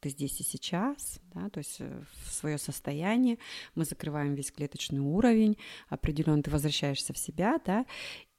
ты 0.01 0.09
здесь 0.09 0.41
и 0.41 0.43
сейчас, 0.43 1.21
да, 1.33 1.49
то 1.49 1.59
есть 1.59 1.77
э, 1.79 2.03
в 2.25 2.33
свое 2.33 2.57
состояние, 2.57 3.37
мы 3.73 3.85
закрываем 3.85 4.33
весь 4.33 4.51
клеточный 4.51 4.99
уровень, 4.99 5.57
определенно 5.87 6.43
ты 6.43 6.51
возвращаешься 6.51 7.13
в 7.13 7.17
себя, 7.17 7.59
да, 7.65 7.85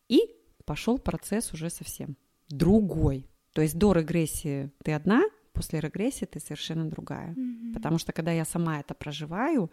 и 0.09 0.21
пошел 0.65 0.99
процесс 0.99 1.53
уже 1.53 1.71
совсем 1.71 2.17
другой. 2.49 3.27
То 3.53 3.63
есть 3.63 3.77
до 3.77 3.93
регрессии 3.93 4.71
ты 4.83 4.93
одна, 4.93 5.23
после 5.53 5.81
регрессии 5.81 6.25
ты 6.25 6.41
совершенно 6.41 6.89
другая. 6.89 7.35
Мгм. 7.37 7.75
Потому 7.75 7.99
что 7.99 8.13
когда 8.13 8.33
я 8.33 8.45
сама 8.45 8.81
это 8.81 8.95
проживаю, 8.95 9.71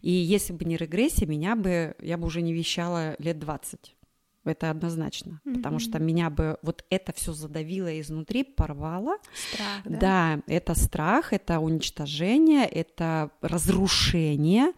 и 0.00 0.10
если 0.10 0.52
бы 0.52 0.64
не 0.64 0.76
регрессия, 0.76 1.26
меня 1.26 1.56
бы, 1.56 1.94
я 2.00 2.16
бы 2.16 2.26
уже 2.26 2.42
не 2.42 2.52
вещала 2.52 3.16
лет 3.18 3.38
20. 3.38 3.96
Это 4.44 4.70
однозначно. 4.70 5.40
Потому 5.44 5.78
что 5.78 6.00
меня 6.00 6.28
бы 6.28 6.58
вот 6.62 6.84
это 6.90 7.12
все 7.12 7.32
задавило 7.32 8.00
изнутри, 8.00 8.42
порвало. 8.42 9.18
Страх, 9.32 9.82
да? 9.84 9.98
Да? 9.98 10.42
это 10.48 10.74
страх, 10.74 11.32
это 11.32 11.60
уничтожение, 11.60 12.66
это 12.66 13.30
разрушение, 13.40 14.72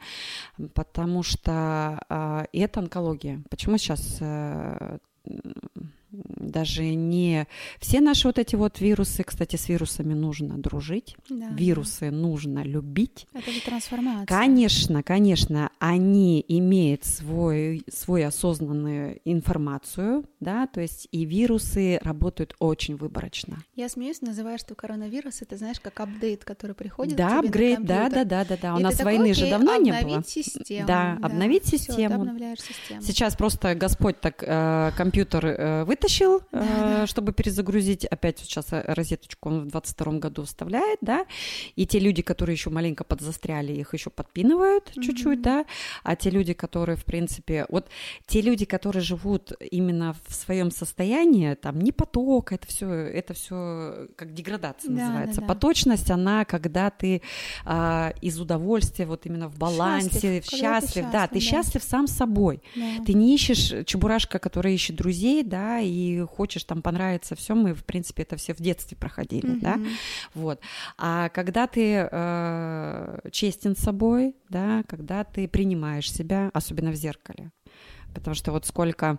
потому 0.74 1.22
что 1.22 2.46
и 2.52 2.58
это 2.58 2.80
онкология. 2.80 3.42
Почему 3.48 3.78
сейчас 3.78 4.18
э, 4.20 4.98
м, 5.30 5.92
даже 6.26 6.84
не 6.94 7.46
все 7.78 8.00
наши 8.00 8.28
вот 8.28 8.38
эти 8.38 8.56
вот 8.56 8.80
вирусы, 8.80 9.22
кстати, 9.24 9.56
с 9.56 9.68
вирусами 9.68 10.14
нужно 10.14 10.58
дружить, 10.58 11.16
Да, 11.28 11.48
да. 11.50 11.54
вирусы 11.54 12.10
нужно 12.10 12.62
любить. 12.62 13.26
Это 13.32 13.50
же 13.50 13.60
трансформация. 13.60 14.26
Конечно, 14.26 15.02
конечно, 15.02 15.70
они 15.78 16.44
имеют 16.48 17.04
свой, 17.04 17.82
свой 17.92 18.24
осознанную 18.24 19.20
информацию, 19.24 20.24
да, 20.40 20.66
то 20.66 20.80
есть 20.80 21.08
и 21.12 21.24
вирусы 21.24 21.98
работают 22.02 22.54
очень 22.58 22.96
выборочно. 22.96 23.58
Я 23.74 23.88
смеюсь, 23.88 24.20
называю, 24.22 24.58
что 24.58 24.74
коронавирус 24.74 25.42
это 25.42 25.56
знаешь 25.56 25.80
как 25.80 25.98
апдейт, 26.00 26.44
который 26.44 26.74
приходит. 26.74 27.16
да, 27.16 27.40
апгрейд, 27.40 27.84
да, 27.84 28.08
да, 28.08 28.24
да, 28.24 28.44
да, 28.44 28.56
да. 28.60 28.74
У 28.76 28.78
нас 28.78 28.96
такой, 28.96 29.16
войны 29.18 29.34
же 29.34 29.42
«Окей, 29.42 29.50
давно 29.50 29.76
не 29.76 29.90
было. 29.90 30.00
обновить 30.00 30.28
систему. 30.28 30.86
Да, 30.86 31.18
обновить 31.22 31.64
всё, 31.64 31.76
систему. 31.78 32.08
ты 32.08 32.14
обновляешь 32.14 32.60
систему. 32.60 33.02
Сейчас 33.02 33.36
просто 33.36 33.74
Господь 33.74 34.20
так 34.20 34.42
э, 34.42 34.90
компьютер 34.96 35.46
э, 35.46 35.84
вытащил, 35.84 36.03
э, 36.52 36.58
Да, 36.58 36.60
да. 37.00 37.06
чтобы 37.06 37.32
перезагрузить. 37.32 38.04
Опять 38.04 38.38
вот 38.40 38.48
сейчас 38.48 38.72
э, 38.72 38.82
розеточку 38.86 39.48
он 39.48 39.60
в 39.64 39.66
22 39.68 40.12
году 40.14 40.44
вставляет, 40.44 40.98
да. 41.00 41.24
И 41.76 41.86
те 41.86 41.98
люди, 41.98 42.22
которые 42.22 42.54
еще 42.54 42.70
маленько 42.70 43.04
подзастряли, 43.04 43.72
их 43.72 43.94
еще 43.94 44.10
подпинывают 44.10 44.92
чуть-чуть, 44.94 45.42
да. 45.42 45.64
А 46.02 46.16
те 46.16 46.30
люди, 46.30 46.52
которые, 46.52 46.96
в 46.96 47.04
принципе, 47.04 47.66
вот 47.68 47.88
те 48.26 48.40
люди, 48.40 48.64
которые 48.64 49.02
живут 49.02 49.52
именно 49.70 50.14
в 50.26 50.34
своем 50.34 50.70
состоянии, 50.70 51.54
там, 51.54 51.80
не 51.80 51.92
поток, 51.92 52.52
это 52.52 52.66
все, 52.66 52.88
это 52.90 53.34
все 53.34 54.08
как 54.16 54.32
деградация 54.34 54.90
Да, 54.90 54.96
да, 54.96 55.02
называется. 55.06 55.40
да. 55.40 55.46
Поточность, 55.46 56.10
она, 56.10 56.44
когда 56.44 56.90
ты 56.90 57.22
а, 57.64 58.12
из 58.20 58.40
удовольствия, 58.40 59.06
вот 59.06 59.26
именно 59.26 59.48
в 59.48 59.58
балансе, 59.58 60.40
Счастлив, 60.42 60.44
счастлив, 60.46 61.04
да, 61.12 61.26
ты 61.26 61.40
счастлив, 61.40 61.54
да. 61.54 61.64
счастлив 61.64 61.82
сам 61.84 62.06
собой. 62.06 62.62
Да. 62.74 63.04
Ты 63.04 63.14
не 63.14 63.34
ищешь 63.34 63.86
чебурашка, 63.86 64.38
который 64.38 64.74
ищет 64.74 64.96
друзей, 64.96 65.42
да, 65.42 65.80
и 65.80 65.88
хочешь 66.30 66.64
там 66.64 66.82
понравиться 66.82 67.34
все. 67.34 67.54
Мы, 67.54 67.74
в 67.74 67.84
принципе, 67.84 68.22
это 68.22 68.36
все 68.36 68.54
в 68.54 68.58
детстве 68.58 68.96
проходили, 68.96 69.58
да. 69.60 69.76
Мгм. 69.76 69.88
Вот. 70.34 70.60
А 70.98 71.28
когда 71.30 71.66
ты 71.66 72.08
э, 72.10 73.18
честен 73.30 73.76
с 73.76 73.80
собой, 73.80 74.34
да, 74.48 74.82
когда 74.88 75.24
ты 75.24 75.48
принимаешь 75.48 76.12
себя, 76.12 76.50
особенно 76.52 76.90
в 76.90 76.94
зеркале, 76.94 77.50
потому 78.14 78.34
что 78.34 78.52
вот 78.52 78.66
сколько 78.66 79.18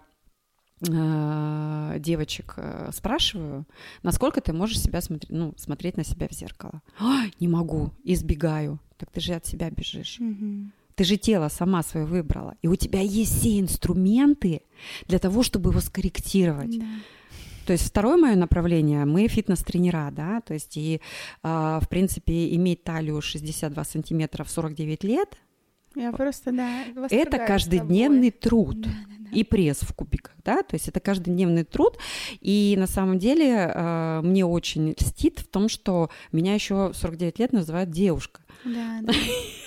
э, 0.88 1.96
девочек 2.00 2.54
э, 2.58 2.90
спрашиваю, 2.94 3.66
насколько 4.04 4.42
ты 4.42 4.54
можешь 4.54 4.80
себя 4.80 5.02
смотреть, 5.02 5.32
ну, 5.32 5.54
смотреть 5.58 5.98
на 5.98 6.04
себя 6.04 6.28
в 6.28 6.34
зеркало. 6.34 6.82
«Ой, 7.00 7.34
не 7.40 7.48
могу, 7.48 7.92
избегаю. 8.04 8.80
Так 8.98 9.12
ты 9.12 9.20
же 9.20 9.34
от 9.34 9.46
себя 9.46 9.70
бежишь. 9.70 10.18
Мгм. 10.20 10.72
Ты 10.96 11.04
же 11.04 11.18
тело 11.18 11.50
сама 11.50 11.84
свое 11.84 12.06
выбрала. 12.06 12.56
И 12.62 12.68
у 12.68 12.76
тебя 12.76 13.02
есть 13.02 13.40
все 13.40 13.60
инструменты 13.60 14.62
для 15.08 15.20
того, 15.20 15.44
чтобы 15.44 15.72
его 15.72 15.82
скорректировать. 15.82 16.80
Да. 16.80 16.86
То 17.66 17.74
есть 17.74 17.86
второе 17.86 18.16
мое 18.16 18.36
направление, 18.36 19.06
мы 19.06 19.28
фитнес-тренера, 19.28 20.12
да, 20.12 20.42
то 20.42 20.54
есть 20.54 20.78
и, 20.78 21.02
а, 21.42 21.80
в 21.80 21.90
принципе, 21.90 22.54
иметь 22.56 22.84
талию 22.84 23.22
62 23.22 23.84
сантиметра 23.84 24.44
в 24.44 24.52
49 24.52 25.04
лет, 25.04 25.38
Я 25.96 26.12
просто, 26.12 26.52
да, 26.52 26.84
это 27.10 27.40
каждодневный 27.40 28.30
труд. 28.30 28.82
Да, 28.82 28.90
да, 28.90 29.16
да. 29.20 29.30
И 29.32 29.44
пресс 29.44 29.80
в 29.82 29.94
кубиках, 29.94 30.36
да, 30.44 30.62
то 30.62 30.76
есть 30.76 30.88
это 30.88 31.00
каждодневный 31.00 31.64
труд. 31.64 31.98
И 32.40 32.76
на 32.78 32.86
самом 32.86 33.18
деле 33.18 33.72
э, 33.74 34.22
мне 34.24 34.46
очень 34.46 34.92
льстит 34.92 35.40
в 35.40 35.48
том, 35.48 35.68
что 35.68 36.10
меня 36.32 36.54
еще 36.54 36.90
в 36.90 36.94
49 36.94 37.40
лет 37.40 37.52
называют 37.52 37.90
девушка. 37.90 38.42
Да, 38.64 39.00
да, 39.02 39.14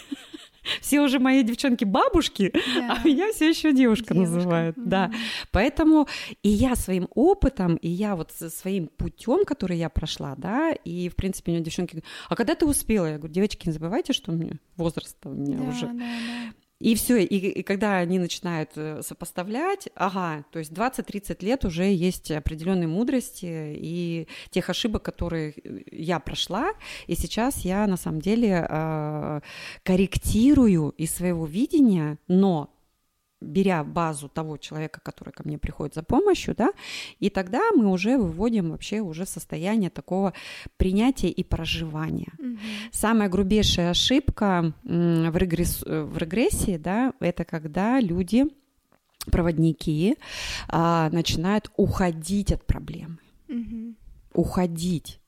Все 0.81 1.01
уже 1.01 1.19
мои 1.19 1.43
девчонки 1.43 1.85
бабушки, 1.85 2.53
да. 2.77 2.99
а 3.03 3.07
меня 3.07 3.33
все 3.33 3.49
еще 3.49 3.73
девушка, 3.73 4.15
Девушка. 4.15 4.35
называют. 4.37 4.77
Да. 4.77 5.09
Мгм. 5.09 5.17
Поэтому 5.53 6.09
и 6.43 6.49
я 6.49 6.75
своим 6.77 7.09
опытом, 7.15 7.77
и 7.77 7.89
я 7.89 8.17
вот 8.17 8.33
своим 8.33 8.89
путем, 8.89 9.45
который 9.45 9.79
я 9.79 9.89
прошла, 9.89 10.35
да, 10.37 10.73
и 10.73 11.09
в 11.09 11.17
принципе 11.17 11.53
у 11.53 11.55
меня 11.55 11.65
девчонки 11.65 11.93
говорят, 11.93 12.09
а 12.29 12.37
когда 12.37 12.55
ты 12.55 12.67
успела? 12.67 13.07
Я 13.07 13.19
говорю, 13.19 13.33
девочки, 13.35 13.67
не 13.67 13.73
забывайте, 13.73 14.13
что 14.13 14.33
у 14.33 14.35
меня 14.35 14.53
возраст 14.77 15.17
у 15.25 15.31
меня 15.31 15.59
Да, 15.59 15.65
уже. 15.65 15.87
да, 15.87 15.93
да. 15.93 16.53
И 16.81 16.95
все, 16.95 17.25
и, 17.25 17.37
и 17.37 17.63
когда 17.65 17.97
они 17.97 18.21
начинают 18.21 18.71
э, 18.77 19.03
сопоставлять, 19.03 19.89
ага, 19.97 20.45
то 20.53 20.61
есть 20.61 20.71
20-30 20.71 21.45
лет 21.45 21.65
уже 21.65 21.93
есть 21.93 22.31
определенные 22.31 22.87
мудрости 22.87 23.75
и 23.75 24.29
тех 24.51 24.71
ошибок, 24.71 25.03
которые 25.03 25.55
э, 25.57 25.81
я 25.91 26.21
прошла, 26.21 26.71
и 27.09 27.17
сейчас 27.17 27.65
я 27.65 27.87
на 27.89 27.97
самом 27.97 28.21
деле 28.21 28.65
э, 28.69 29.41
корректирую 29.83 30.91
из 30.91 31.13
своего 31.17 31.47
видения, 31.47 32.19
но 32.29 32.71
беря 33.41 33.85
базу 33.85 34.29
того 34.29 34.57
человека, 34.57 35.01
который 35.03 35.33
ко 35.33 35.43
мне 35.45 35.59
приходит 35.59 35.95
за 35.95 36.03
помощью, 36.03 36.55
да, 36.57 36.71
и 37.21 37.31
тогда 37.31 37.71
мы 37.73 37.87
уже 37.87 38.19
выводим 38.19 38.71
вообще 38.71 39.01
уже 39.01 39.27
состояние 39.27 39.91
такого 39.91 40.33
принятия 40.77 41.29
и 41.29 41.45
проживания. 41.45 42.33
Мгм. 42.39 42.59
Самая 42.93 43.29
грубейшая 43.29 43.91
ошибка 43.91 44.73
в, 44.83 45.37
регресс- 45.37 45.85
в 45.85 46.17
регрессии, 46.19 46.77
да, 46.77 47.13
это 47.21 47.45
когда 47.45 48.01
люди, 48.01 48.45
проводники, 49.31 50.17
а, 50.69 51.11
начинают 51.11 51.71
уходить 51.77 52.53
от 52.53 52.67
проблемы. 52.67 53.19
Мгм. 53.49 53.97
Уходить. 54.35 55.21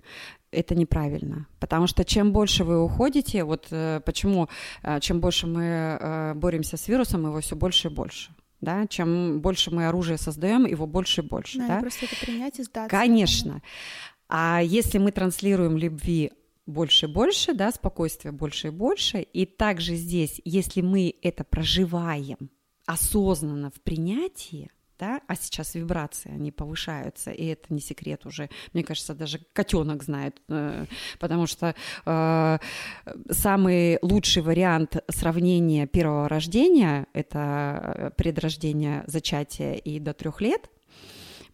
Это 0.52 0.74
неправильно, 0.74 1.46
потому 1.60 1.86
что 1.86 2.04
чем 2.04 2.32
больше 2.32 2.64
вы 2.64 2.82
уходите, 2.82 3.44
вот 3.44 3.68
э, 3.70 4.00
почему, 4.04 4.48
э, 4.82 4.98
чем 5.00 5.20
больше 5.20 5.46
мы 5.46 5.62
э, 5.62 6.34
боремся 6.34 6.76
с 6.76 6.88
вирусом, 6.88 7.26
его 7.26 7.40
все 7.40 7.54
больше 7.54 7.88
и 7.88 7.90
больше. 7.90 8.34
да, 8.60 8.86
чем 8.88 9.40
больше 9.40 9.70
мы 9.70 9.86
оружия 9.86 10.16
создаем, 10.16 10.66
его 10.66 10.86
больше 10.86 11.20
и 11.20 11.24
больше. 11.24 11.58
Да, 11.58 11.68
да? 11.68 11.80
просто 11.80 12.06
это 12.06 12.16
принять 12.16 12.58
и 12.58 12.64
сдаться. 12.64 12.90
Конечно. 12.96 13.62
А 14.28 14.60
если 14.62 14.98
мы 14.98 15.12
транслируем 15.12 15.76
любви 15.76 16.32
больше 16.66 17.06
и 17.06 17.08
больше, 17.08 17.54
да, 17.54 17.70
спокойствия 17.70 18.32
больше 18.32 18.68
и 18.68 18.70
больше, 18.70 19.20
и 19.20 19.46
также 19.46 19.94
здесь, 19.94 20.40
если 20.44 20.80
мы 20.80 21.14
это 21.22 21.44
проживаем 21.44 22.50
осознанно 22.86 23.70
в 23.70 23.80
принятии, 23.82 24.70
да, 25.00 25.22
а 25.26 25.34
сейчас 25.34 25.74
вибрации, 25.74 26.30
они 26.30 26.52
повышаются, 26.52 27.30
и 27.30 27.46
это 27.46 27.72
не 27.72 27.80
секрет 27.80 28.26
уже, 28.26 28.50
мне 28.74 28.84
кажется, 28.84 29.14
даже 29.14 29.40
котенок 29.54 30.02
знает, 30.02 30.36
э, 30.48 30.84
потому 31.18 31.46
что 31.46 31.74
э, 32.04 32.58
самый 33.30 33.98
лучший 34.02 34.42
вариант 34.42 34.98
сравнения 35.08 35.86
первого 35.86 36.28
рождения, 36.28 37.06
это 37.14 38.12
предрождение, 38.16 39.02
зачатие 39.06 39.78
и 39.78 39.98
до 39.98 40.12
трех 40.12 40.40
лет– 40.40 40.70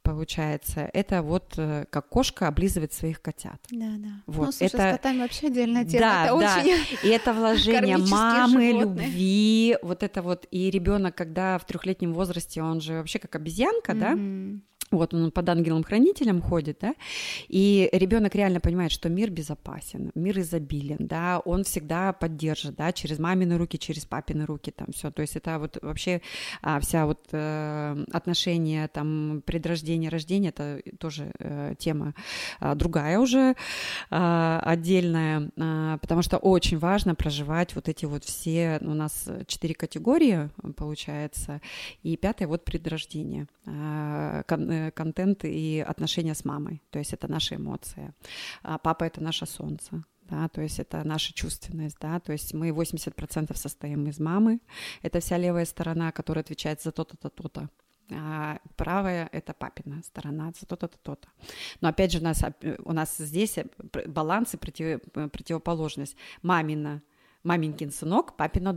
получается, 0.07 0.89
это 0.93 1.23
вот 1.23 1.55
э, 1.57 1.85
как 1.91 2.09
кошка 2.09 2.49
облизывает 2.49 2.93
своих 2.93 3.21
котят. 3.21 3.61
Да, 3.71 3.95
да. 3.99 4.09
Вот, 4.27 4.47
ну, 4.47 4.53
слушай, 4.53 4.67
это... 4.67 4.91
с 4.91 4.93
котами 4.97 5.19
вообще 5.19 5.47
отдельная 5.49 5.85
тема. 5.85 6.01
Да, 6.01 6.25
это 6.27 6.39
да. 6.39 6.57
очень 6.61 6.99
И 7.03 7.09
это 7.09 7.33
вложение 7.33 7.97
мамы, 7.99 8.71
животные. 8.71 8.73
любви, 8.73 9.77
вот 9.83 10.03
это 10.03 10.23
вот, 10.23 10.47
и 10.51 10.71
ребенок, 10.71 11.15
когда 11.15 11.59
в 11.59 11.67
трехлетнем 11.67 12.15
возрасте, 12.15 12.63
он 12.63 12.81
же 12.81 12.95
вообще 12.95 13.19
как 13.19 13.35
обезьянка, 13.37 13.93
mm-hmm. 13.93 14.55
да? 14.55 14.61
Вот 14.93 15.15
он 15.15 15.33
под 15.33 15.49
ангелом-хранителем 15.49 16.41
ходит, 16.41 16.79
да, 16.81 16.95
и 17.49 17.89
ребенок 17.93 18.37
реально 18.37 18.61
понимает, 18.61 18.93
что 18.93 19.09
мир 19.09 19.31
безопасен, 19.31 20.13
мир 20.15 20.39
изобилен, 20.39 20.99
да, 21.01 21.41
он 21.45 21.65
всегда 21.65 22.13
поддержит, 22.13 22.77
да, 22.77 22.93
через 22.93 23.19
мамины 23.19 23.59
руки, 23.59 23.81
через 23.81 24.05
папины 24.05 24.47
руки, 24.47 24.71
там 24.71 24.93
все, 24.93 25.11
то 25.11 25.23
есть 25.23 25.35
это 25.35 25.59
вот 25.59 25.79
вообще 25.83 26.23
а, 26.63 26.79
вся 26.79 27.07
вот 27.07 27.19
э, 27.33 28.05
отношения, 28.13 28.87
там, 28.87 29.43
предрождение, 29.45 30.09
рождение, 30.09 30.51
это 30.51 30.81
тоже 30.99 31.33
э, 31.41 31.75
тема 31.79 32.15
э, 32.61 32.77
другая 32.77 33.19
уже, 33.19 33.57
э, 34.11 34.61
отдельная, 34.63 35.51
э, 35.57 35.99
потому 36.01 36.23
что 36.23 36.37
очень 36.37 36.79
важно 36.79 37.17
проживать 37.17 37.75
вот 37.75 37.89
эти 37.89 38.05
вот 38.05 38.23
все, 38.23 38.79
у 38.83 38.95
нас 38.95 39.29
четыре 39.49 39.75
категории, 39.75 40.49
получается, 40.77 41.61
и 42.05 42.17
пятая 42.17 42.47
вот 42.47 42.65
предрождение, 42.65 43.49
э, 43.67 44.45
Э, 44.77 44.91
контент 44.91 45.45
и 45.45 45.85
отношения 45.89 46.35
с 46.35 46.45
мамой. 46.45 46.83
То 46.91 46.99
есть 46.99 47.13
это 47.13 47.29
наши 47.29 47.55
эмоции. 47.55 48.13
А 48.63 48.79
папа— 48.79 49.05
это 49.07 49.23
наше 49.23 49.47
солнце. 49.47 50.05
Да, 50.29 50.49
то 50.49 50.61
есть 50.61 50.81
это 50.81 51.05
наша 51.05 51.33
чувственность, 51.33 51.99
да, 52.01 52.19
то 52.19 52.33
есть 52.33 52.53
мы 52.53 52.71
80% 52.71 53.57
состоим 53.57 54.09
из 54.09 54.19
мамы, 54.19 54.59
это 55.03 55.21
вся 55.21 55.39
левая 55.39 55.65
сторона, 55.65 56.11
которая 56.11 56.43
отвечает 56.43 56.83
за 56.83 56.91
то-то, 56.91 57.17
то-то, 57.17 57.43
то-то, 57.43 57.71
а 58.11 58.59
правая— 58.75 59.29
это 59.33 59.55
папина 59.55 60.03
сторона, 60.03 60.53
за 60.59 60.67
то-то, 60.67 60.89
то-то. 60.89 61.29
Но 61.81 61.89
опять 61.89 62.11
же 62.11 62.19
у 62.19 62.23
нас, 62.25 62.43
у 62.85 62.93
нас 62.93 63.17
здесь 63.19 63.59
баланс 64.09 64.55
и 64.55 64.57
против, 64.57 65.01
противоположность. 65.13 66.17
Мамина, 66.43 67.03
маменькин 67.45 67.93
сынок, 67.93 68.37
папина 68.37 68.73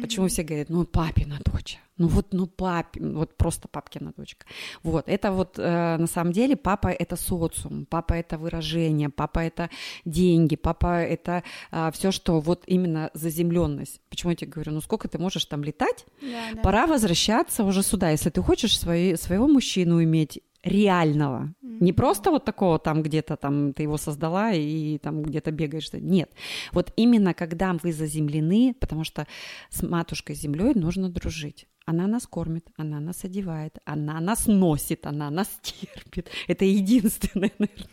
Почему 0.00 0.28
все 0.28 0.42
говорят, 0.42 0.70
ну, 0.70 0.84
папина 0.84 1.38
дочь, 1.44 1.78
ну 1.98 2.08
вот, 2.08 2.32
ну, 2.32 2.46
пап, 2.46 2.96
вот 2.98 3.36
просто 3.36 3.68
папкина 3.68 4.12
дочка. 4.16 4.46
Вот, 4.82 5.06
это 5.06 5.32
вот 5.32 5.58
э, 5.58 5.96
на 5.98 6.06
самом 6.06 6.32
деле 6.32 6.56
папа 6.56 6.88
это 6.88 7.16
социум, 7.16 7.84
папа 7.84 8.14
это 8.14 8.38
выражение, 8.38 9.10
папа 9.10 9.40
это 9.40 9.68
деньги, 10.06 10.56
папа 10.56 11.02
это 11.02 11.42
э, 11.70 11.90
все, 11.92 12.10
что 12.10 12.40
вот 12.40 12.64
именно 12.66 13.10
заземленность. 13.12 14.00
Почему 14.08 14.30
я 14.30 14.36
тебе 14.36 14.50
говорю, 14.50 14.72
ну 14.72 14.80
сколько 14.80 15.08
ты 15.08 15.18
можешь 15.18 15.44
там 15.44 15.62
летать? 15.62 16.06
Да, 16.22 16.54
да. 16.54 16.62
Пора 16.62 16.86
возвращаться 16.86 17.62
уже 17.62 17.82
сюда, 17.82 18.10
если 18.10 18.30
ты 18.30 18.40
хочешь 18.40 18.78
свои, 18.78 19.16
своего 19.16 19.46
мужчину 19.46 20.02
иметь 20.02 20.40
реального. 20.64 21.54
Mm-hmm. 21.62 21.78
Не 21.80 21.92
просто 21.92 22.30
вот 22.30 22.44
такого 22.44 22.78
там 22.78 23.02
где-то 23.02 23.36
там 23.36 23.72
ты 23.72 23.82
его 23.82 23.96
создала 23.96 24.52
и 24.52 24.98
там 24.98 25.22
где-то 25.22 25.50
бегаешь. 25.50 25.92
Нет. 25.92 26.30
Вот 26.72 26.92
именно 26.96 27.34
когда 27.34 27.72
вы 27.82 27.92
заземлены, 27.92 28.74
потому 28.78 29.04
что 29.04 29.26
с 29.70 29.82
матушкой 29.82 30.36
землей 30.36 30.74
нужно 30.74 31.08
дружить. 31.08 31.66
Она 31.84 32.06
нас 32.06 32.26
кормит, 32.26 32.66
она 32.76 33.00
нас 33.00 33.24
одевает, 33.24 33.78
она 33.84 34.20
нас 34.20 34.46
носит, 34.46 35.06
она 35.06 35.30
нас 35.30 35.48
терпит. 35.62 36.30
Это 36.46 36.64
единственная, 36.64 37.50
наверное, 37.58 37.88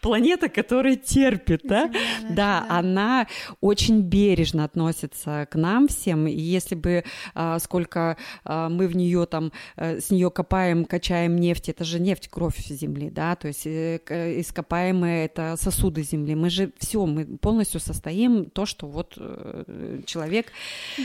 планета, 0.00 0.48
которая 0.48 0.96
терпит, 0.96 1.62
да? 1.64 1.86
Земля, 1.86 2.34
да, 2.34 2.60
да, 2.60 2.66
она 2.68 3.26
очень 3.60 4.02
бережно 4.02 4.64
относится 4.64 5.46
к 5.50 5.54
нам 5.54 5.88
всем. 5.88 6.26
И 6.26 6.38
если 6.38 6.74
бы 6.74 7.04
а, 7.34 7.58
сколько 7.58 8.16
а, 8.44 8.68
мы 8.68 8.86
в 8.86 8.96
нее 8.96 9.26
там 9.26 9.52
а, 9.76 9.98
с 10.00 10.10
нее 10.10 10.30
копаем, 10.30 10.84
качаем 10.84 11.36
нефть, 11.36 11.68
это 11.68 11.84
же 11.84 12.00
нефть, 12.00 12.28
кровь 12.28 12.58
земли, 12.58 13.10
да, 13.10 13.36
то 13.36 13.48
есть 13.48 13.66
э, 13.66 14.00
ископаемые 14.40 15.26
это 15.26 15.56
сосуды 15.56 16.02
земли. 16.02 16.34
Мы 16.34 16.50
же 16.50 16.72
все, 16.78 17.06
мы 17.06 17.24
полностью 17.24 17.80
состоим 17.80 18.50
то, 18.50 18.66
что 18.66 18.86
вот 18.86 19.14
э, 19.16 20.02
человек. 20.06 20.46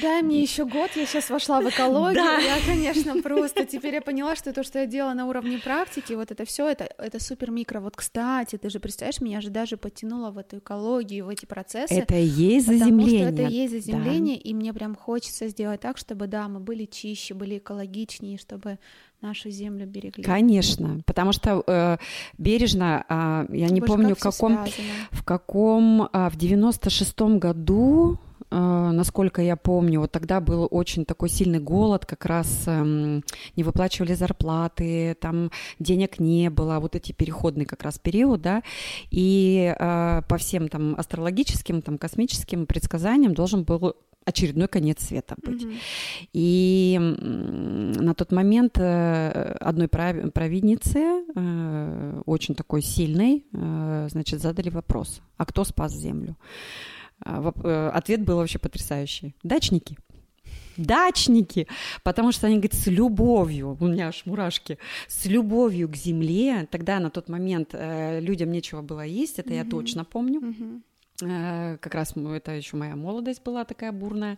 Дай 0.01 0.21
мне 0.21 0.41
еще 0.41 0.65
год, 0.65 0.91
я 0.95 1.05
сейчас 1.05 1.29
вошла 1.29 1.61
в 1.61 1.69
экологию 1.69 2.16
да. 2.17 2.37
я, 2.37 2.57
конечно, 2.65 3.21
просто 3.21 3.65
теперь 3.65 3.95
я 3.95 4.01
поняла, 4.01 4.35
что 4.35 4.53
то, 4.53 4.63
что 4.63 4.79
я 4.79 4.85
делала 4.85 5.13
на 5.13 5.25
уровне 5.25 5.57
практики, 5.59 6.13
вот 6.13 6.31
это 6.31 6.45
все, 6.45 6.67
это, 6.67 6.89
это 6.97 7.23
супер 7.23 7.51
микро. 7.51 7.79
Вот, 7.79 7.95
кстати, 7.95 8.57
ты 8.57 8.69
же 8.69 8.79
представляешь, 8.79 9.21
меня 9.21 9.41
же 9.41 9.49
даже 9.49 9.77
подтянуло 9.77 10.31
в 10.31 10.37
эту 10.37 10.57
экологию, 10.57 11.25
в 11.25 11.29
эти 11.29 11.45
процессы. 11.45 11.93
Это 11.93 12.15
и 12.15 12.25
есть 12.25 12.67
заземление. 12.67 13.27
Потому 13.27 13.37
что 13.37 13.43
это 13.43 13.51
и 13.51 13.55
есть 13.55 13.73
заземление, 13.73 14.35
да. 14.35 14.41
и 14.43 14.53
мне 14.53 14.73
прям 14.73 14.95
хочется 14.95 15.47
сделать 15.47 15.81
так, 15.81 15.97
чтобы, 15.97 16.27
да, 16.27 16.47
мы 16.47 16.59
были 16.59 16.85
чище, 16.85 17.33
были 17.33 17.57
экологичнее, 17.57 18.37
чтобы 18.37 18.79
нашу 19.21 19.49
землю 19.49 19.87
берегли. 19.87 20.23
Конечно, 20.23 21.01
потому 21.05 21.31
что 21.31 21.63
э, 21.65 21.97
бережно, 22.37 23.05
э, 23.07 23.55
я 23.55 23.69
не 23.69 23.79
Боже, 23.79 23.93
помню, 23.93 24.15
в 24.15 24.19
каком, 24.19 24.65
в 25.11 25.23
каком, 25.23 26.03
э, 26.03 26.29
в 26.29 26.37
96-м 26.37 27.39
году 27.39 28.19
насколько 28.49 29.41
я 29.41 29.55
помню, 29.55 29.99
вот 29.99 30.11
тогда 30.11 30.39
был 30.39 30.67
очень 30.71 31.05
такой 31.05 31.29
сильный 31.29 31.59
голод, 31.59 32.05
как 32.05 32.25
раз 32.25 32.63
эм, 32.67 33.23
не 33.55 33.63
выплачивали 33.63 34.13
зарплаты, 34.13 35.15
там 35.19 35.51
денег 35.79 36.19
не 36.19 36.49
было, 36.49 36.79
вот 36.79 36.95
эти 36.95 37.11
переходный 37.11 37.65
как 37.65 37.83
раз 37.83 37.99
период, 37.99 38.41
да, 38.41 38.63
и 39.11 39.75
э, 39.77 40.21
по 40.27 40.37
всем 40.37 40.69
там 40.69 40.95
астрологическим, 40.97 41.81
там 41.81 41.97
космическим 41.97 42.65
предсказаниям 42.65 43.33
должен 43.33 43.63
был 43.63 43.95
очередной 44.27 44.67
конец 44.67 45.07
света 45.07 45.35
быть. 45.41 45.63
Mm-hmm. 45.63 46.29
И 46.33 46.97
на 47.99 48.13
тот 48.13 48.31
момент 48.31 48.77
э, 48.77 49.55
одной 49.59 49.87
провиднице, 49.87 51.23
э, 51.33 52.21
очень 52.25 52.55
такой 52.55 52.81
сильной, 52.81 53.45
э, 53.53 54.07
значит, 54.11 54.41
задали 54.41 54.69
вопрос, 54.69 55.21
а 55.37 55.45
кто 55.45 55.63
спас 55.63 55.93
Землю? 55.93 56.35
А, 57.23 57.53
э, 57.63 57.89
ответ 57.93 58.23
был 58.23 58.37
вообще 58.37 58.59
потрясающий. 58.59 59.35
Дачники. 59.43 59.97
Дачники, 60.77 61.67
потому 62.03 62.31
что 62.31 62.47
они 62.47 62.57
говорят 62.57 62.75
с 62.75 62.85
любовью, 62.85 63.77
у 63.79 63.87
меня 63.87 64.09
аж 64.09 64.25
мурашки, 64.25 64.77
с 65.07 65.25
любовью 65.25 65.89
к 65.89 65.95
земле. 65.95 66.67
Тогда 66.69 66.99
на 66.99 67.09
тот 67.09 67.29
момент 67.29 67.69
э, 67.73 68.19
людям 68.19 68.51
нечего 68.51 68.83
было 68.83 69.01
есть, 69.01 69.39
это 69.39 69.49
mm-hmm. 69.49 69.55
я 69.55 69.65
точно 69.65 70.05
помню. 70.05 70.39
Mm-hmm. 70.39 70.81
Э, 71.23 71.77
как 71.81 71.95
раз 71.95 72.13
это 72.15 72.51
еще 72.51 72.77
моя 72.77 72.95
молодость 72.95 73.41
была 73.43 73.65
такая 73.65 73.91
бурная, 73.91 74.37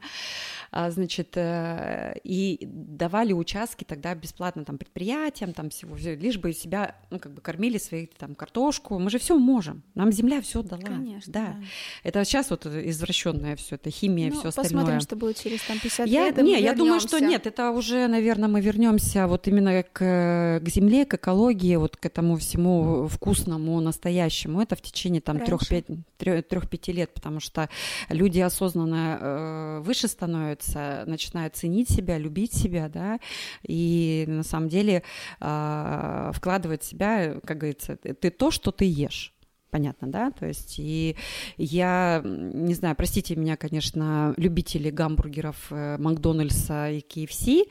а, 0.71 0.89
значит, 0.91 1.35
э, 1.35 2.15
и 2.23 2.57
давали 2.61 3.33
участки 3.33 3.83
тогда 3.83 4.15
бесплатно 4.15 4.63
там 4.63 4.77
предприятиям, 4.77 5.51
там 5.51 5.69
всего, 5.71 5.97
лишь 5.97 6.37
бы 6.37 6.53
себя, 6.53 6.95
ну, 7.09 7.19
как 7.19 7.33
бы 7.33 7.41
кормили 7.41 7.77
свои 7.77 8.05
там 8.05 8.33
картошку, 8.33 8.97
мы 8.97 9.09
же 9.09 9.19
все 9.19 9.37
можем, 9.37 9.83
нам 9.93 10.11
земля 10.13 10.41
все 10.41 10.61
дала. 10.61 10.81
Конечно. 10.81 11.33
Да. 11.33 11.45
да. 11.47 11.55
Это 12.03 12.23
сейчас 12.23 12.49
вот 12.49 12.65
извращенное 12.65 13.57
все, 13.57 13.75
это 13.75 13.89
химия, 13.89 14.29
ну, 14.29 14.39
все 14.39 14.49
остальное. 14.49 14.69
Посмотрим, 14.71 15.01
что 15.01 15.15
будет 15.17 15.37
через 15.37 15.61
там 15.63 15.79
50 15.79 16.07
я, 16.07 16.27
лет. 16.27 16.37
Не, 16.37 16.61
я 16.61 16.73
думаю, 16.73 17.01
что 17.01 17.19
нет, 17.19 17.45
это 17.45 17.71
уже, 17.71 18.07
наверное, 18.07 18.47
мы 18.47 18.61
вернемся 18.61 19.27
вот 19.27 19.47
именно 19.47 19.83
к, 19.83 20.61
к 20.63 20.69
земле, 20.69 21.05
к 21.05 21.15
экологии, 21.15 21.75
вот 21.75 21.97
к 21.97 22.05
этому 22.05 22.37
всему 22.37 23.07
вкусному, 23.07 23.81
настоящему. 23.81 24.61
Это 24.61 24.77
в 24.77 24.81
течение 24.81 25.19
там 25.19 25.39
трех-пяти 25.39 26.68
трех-пяти 26.69 26.91
лет, 26.91 27.13
потому 27.13 27.39
что 27.39 27.69
люди 28.10 28.39
осознанно 28.39 29.17
э, 29.19 29.79
выше 29.82 30.08
становятся, 30.08 31.03
начинают 31.08 31.55
ценить 31.55 31.89
себя, 31.89 32.17
любить 32.17 32.53
себя, 32.53 32.89
да, 32.89 33.20
и 33.63 34.26
на 34.28 34.43
самом 34.43 34.70
деле 34.70 35.03
э, 35.39 36.32
вкладывать 36.34 36.84
в 36.84 36.86
себя, 36.86 37.36
как 37.45 37.57
говорится, 37.57 37.97
ты 37.97 38.30
то, 38.30 38.51
что 38.51 38.72
ты 38.72 38.86
ешь. 38.86 39.34
Понятно, 39.72 40.07
да? 40.07 40.32
То 40.32 40.47
есть 40.47 40.80
и 40.80 41.15
я, 41.57 42.22
не 42.24 42.74
знаю, 42.74 42.95
простите 42.95 43.36
меня, 43.36 43.55
конечно, 43.55 44.34
любители 44.36 44.89
гамбургеров 44.89 45.67
э, 45.70 45.97
Макдональдса 45.99 46.89
и 46.89 47.01
KFC, 47.01 47.70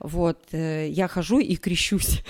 вот, 0.00 0.38
я 0.52 1.08
хожу 1.08 1.38
и 1.38 1.56
крещусь 1.56 2.22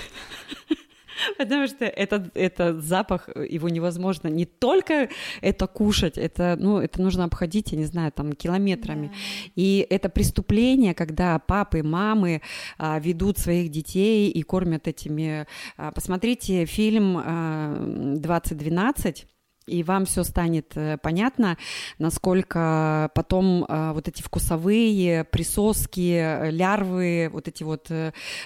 Потому 1.39 1.67
что 1.67 1.85
этот, 1.85 2.37
этот 2.37 2.83
запах, 2.83 3.29
его 3.29 3.69
невозможно 3.69 4.29
не 4.29 4.45
только 4.45 5.09
это 5.41 5.67
кушать, 5.67 6.19
это, 6.19 6.57
ну, 6.59 6.79
это 6.79 7.01
нужно 7.03 7.25
обходить, 7.25 7.73
я 7.73 7.79
не 7.79 7.85
знаю, 7.85 8.13
там, 8.13 8.33
километрами. 8.33 9.09
Да. 9.09 9.13
И 9.57 9.87
это 9.91 10.09
преступление, 10.09 10.95
когда 10.95 11.39
папы, 11.39 11.83
мамы 11.83 12.43
а, 12.79 12.99
ведут 12.99 13.39
своих 13.39 13.71
детей 13.71 14.31
и 14.31 14.43
кормят 14.43 14.89
этими... 14.89 15.47
А, 15.77 15.93
посмотрите 15.93 16.65
фильм 16.67 17.17
а, 17.19 17.77
«2012», 18.17 19.27
и 19.71 19.83
вам 19.83 20.05
все 20.05 20.25
станет 20.25 20.77
э, 20.77 20.99
понятно, 20.99 21.57
насколько 21.99 23.11
потом 23.15 23.65
э, 23.65 23.93
вот 23.93 24.09
эти 24.09 24.23
вкусовые 24.23 25.25
присоски, 25.25 26.15
э, 26.15 26.51
лярвы, 26.51 27.31
вот 27.33 27.49
эти 27.49 27.63
вот 27.63 27.91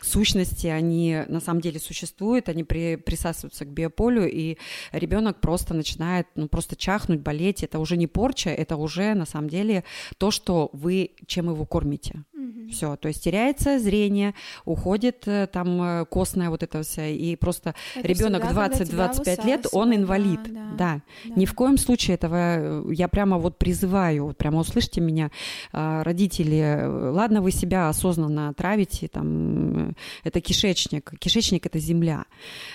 сущности, 0.03 0.67
они 0.67 1.23
на 1.29 1.41
самом 1.41 1.61
деле 1.61 1.81
существуют, 1.81 2.49
они 2.49 2.65
при, 2.65 2.97
присасываются 2.97 3.65
к 3.65 3.69
биополю, 3.69 4.31
и 4.31 4.59
ребенок 4.93 5.41
просто 5.41 5.75
начинает, 5.75 6.27
ну, 6.35 6.49
просто 6.49 6.77
чахнуть, 6.77 7.21
болеть. 7.21 7.63
Это 7.63 7.79
уже 7.79 7.97
не 7.97 8.07
порча, 8.07 8.51
это 8.51 8.77
уже 8.77 9.15
на 9.15 9.27
самом 9.27 9.49
деле 9.49 9.85
то, 10.19 10.31
что 10.31 10.71
вы, 10.73 11.13
чем 11.27 11.51
его 11.51 11.65
кормите. 11.65 12.25
Угу. 12.45 12.69
Все, 12.71 12.97
то 12.97 13.09
есть 13.09 13.23
теряется 13.23 13.79
зрение, 13.79 14.35
уходит 14.65 15.27
там 15.53 16.07
костная 16.07 16.51
вот 16.51 16.63
эта 16.63 16.83
вся, 16.83 17.07
и 17.07 17.37
просто 17.37 17.75
ребенок 17.97 18.45
20-25 18.45 19.47
лет, 19.47 19.67
он 19.73 19.95
инвалид. 19.95 20.41
Да, 20.45 20.61
да. 20.77 21.01
да. 21.25 21.35
Ни 21.37 21.47
в 21.47 21.55
коем 21.55 21.79
случае 21.79 22.15
этого 22.15 22.91
я 22.93 23.09
прямо 23.09 23.39
вот 23.39 23.59
призываю, 23.59 24.27
вот 24.27 24.37
прямо 24.37 24.61
услышьте 24.61 25.01
меня, 25.01 25.31
родители, 25.73 26.85
ладно, 26.87 27.41
вы 27.41 27.51
себя 27.51 27.89
осознанно 27.89 28.53
травите, 28.55 29.09
там, 29.09 29.95
это 30.23 30.41
кишечник, 30.41 31.13
кишечник– 31.19 31.67
это 31.67 31.79
земля. 31.79 32.25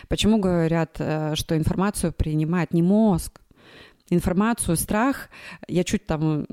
Почему 0.08 0.38
говорят, 0.38 0.96
э, 1.00 1.36
что 1.36 1.58
информацию 1.58 2.14
принимает 2.14 2.74
не 2.74 2.82
мозг, 2.82 3.42
информацию, 4.10 4.78
страх, 4.78 5.30
я 5.68 5.84
чуть 5.84 6.06
там 6.06 6.46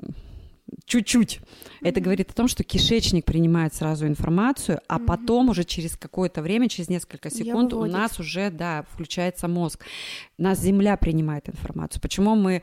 чуть-чуть. 0.85 1.41
Это 1.81 2.01
говорит 2.01 2.31
о 2.31 2.35
том, 2.35 2.49
что 2.49 2.65
кишечник 2.65 3.25
принимает 3.25 3.75
сразу 3.75 4.07
информацию, 4.07 4.81
а 4.89 4.99
mm-hmm. 4.99 5.05
потом 5.05 5.49
уже 5.51 5.65
через 5.65 5.97
какое-то 5.97 6.43
время, 6.43 6.69
через 6.69 6.89
несколько 6.89 7.31
секунд 7.31 7.73
у 7.73 7.85
нас 7.85 8.19
уже, 8.19 8.51
да, 8.51 8.85
включается 8.91 9.49
мозг. 9.49 9.85
Нас 10.39 10.61
Земля 10.61 10.97
принимает 10.97 11.49
информацию. 11.49 12.01
Почему 12.01 12.35
мы 12.35 12.63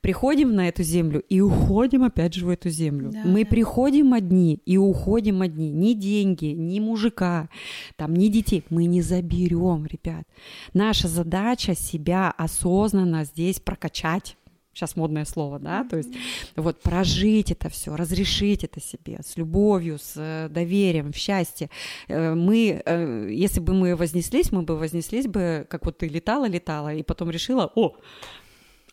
приходим 0.00 0.54
на 0.54 0.68
эту 0.68 0.82
Землю 0.82 1.20
и 1.28 1.40
уходим 1.40 2.04
опять 2.04 2.34
же 2.34 2.46
в 2.46 2.48
эту 2.48 2.70
Землю? 2.70 3.10
Да, 3.10 3.22
мы 3.24 3.44
да. 3.44 3.50
приходим 3.50 4.14
одни 4.14 4.60
и 4.66 4.76
уходим 4.76 5.42
одни. 5.42 5.70
Ни 5.70 5.94
деньги, 5.94 6.46
ни 6.46 6.80
мужика, 6.80 7.48
там, 7.96 8.14
ни 8.14 8.28
детей 8.28 8.64
мы 8.70 8.86
не 8.86 9.02
заберем, 9.02 9.86
ребят. 9.86 10.26
Наша 10.72 11.08
задача 11.08 11.74
себя 11.74 12.30
осознанно 12.30 13.24
здесь 13.24 13.60
прокачать 13.60 14.36
сейчас 14.74 14.96
модное 14.96 15.24
слово, 15.24 15.58
да, 15.58 15.84
то 15.84 15.96
есть 15.96 16.10
вот 16.56 16.80
прожить 16.80 17.50
это 17.50 17.68
все, 17.68 17.96
разрешить 17.96 18.64
это 18.64 18.80
себе 18.80 19.20
с 19.24 19.36
любовью, 19.36 19.98
с 19.98 20.14
э, 20.16 20.48
доверием, 20.50 21.12
в 21.12 21.16
счастье. 21.16 21.70
Э, 22.08 22.34
мы, 22.34 22.82
э, 22.84 23.28
если 23.30 23.60
бы 23.60 23.74
мы 23.74 23.96
вознеслись, 23.96 24.52
мы 24.52 24.62
бы 24.62 24.76
вознеслись 24.76 25.26
бы, 25.26 25.66
как 25.68 25.84
вот 25.84 25.98
ты 25.98 26.08
летала, 26.08 26.46
летала, 26.48 26.92
и 26.92 27.02
потом 27.02 27.30
решила, 27.30 27.70
о, 27.74 27.96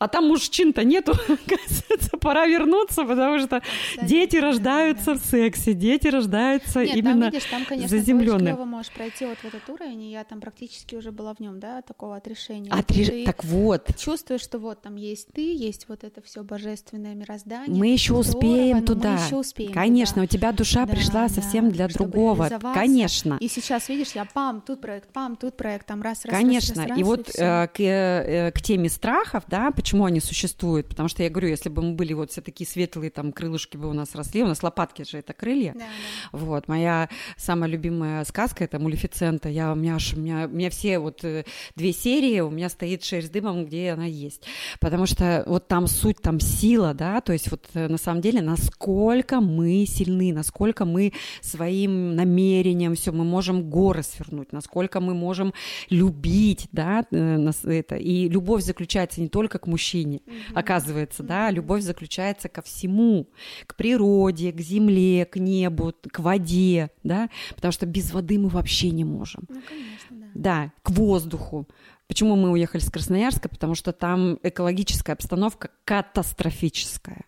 а 0.02 0.08
там 0.08 0.28
мужчин-то 0.28 0.84
нету, 0.84 1.12
оказывается, 1.28 2.18
пора 2.20 2.48
вернуться, 2.48 3.06
потому 3.06 3.38
что 3.38 3.62
Кстати, 3.62 4.10
дети 4.10 4.38
рождаются 4.38 5.14
да. 5.14 5.20
в 5.20 5.20
сексе, 5.20 5.74
дети 5.74 6.08
рождаются 6.08 6.84
Нет, 6.84 6.96
именно 6.96 7.26
там, 7.26 7.32
видишь, 7.32 7.46
там, 7.52 7.66
конечно, 7.66 7.98
заземленные. 7.98 8.56
Ты 8.56 8.66
можешь 8.66 8.92
пройти 8.92 9.28
вот 9.28 9.38
в 9.38 9.46
этот 9.46 9.70
уровень, 9.70 10.02
и 10.02 10.12
я 10.12 10.24
там 10.24 10.42
практически 10.42 10.96
уже 10.96 11.12
была 11.12 11.36
в 11.36 11.40
нем, 11.40 11.60
да, 11.60 11.84
такого 11.84 12.16
отрешения. 12.16 12.74
Отреш... 12.74 13.10
Ты 13.10 13.26
так 13.26 13.44
вот. 13.44 13.92
Чувствуешь, 13.96 14.42
что 14.42 14.58
вот 14.58 14.82
там 14.82 14.96
есть 14.96 15.28
ты, 15.34 15.54
есть 15.54 15.86
вот 15.88 16.04
это 16.04 16.20
все 16.24 16.44
божественное 16.44 17.14
мироздание. 17.14 17.78
Мы 17.78 17.90
еще 17.90 18.16
успеем 18.16 18.84
туда. 18.84 19.12
Мы 19.12 19.24
еще 19.24 19.36
успеем 19.36 19.72
Конечно, 19.72 20.16
туда. 20.16 20.24
у 20.24 20.26
тебя 20.26 20.52
душа 20.52 20.86
да, 20.88 20.96
пришла 20.96 21.28
да, 21.28 21.30
совсем 21.30 21.70
для 21.70 21.88
другого. 21.88 22.50
Конечно. 22.74 23.38
И 23.40 23.48
сейчас, 23.48 23.88
видишь, 23.88 24.14
я 24.14 24.26
пам, 24.26 24.62
тут 24.62 24.82
проект, 24.82 25.14
пам, 25.14 25.36
тут 25.36 25.56
проект, 25.56 25.86
там 25.86 26.02
раз, 26.02 26.26
раз, 26.26 26.36
Конечно. 26.36 26.82
Раз, 26.82 26.90
раз, 26.90 27.00
и 27.00 27.04
вот 27.04 27.30
и 27.30 27.34
э, 27.38 27.68
к, 27.68 27.80
э, 27.80 28.52
к 28.52 28.62
теме 28.64 28.90
страхов, 28.90 29.44
да, 29.48 29.70
почему 29.70 29.91
почему 29.92 30.06
они 30.06 30.22
существуют. 30.22 30.88
Потому 30.88 31.10
что 31.10 31.22
я 31.22 31.30
говорю, 31.30 31.50
если 31.50 31.68
бы 31.68 31.82
мы 31.82 31.96
были 31.96 32.14
вот 32.14 32.32
все 32.32 32.40
такие 32.40 32.66
светлые, 32.66 33.12
там 33.12 33.34
крылышки 33.34 33.76
бы 33.76 33.90
у 33.90 33.94
нас 33.94 34.16
росли, 34.16 34.42
у 34.42 34.48
нас 34.48 34.64
лопатки 34.64 35.04
же 35.04 35.18
это 35.18 35.34
крылья. 35.34 35.74
Да, 35.74 35.80
да. 35.80 35.86
Вот, 36.32 36.70
моя 36.70 37.10
самая 37.36 37.70
любимая 37.70 38.24
сказка 38.24 38.64
это 38.64 38.80
Мулефицента. 38.80 39.50
Я, 39.50 39.74
у, 39.74 39.76
меня 39.76 39.96
аж, 39.96 40.14
у, 40.14 40.20
меня, 40.20 40.48
у 40.48 40.56
меня 40.56 40.70
все 40.70 40.98
вот 40.98 41.26
э, 41.26 41.44
две 41.76 41.92
серии, 41.92 42.40
у 42.40 42.50
меня 42.50 42.70
стоит 42.70 43.04
шерсть 43.04 43.28
с 43.28 43.32
дымом, 43.32 43.66
где 43.66 43.92
она 43.92 44.06
есть. 44.06 44.44
Потому 44.80 45.08
что 45.08 45.44
вот 45.46 45.68
там 45.68 45.88
суть, 45.88 46.22
там 46.22 46.40
сила, 46.40 46.94
да, 46.94 47.20
то 47.20 47.34
есть 47.34 47.52
вот 47.52 47.68
э, 47.74 47.90
на 47.90 47.98
самом 47.98 48.22
деле 48.22 48.42
насколько 48.42 49.42
мы 49.42 49.86
сильны, 49.86 50.32
насколько 50.32 50.86
мы 50.86 51.12
своим 51.42 52.16
намерением 52.16 52.96
все, 52.96 53.12
мы 53.12 53.26
можем 53.26 53.70
горы 53.70 54.04
свернуть, 54.04 54.54
насколько 54.54 55.02
мы 55.02 55.14
можем 55.14 55.54
любить, 55.90 56.70
да, 56.72 57.06
э, 57.12 57.52
это. 57.66 57.98
И 57.98 58.30
любовь 58.30 58.64
заключается 58.64 59.20
не 59.20 59.28
только 59.28 59.60
к 59.60 59.68
мужчине, 59.68 59.81
мужчине, 59.82 60.18
mm-hmm. 60.18 60.54
оказывается, 60.54 61.24
да, 61.24 61.50
любовь 61.50 61.82
заключается 61.82 62.50
ко 62.50 62.62
всему, 62.62 63.30
к 63.66 63.76
природе, 63.76 64.52
к 64.52 64.62
земле, 64.62 65.26
к 65.26 65.38
небу, 65.38 65.94
к 66.12 66.20
воде, 66.20 66.92
да, 67.04 67.30
потому 67.56 67.72
что 67.72 67.86
без 67.86 68.14
воды 68.14 68.38
мы 68.38 68.50
вообще 68.50 68.92
не 68.92 69.04
можем. 69.04 69.46
Ну, 69.50 69.62
конечно, 69.68 70.12
да. 70.12 70.28
Да, 70.34 70.74
к 70.84 70.92
воздуху. 70.92 71.68
Почему 72.08 72.36
мы 72.36 72.52
уехали 72.52 72.82
с 72.82 72.92
Красноярска? 72.92 73.50
Потому 73.50 73.74
что 73.74 73.94
там 73.94 74.38
экологическая 74.44 75.14
обстановка 75.14 75.70
катастрофическая. 75.86 77.26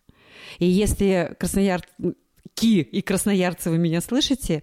И 0.60 0.66
если 0.66 1.36
Краснояр 1.39 1.82
Ки 2.56 2.82
и 2.82 3.01
красноярцы, 3.01 3.72
вы 3.72 3.80
меня 3.80 3.99
слышите, 3.99 4.62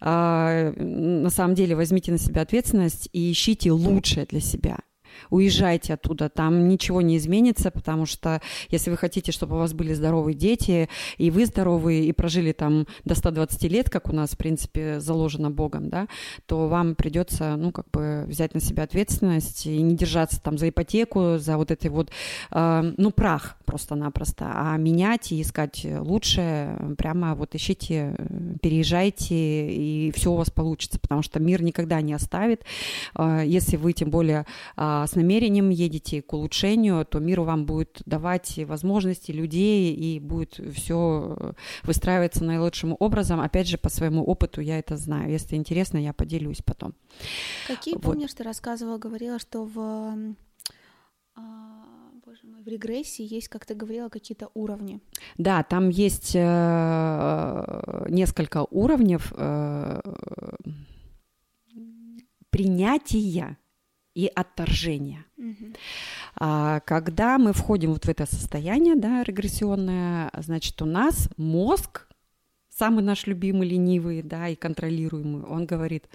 а, 0.00 0.70
на 0.76 1.30
самом 1.30 1.56
деле 1.56 1.74
возьмите 1.74 2.12
на 2.12 2.18
себя 2.18 2.42
ответственность 2.42 3.08
и 3.12 3.32
ищите 3.32 3.72
лучшее 3.72 4.26
для 4.26 4.40
себя– 4.40 4.78
уезжайте 5.30 5.94
оттуда, 5.94 6.28
там 6.28 6.68
ничего 6.68 7.02
не 7.02 7.16
изменится, 7.16 7.70
потому 7.70 8.06
что 8.06 8.40
если 8.68 8.90
вы 8.90 8.96
хотите, 8.96 9.32
чтобы 9.32 9.56
у 9.56 9.58
вас 9.58 9.72
были 9.72 9.92
здоровые 9.94 10.34
дети, 10.34 10.88
и 11.18 11.30
вы 11.30 11.46
здоровые, 11.46 12.04
и 12.06 12.12
прожили 12.12 12.52
там 12.52 12.86
до 13.04 13.14
120 13.14 13.62
лет, 13.64 13.90
как 13.90 14.08
у 14.08 14.12
нас, 14.12 14.30
в 14.30 14.36
принципе, 14.36 15.00
заложено 15.00 15.50
Богом, 15.50 15.88
да, 15.88 16.08
то 16.46 16.68
вам 16.68 16.94
придется, 16.94 17.56
ну, 17.56 17.72
как 17.72 17.90
бы 17.90 18.24
взять 18.26 18.54
на 18.54 18.60
себя 18.60 18.84
ответственность 18.84 19.66
и 19.66 19.80
не 19.82 19.94
держаться 19.96 20.40
там 20.40 20.58
за 20.58 20.68
ипотеку, 20.68 21.38
за 21.38 21.56
вот 21.56 21.70
этой 21.70 21.90
вот, 21.90 22.10
э, 22.50 22.92
ну, 22.96 23.10
прах 23.10 23.56
просто-напросто, 23.72 24.50
а 24.54 24.76
менять 24.76 25.32
и 25.32 25.40
искать 25.40 25.86
лучшее, 25.86 26.94
прямо 26.98 27.34
вот 27.34 27.54
ищите, 27.54 28.14
переезжайте, 28.60 29.34
и 29.72 30.12
все 30.14 30.30
у 30.30 30.36
вас 30.36 30.50
получится, 30.50 31.00
потому 31.00 31.22
что 31.22 31.40
мир 31.40 31.62
никогда 31.62 32.02
не 32.02 32.12
оставит, 32.12 32.66
э, 33.16 33.44
если 33.46 33.78
вы 33.78 33.94
тем 33.94 34.10
более 34.10 34.44
э, 34.76 35.04
с 35.08 35.14
намерением 35.14 35.70
едете 35.70 36.20
к 36.20 36.34
улучшению, 36.34 37.06
то 37.06 37.18
мир 37.18 37.40
вам 37.40 37.64
будет 37.64 38.02
давать 38.04 38.58
возможности 38.66 39.32
людей, 39.32 39.94
и 39.94 40.20
будет 40.20 40.60
все 40.74 41.54
выстраиваться 41.82 42.44
наилучшим 42.44 42.94
образом. 42.98 43.40
Опять 43.40 43.68
же, 43.68 43.78
по 43.78 43.88
своему 43.88 44.22
опыту 44.22 44.60
я 44.60 44.78
это 44.78 44.98
знаю. 44.98 45.30
Если 45.30 45.56
интересно, 45.56 45.96
я 45.96 46.12
поделюсь 46.12 46.60
потом. 46.62 46.92
Какие, 47.66 47.94
вот. 47.94 48.02
помнишь, 48.02 48.34
ты 48.34 48.42
рассказывала, 48.42 48.98
говорила, 48.98 49.38
что 49.38 49.64
в 49.64 50.34
а, 51.34 51.81
в 52.62 52.68
регрессии 52.68 53.26
есть, 53.34 53.48
как 53.48 53.66
ты 53.66 53.74
говорила, 53.74 54.08
какие-то 54.08 54.48
уровни. 54.54 55.00
Да, 55.36 55.62
там 55.62 55.88
есть 55.88 56.32
э, 56.34 58.04
несколько 58.08 58.66
уровней 58.70 59.18
э, 59.18 60.00
принятия 62.50 63.56
и 64.14 64.26
отторжение. 64.26 65.24
Угу. 65.38 65.74
А, 66.36 66.80
когда 66.80 67.38
мы 67.38 67.52
входим 67.52 67.92
вот 67.92 68.04
в 68.04 68.08
это 68.08 68.26
состояние, 68.26 68.94
да, 68.94 69.22
регрессионное, 69.22 70.30
значит, 70.38 70.80
у 70.82 70.84
нас 70.84 71.30
мозг, 71.36 72.06
самый 72.68 73.02
наш 73.02 73.26
любимый, 73.26 73.68
ленивый, 73.68 74.22
да, 74.22 74.48
и 74.48 74.54
контролируемый, 74.54 75.44
он 75.44 75.66
говорит, 75.66 76.08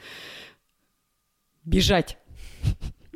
бежать. 1.63 2.17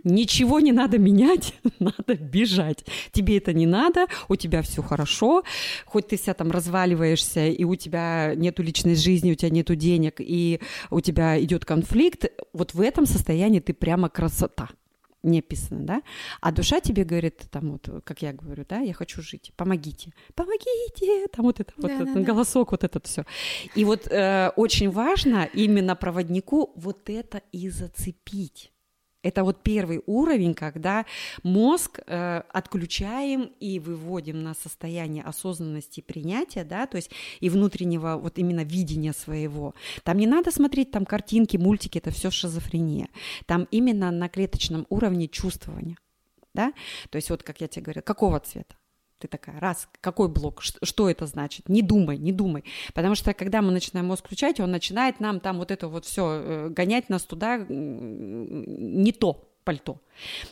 Ничего 0.04 0.60
не 0.60 0.72
надо 0.72 0.98
менять, 0.98 1.56
надо 1.80 2.16
бежать. 2.16 2.86
Тебе 3.12 3.38
это 3.38 3.54
не 3.54 3.66
надо, 3.66 4.08
у 4.30 4.36
тебя 4.36 4.62
все 4.62 4.82
хорошо, 4.82 5.44
хоть 5.86 6.08
ты 6.08 6.18
вся 6.18 6.34
там 6.34 6.52
разваливаешься, 6.52 7.48
и 7.48 7.64
у 7.64 7.76
тебя 7.76 8.34
нету 8.36 8.64
личной 8.64 8.96
жизни, 8.96 9.32
у 9.32 9.36
тебя 9.36 9.50
нету 9.50 9.76
денег, 9.76 10.16
и 10.20 10.60
у 10.90 11.02
тебя 11.02 11.42
идет 11.42 11.66
конфликт, 11.66 12.26
вот 12.54 12.74
в 12.74 12.82
этом 12.82 13.06
состоянии 13.06 13.60
ты 13.60 13.74
прямо 13.74 14.10
красота 14.10 14.70
не 15.24 15.40
описано, 15.40 15.86
да, 15.86 16.02
а 16.42 16.52
душа 16.52 16.80
тебе 16.80 17.04
говорит, 17.04 17.44
там 17.52 17.74
вот, 17.74 18.04
как 18.04 18.22
я 18.22 18.34
говорю, 18.34 18.66
да, 18.68 18.80
я 18.80 18.94
хочу 18.94 19.22
жить, 19.22 19.52
помогите, 19.56 20.14
помогите, 20.34 21.28
там 21.28 21.46
вот 21.46 21.60
это, 21.60 21.74
да, 21.78 21.82
вот 21.82 21.98
да, 21.98 22.04
этот 22.04 22.14
да. 22.14 22.22
голосок, 22.22 22.72
вот 22.72 22.84
это 22.84 23.00
все. 23.02 23.26
И 23.76 23.86
вот 23.86 24.08
э, 24.08 24.52
очень 24.56 24.90
важно 24.90 25.48
именно 25.54 25.96
проводнику 25.96 26.72
вот 26.76 27.10
это 27.10 27.42
и 27.52 27.70
зацепить 27.70 28.72
Это 29.24 29.44
вот 29.44 29.62
первый 29.62 30.02
уровень, 30.08 30.54
когда 30.56 31.06
мозг 31.44 32.00
э, 32.06 32.42
отключаем 32.50 33.52
и 33.60 33.80
выводим 33.80 34.42
на 34.44 34.56
состояние 34.56 35.24
осознанности 35.24 36.02
принятия, 36.02 36.64
да, 36.64 36.88
то 36.88 36.98
есть 36.98 37.12
и 37.40 37.50
внутреннего 37.50 38.18
вот 38.18 38.40
именно 38.40 38.64
видения 38.64 39.14
своего. 39.14 39.76
Там 40.04 40.18
не 40.18 40.28
надо 40.28 40.52
смотреть 40.52 40.92
там 40.92 41.06
картинки, 41.06 41.58
мультики, 41.58 42.00
это 42.00 42.10
все 42.10 42.32
шизофрения. 42.32 43.10
Там 43.46 43.68
именно 43.70 44.10
на 44.10 44.28
клеточном 44.28 44.88
уровне 44.90 45.28
чувствования, 45.28 45.98
да, 46.54 46.74
то 47.10 47.18
есть 47.18 47.30
вот 47.30 47.44
как 47.44 47.62
я 47.62 47.68
тебе 47.68 47.84
говорю, 47.84 48.02
какого 48.02 48.40
цвета? 48.40 48.76
Ты 49.22 49.28
такая, 49.28 49.60
раз, 49.60 49.88
какой 50.02 50.28
блок, 50.28 50.62
что 50.62 51.10
это 51.10 51.28
значит? 51.28 51.70
Не 51.70 51.82
думай, 51.82 52.18
не 52.18 52.32
думай. 52.32 52.64
Потому 52.94 53.16
что 53.16 53.34
когда 53.34 53.62
мы 53.62 53.72
начинаем 53.72 54.08
мозг 54.08 54.26
включать, 54.26 54.60
он 54.60 54.72
начинает 54.72 55.20
нам 55.20 55.40
там 55.40 55.58
вот 55.58 55.72
это 55.72 55.88
вот 55.88 56.06
все 56.06 56.42
э, 56.44 56.70
гонять 56.70 57.10
нас 57.10 57.24
туда 57.24 57.58
не 57.70 59.12
то 59.12 59.48
пальто. 59.64 60.02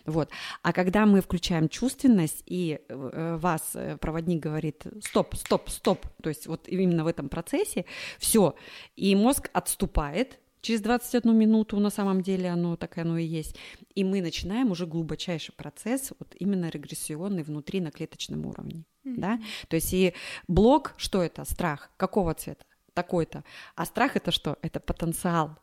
Вот. 0.06 0.30
А 0.62 0.74
когда 0.74 1.06
мы 1.06 1.22
включаем 1.22 1.68
чувственность, 1.70 2.44
и 2.46 2.80
э, 2.88 3.38
вас 3.40 3.72
э, 3.74 3.98
проводник 3.98 4.40
говорит, 4.40 4.86
стоп, 5.02 5.36
стоп, 5.36 5.70
стоп, 5.70 6.06
то 6.22 6.30
есть 6.30 6.48
вот 6.48 6.68
именно 6.68 7.04
в 7.04 7.08
этом 7.08 7.30
процессе 7.30 7.86
все, 8.18 8.56
и 8.96 9.16
мозг 9.16 9.50
отступает, 9.54 10.40
Через 10.62 10.82
21 10.82 11.38
минуту 11.38 11.80
на 11.80 11.90
самом 11.90 12.22
деле 12.22 12.50
оно 12.50 12.76
так 12.76 12.98
оно 12.98 13.18
и 13.18 13.24
есть. 13.24 13.56
И 13.96 14.04
мы 14.04 14.22
начинаем 14.22 14.72
уже 14.72 14.86
глубочайший 14.86 15.54
процесс, 15.56 16.12
вот 16.20 16.36
именно 16.38 16.70
регрессионный 16.70 17.44
внутри 17.44 17.80
на 17.80 17.92
клеточном 17.92 18.46
уровне. 18.46 18.86
Mm-hmm. 19.06 19.20
Да? 19.20 19.40
То 19.68 19.76
есть 19.76 19.94
и 19.94 20.14
блок, 20.48 20.94
что 20.98 21.24
это? 21.24 21.46
Страх. 21.46 21.92
Какого 21.98 22.34
цвета? 22.34 22.66
Такой-то. 22.94 23.44
А 23.76 23.86
страх 23.86 24.16
это 24.16 24.32
что? 24.32 24.58
Это 24.62 24.80
потенциал. 24.80 25.58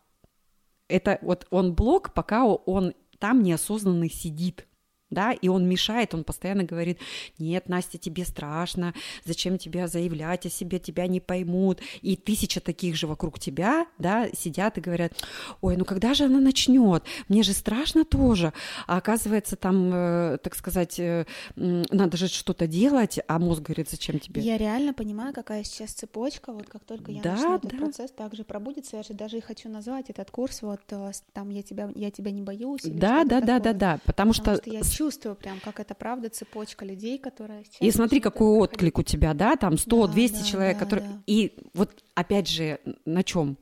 Это 0.89 1.19
вот 1.23 1.47
он 1.51 1.75
блок, 1.75 2.15
пока 2.15 2.47
он 2.47 2.95
там 3.19 3.43
неосознанно 3.43 4.09
сидит 4.09 4.67
да, 5.11 5.33
и 5.33 5.49
он 5.49 5.69
мешает, 5.69 6.15
он 6.15 6.25
постоянно 6.25 6.65
говорит, 6.65 6.99
нет, 7.39 7.69
Настя, 7.69 7.99
тебе 7.99 8.25
страшно, 8.25 8.95
зачем 9.25 9.59
тебя 9.59 9.87
заявлять 9.87 10.47
о 10.47 10.51
себе, 10.51 10.79
тебя 10.79 11.07
не 11.07 11.21
поймут, 11.21 11.81
и 12.03 12.17
тысяча 12.17 12.61
таких 12.61 12.97
же 12.97 13.07
вокруг 13.07 13.39
тебя, 13.39 13.87
да, 13.99 14.29
сидят 14.37 14.79
и 14.79 14.81
говорят, 14.81 15.13
ой, 15.61 15.77
ну 15.77 15.85
когда 15.85 16.15
же 16.15 16.25
она 16.25 16.41
начнет, 16.41 17.05
мне 17.29 17.43
же 17.43 17.53
страшно 17.53 18.05
тоже, 18.05 18.53
а 18.87 18.97
оказывается 18.99 19.57
там, 19.57 19.91
э, 19.93 20.39
так 20.43 20.55
сказать, 20.55 20.99
э, 20.99 21.25
надо 21.55 22.17
же 22.17 22.29
что-то 22.29 22.67
делать, 22.67 23.21
а 23.29 23.39
мозг 23.39 23.63
говорит, 23.63 23.89
зачем 23.89 24.19
тебе? 24.19 24.43
Я 24.43 24.59
реально 24.59 24.93
понимаю, 24.93 25.33
какая 25.33 25.63
сейчас 25.65 25.91
цепочка, 25.91 26.53
вот 26.53 26.69
как 26.69 26.85
только 26.85 27.13
я 27.13 27.23
да, 27.23 27.33
начну 27.33 27.57
этот 27.57 27.71
да. 27.71 27.79
процесс 27.79 28.11
также 28.11 28.45
пробудется, 28.45 28.97
я 28.97 29.03
же 29.03 29.15
даже 29.15 29.39
и 29.39 29.41
хочу 29.41 29.69
назвать 29.69 30.11
этот 30.11 30.31
курс, 30.31 30.63
вот 30.63 30.81
э, 30.91 31.13
там 31.33 31.51
я 31.51 31.63
тебя, 31.63 31.91
я 31.95 32.11
тебя 32.11 32.33
не 32.33 32.43
боюсь. 32.43 32.83
Да, 32.85 33.25
да, 33.25 33.41
да, 33.41 33.61
да, 33.61 33.73
да, 33.73 34.01
потому, 34.05 34.27
потому 34.33 34.33
что, 34.33 34.57
что 34.57 34.71
чувствую 34.97 35.37
прям, 35.37 35.61
как 35.61 35.81
это 35.81 35.95
правда 35.95 36.29
цепочка 36.29 36.85
людей, 36.85 37.19
которая 37.19 37.65
сейчас... 37.65 37.81
И 37.81 37.91
смотри, 37.91 38.21
какой 38.21 38.49
отклик 38.59 38.99
у 38.99 39.03
тебя, 39.03 39.35
да, 39.35 39.57
там 39.57 39.79
100, 39.79 40.07
да, 40.07 40.13
200 40.13 40.35
да, 40.35 40.45
человек, 40.45 40.79
да, 40.79 40.85
которые... 40.85 41.09
Да. 41.09 41.23
И 41.27 41.53
вот 41.75 41.91
опять 42.15 42.49
же, 42.49 42.81
на 43.05 43.23
чем? 43.23 43.57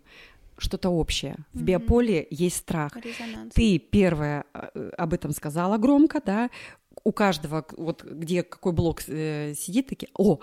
что-то 0.56 0.88
общее. 0.88 1.36
В 1.52 1.62
mm 1.62 1.64
биополе 1.64 2.26
есть 2.30 2.58
страх. 2.58 2.96
Резонанс. 2.96 3.52
Ты 3.52 3.78
первая 3.78 4.44
э, 4.54 4.90
об 4.96 5.12
этом 5.12 5.32
сказала 5.32 5.78
громко, 5.78 6.22
да. 6.24 6.48
У 7.02 7.10
каждого, 7.10 7.66
вот 7.76 8.04
где 8.04 8.44
какой 8.44 8.72
блок 8.72 9.02
э, 9.08 9.54
сидит, 9.54 9.88
такие, 9.88 10.10
о, 10.16 10.38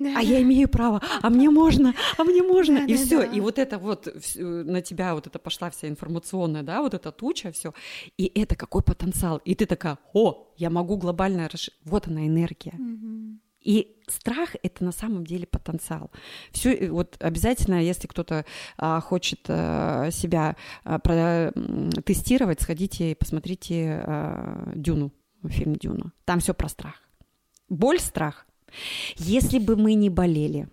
а 0.00 0.22
я 0.22 0.42
имею 0.42 0.68
право, 0.68 1.02
а 1.22 1.30
мне 1.30 1.50
можно, 1.50 1.94
а 2.16 2.24
мне 2.24 2.42
можно, 2.42 2.86
и 2.86 2.94
все, 2.96 3.22
и 3.22 3.40
вот 3.40 3.58
это 3.58 3.78
вот 3.78 4.08
на 4.36 4.82
тебя 4.82 5.14
вот 5.14 5.26
это 5.26 5.38
пошла 5.38 5.70
вся 5.70 5.88
информационная, 5.88 6.62
да, 6.62 6.82
вот 6.82 6.94
эта 6.94 7.10
туча, 7.12 7.52
все, 7.52 7.74
и 8.16 8.30
это 8.40 8.56
какой 8.56 8.82
потенциал, 8.82 9.38
и 9.44 9.54
ты 9.54 9.66
такая, 9.66 9.98
о, 10.12 10.52
я 10.56 10.70
могу 10.70 10.96
глобально 10.96 11.48
расширить, 11.48 11.78
вот 11.84 12.06
она 12.06 12.26
энергия. 12.26 12.74
И 13.60 14.00
страх 14.06 14.50
это 14.62 14.84
на 14.84 14.92
самом 14.92 15.26
деле 15.26 15.46
потенциал. 15.46 16.10
Все, 16.52 16.90
вот 16.90 17.16
обязательно, 17.20 17.82
если 17.82 18.06
кто-то 18.06 18.46
а, 18.78 19.00
хочет 19.00 19.40
а, 19.48 20.10
себя 20.10 20.56
а, 20.84 20.98
про, 20.98 21.52
тестировать, 22.02 22.62
сходите 22.62 23.10
и 23.10 23.14
посмотрите 23.14 24.00
а, 24.06 24.72
Дюну, 24.74 25.12
фильм 25.48 25.74
Дюна. 25.74 26.12
Там 26.24 26.38
все 26.38 26.54
про 26.54 26.68
страх. 26.68 26.94
Боль, 27.68 27.98
страх 27.98 28.47
если 29.16 29.58
бы 29.58 29.76
мы 29.76 29.94
не 29.94 30.10
болели, 30.10 30.68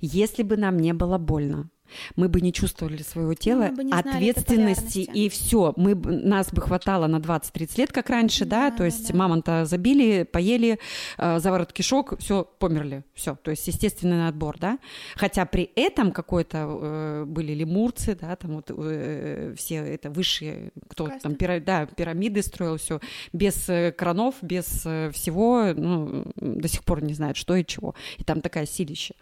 если 0.00 0.42
бы 0.42 0.56
нам 0.56 0.78
не 0.78 0.92
было 0.92 1.18
больно, 1.18 1.70
мы 2.16 2.28
бы 2.28 2.40
не 2.40 2.52
чувствовали 2.52 3.02
своего 3.02 3.34
тела, 3.34 3.70
ответственности 3.90 5.00
и 5.00 5.28
все. 5.28 5.72
Мы, 5.76 5.94
нас 5.94 6.52
бы 6.52 6.60
хватало 6.62 7.06
на 7.06 7.16
20-30 7.16 7.78
лет, 7.78 7.92
как 7.92 8.10
раньше, 8.10 8.44
да, 8.44 8.70
да 8.70 8.76
то 8.76 8.84
есть 8.84 9.12
да. 9.12 9.16
мамонта 9.16 9.64
забили, 9.64 10.24
поели, 10.24 10.78
э, 11.18 11.38
заворот 11.38 11.72
кишок, 11.72 12.18
все, 12.18 12.44
померли, 12.58 13.04
все. 13.14 13.36
То 13.42 13.50
есть 13.50 13.66
естественный 13.66 14.28
отбор, 14.28 14.58
да. 14.58 14.78
Хотя 15.16 15.44
при 15.46 15.70
этом 15.74 16.12
какой-то 16.12 16.58
э, 16.68 17.24
были 17.26 17.52
лемурцы, 17.52 18.16
да, 18.20 18.36
там 18.36 18.56
вот 18.56 18.70
э, 18.70 19.54
все 19.56 19.76
это 19.76 20.10
высшие, 20.10 20.70
кто 20.88 21.06
Касты. 21.06 21.20
там, 21.20 21.34
пира, 21.34 21.60
да, 21.60 21.86
пирамиды 21.86 22.42
строил, 22.42 22.76
все, 22.76 23.00
без 23.32 23.68
э, 23.68 23.92
кранов, 23.92 24.36
без 24.42 24.82
э, 24.84 25.10
всего, 25.12 25.72
ну, 25.74 26.24
до 26.36 26.68
сих 26.68 26.84
пор 26.84 27.02
не 27.02 27.14
знают, 27.14 27.36
что 27.36 27.54
и 27.56 27.64
чего. 27.64 27.94
И 28.18 28.24
там 28.24 28.40
такая 28.40 28.66
силища. 28.66 29.14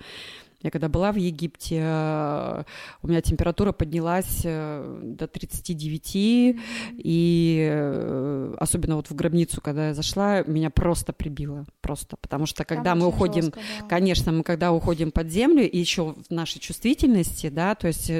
Я 0.63 0.71
когда 0.71 0.89
была 0.89 1.11
в 1.11 1.17
Египте, 1.17 1.81
э, 1.83 2.65
у 3.03 3.09
меня 3.09 3.21
температура 3.21 3.73
поднялась 3.73 4.43
э, 4.45 5.01
до 5.03 5.27
39, 5.27 6.11
и 6.15 7.69
э, 7.69 8.55
особенно 8.59 8.97
вот 8.97 9.11
в 9.11 9.15
гробницу, 9.15 9.61
когда 9.61 9.89
я 9.89 9.95
зашла, 9.95 10.43
меня 10.45 10.71
просто 10.71 11.13
прибило, 11.13 11.67
просто, 11.81 12.17
потому 12.17 12.47
что 12.47 12.65
когда 12.65 12.91
Там 12.91 13.01
мы 13.01 13.07
уходим, 13.09 13.43
жестко, 13.43 13.61
да. 13.81 13.89
конечно, 13.89 14.31
мы 14.31 14.45
когда 14.45 14.73
уходим 14.73 15.11
под 15.11 15.31
землю, 15.31 15.69
и 15.69 15.77
еще 15.77 16.15
в 16.15 16.31
нашей 16.31 16.61
чувствительности, 16.61 17.49
да, 17.49 17.75
то 17.75 17.89
есть 17.89 18.11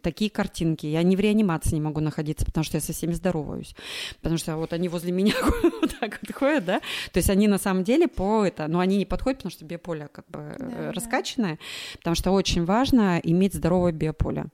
такие 0.00 0.30
картинки, 0.30 0.86
я 0.86 1.02
не 1.02 1.16
в 1.16 1.20
реанимации 1.20 1.74
не 1.74 1.82
могу 1.82 2.00
находиться, 2.00 2.46
потому 2.46 2.64
что 2.64 2.78
я 2.78 2.80
со 2.80 2.94
всеми 2.94 3.12
здороваюсь, 3.12 3.74
потому 4.22 4.38
что 4.38 4.56
вот 4.56 4.72
они 4.72 4.88
возле 4.88 5.12
меня 5.12 5.34
вот 5.82 5.98
так 6.00 6.18
вот 6.22 6.34
ходят, 6.34 6.64
да, 6.64 6.80
то 7.12 7.18
есть 7.18 7.28
они 7.28 7.46
на 7.46 7.58
самом 7.58 7.84
деле 7.84 8.08
по 8.08 8.46
это, 8.46 8.68
но 8.68 8.78
они 8.78 8.96
не 8.96 9.04
подходят, 9.04 9.40
потому 9.40 9.50
что 9.50 9.66
биополе 9.66 10.08
как 10.10 10.24
бы 10.28 10.56
да, 10.58 10.92
раскачанное, 10.92 11.56
да 11.56 11.58
потому 11.98 12.14
что 12.14 12.30
очень 12.32 12.64
важно 12.64 13.20
иметь 13.22 13.54
здоровое 13.54 13.92
биополе. 13.92 14.46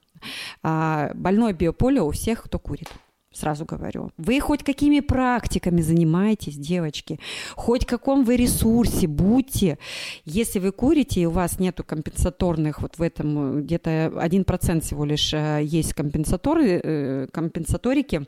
А, 0.63 1.11
больное 1.15 1.53
биополе 1.53 2.01
у 2.01 2.11
всех, 2.11 2.45
кто 2.45 2.59
курит 2.59 2.89
сразу 3.37 3.65
говорю. 3.65 4.11
Вы 4.17 4.41
хоть 4.41 4.65
какими 4.65 5.01
практиками 5.01 5.83
занимаетесь, 5.83 6.57
девочки, 6.57 7.21
хоть 7.55 7.85
каком 7.85 8.25
вы 8.25 8.37
ресурсе 8.37 9.07
будьте. 9.07 9.79
Если 10.25 10.59
вы 10.59 10.73
курите, 10.73 11.21
и 11.21 11.27
у 11.27 11.31
вас 11.31 11.59
нету 11.59 11.85
компенсаторных, 11.85 12.81
вот 12.81 12.99
в 12.99 13.03
этом 13.03 13.63
где-то 13.63 14.13
1% 14.15 14.81
всего 14.81 15.05
лишь 15.05 15.33
э, 15.35 15.61
есть 15.63 15.93
компенсаторы, 15.95 16.81
э, 16.83 17.27
компенсаторики, 17.31 18.27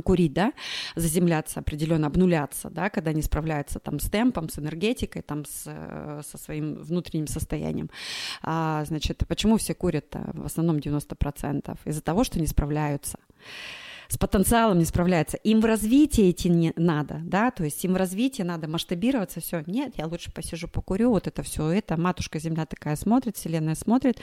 курить, 0.00 0.32
да, 0.32 0.52
заземляться 0.96 1.60
определенно, 1.60 2.06
обнуляться, 2.06 2.70
да, 2.70 2.88
когда 2.88 3.12
не 3.12 3.22
справляются 3.22 3.78
там 3.78 4.00
с 4.00 4.08
темпом, 4.08 4.48
с 4.48 4.58
энергетикой, 4.58 5.22
там 5.22 5.44
с, 5.44 5.64
э, 5.66 6.22
со 6.24 6.38
своим 6.38 6.74
внутренним 6.76 7.26
состоянием. 7.26 7.90
А, 8.42 8.84
значит, 8.86 9.24
почему 9.28 9.58
все 9.58 9.74
курят 9.74 10.06
в 10.14 10.46
основном 10.46 10.78
90%? 10.78 11.78
Из-за 11.84 12.00
того, 12.00 12.24
что 12.24 12.40
не 12.40 12.46
справляются 12.46 13.18
с 14.12 14.18
потенциалом 14.18 14.78
не 14.78 14.84
справляется. 14.84 15.38
Им 15.38 15.62
в 15.62 15.64
развитии 15.64 16.30
идти 16.30 16.50
не 16.50 16.74
надо, 16.76 17.22
да, 17.24 17.50
то 17.50 17.64
есть 17.64 17.82
им 17.82 17.94
в 17.94 17.96
развитии 17.96 18.42
надо 18.42 18.68
масштабироваться, 18.68 19.40
все. 19.40 19.64
Нет, 19.66 19.94
я 19.96 20.06
лучше 20.06 20.30
посижу, 20.30 20.68
покурю, 20.68 21.08
вот 21.08 21.26
это 21.26 21.42
все, 21.42 21.70
это 21.70 21.96
матушка 21.96 22.38
Земля 22.38 22.66
такая 22.66 22.96
смотрит, 22.96 23.38
Вселенная 23.38 23.74
смотрит. 23.74 24.20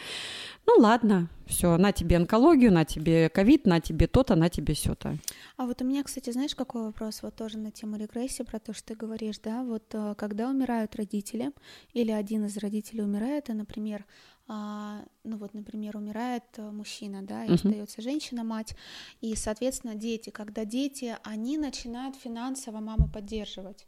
Ну 0.67 0.75
ладно, 0.77 1.27
все, 1.47 1.75
на 1.77 1.91
тебе 1.91 2.17
онкологию, 2.17 2.71
на 2.71 2.85
тебе 2.85 3.29
ковид, 3.29 3.65
на 3.65 3.79
тебе 3.79 4.05
то-то, 4.05 4.35
на 4.35 4.49
тебе 4.49 4.75
все-то. 4.75 5.17
А 5.57 5.65
вот 5.65 5.81
у 5.81 5.85
меня, 5.85 6.03
кстати, 6.03 6.29
знаешь, 6.29 6.53
какой 6.53 6.83
вопрос? 6.83 7.23
Вот 7.23 7.35
тоже 7.35 7.57
на 7.57 7.71
тему 7.71 7.97
регрессии, 7.97 8.43
про 8.43 8.59
то, 8.59 8.73
что 8.73 8.89
ты 8.89 8.95
говоришь, 8.95 9.39
да, 9.39 9.63
вот 9.63 9.85
э, 9.93 10.13
когда 10.19 10.49
умирают 10.49 10.95
родители, 10.97 11.51
или 11.93 12.11
один 12.11 12.45
из 12.45 12.55
родителей 12.57 13.01
умирает, 13.01 13.49
и, 13.49 13.53
например, 13.53 14.05
ну 14.49 15.37
вот, 15.37 15.53
например, 15.53 15.95
умирает 15.95 16.43
э, 16.57 16.71
мужчина, 16.71 17.21
да, 17.21 17.45
и 17.45 17.49
uh-huh. 17.49 17.53
остается 17.53 18.01
женщина, 18.01 18.43
мать, 18.43 18.75
и, 19.21 19.35
соответственно, 19.35 19.95
дети, 19.95 20.31
когда 20.31 20.65
дети, 20.65 21.15
они 21.23 21.57
начинают 21.57 22.15
финансово 22.15 22.79
маму 22.79 23.07
поддерживать. 23.13 23.85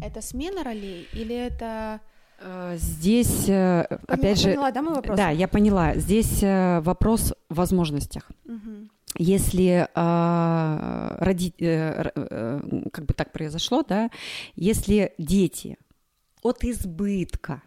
Это 0.00 0.20
смена 0.22 0.62
ролей 0.62 1.08
или 1.12 1.34
это 1.34 2.00
э, 2.38 2.76
Здесь, 2.78 3.48
э, 3.48 3.82
опять 4.06 4.38
же, 4.38 4.50
поняла, 4.50 4.70
да, 4.70 4.82
мой 4.82 4.94
вопрос? 4.94 5.16
Да, 5.16 5.30
я 5.30 5.48
поняла. 5.48 5.94
Здесь 5.96 6.42
вопрос 6.42 7.34
в 7.48 7.56
возможностях. 7.56 8.30
Угу. 8.44 8.88
Если 9.16 9.86
э, 9.94 11.16
роди, 11.24 11.54
э, 11.60 12.10
э, 12.14 12.60
как 12.92 13.04
бы 13.04 13.14
так 13.14 13.32
произошло, 13.32 13.84
да, 13.84 14.10
если 14.56 15.14
дети 15.18 15.76
от 16.42 16.64
избытка 16.64 17.62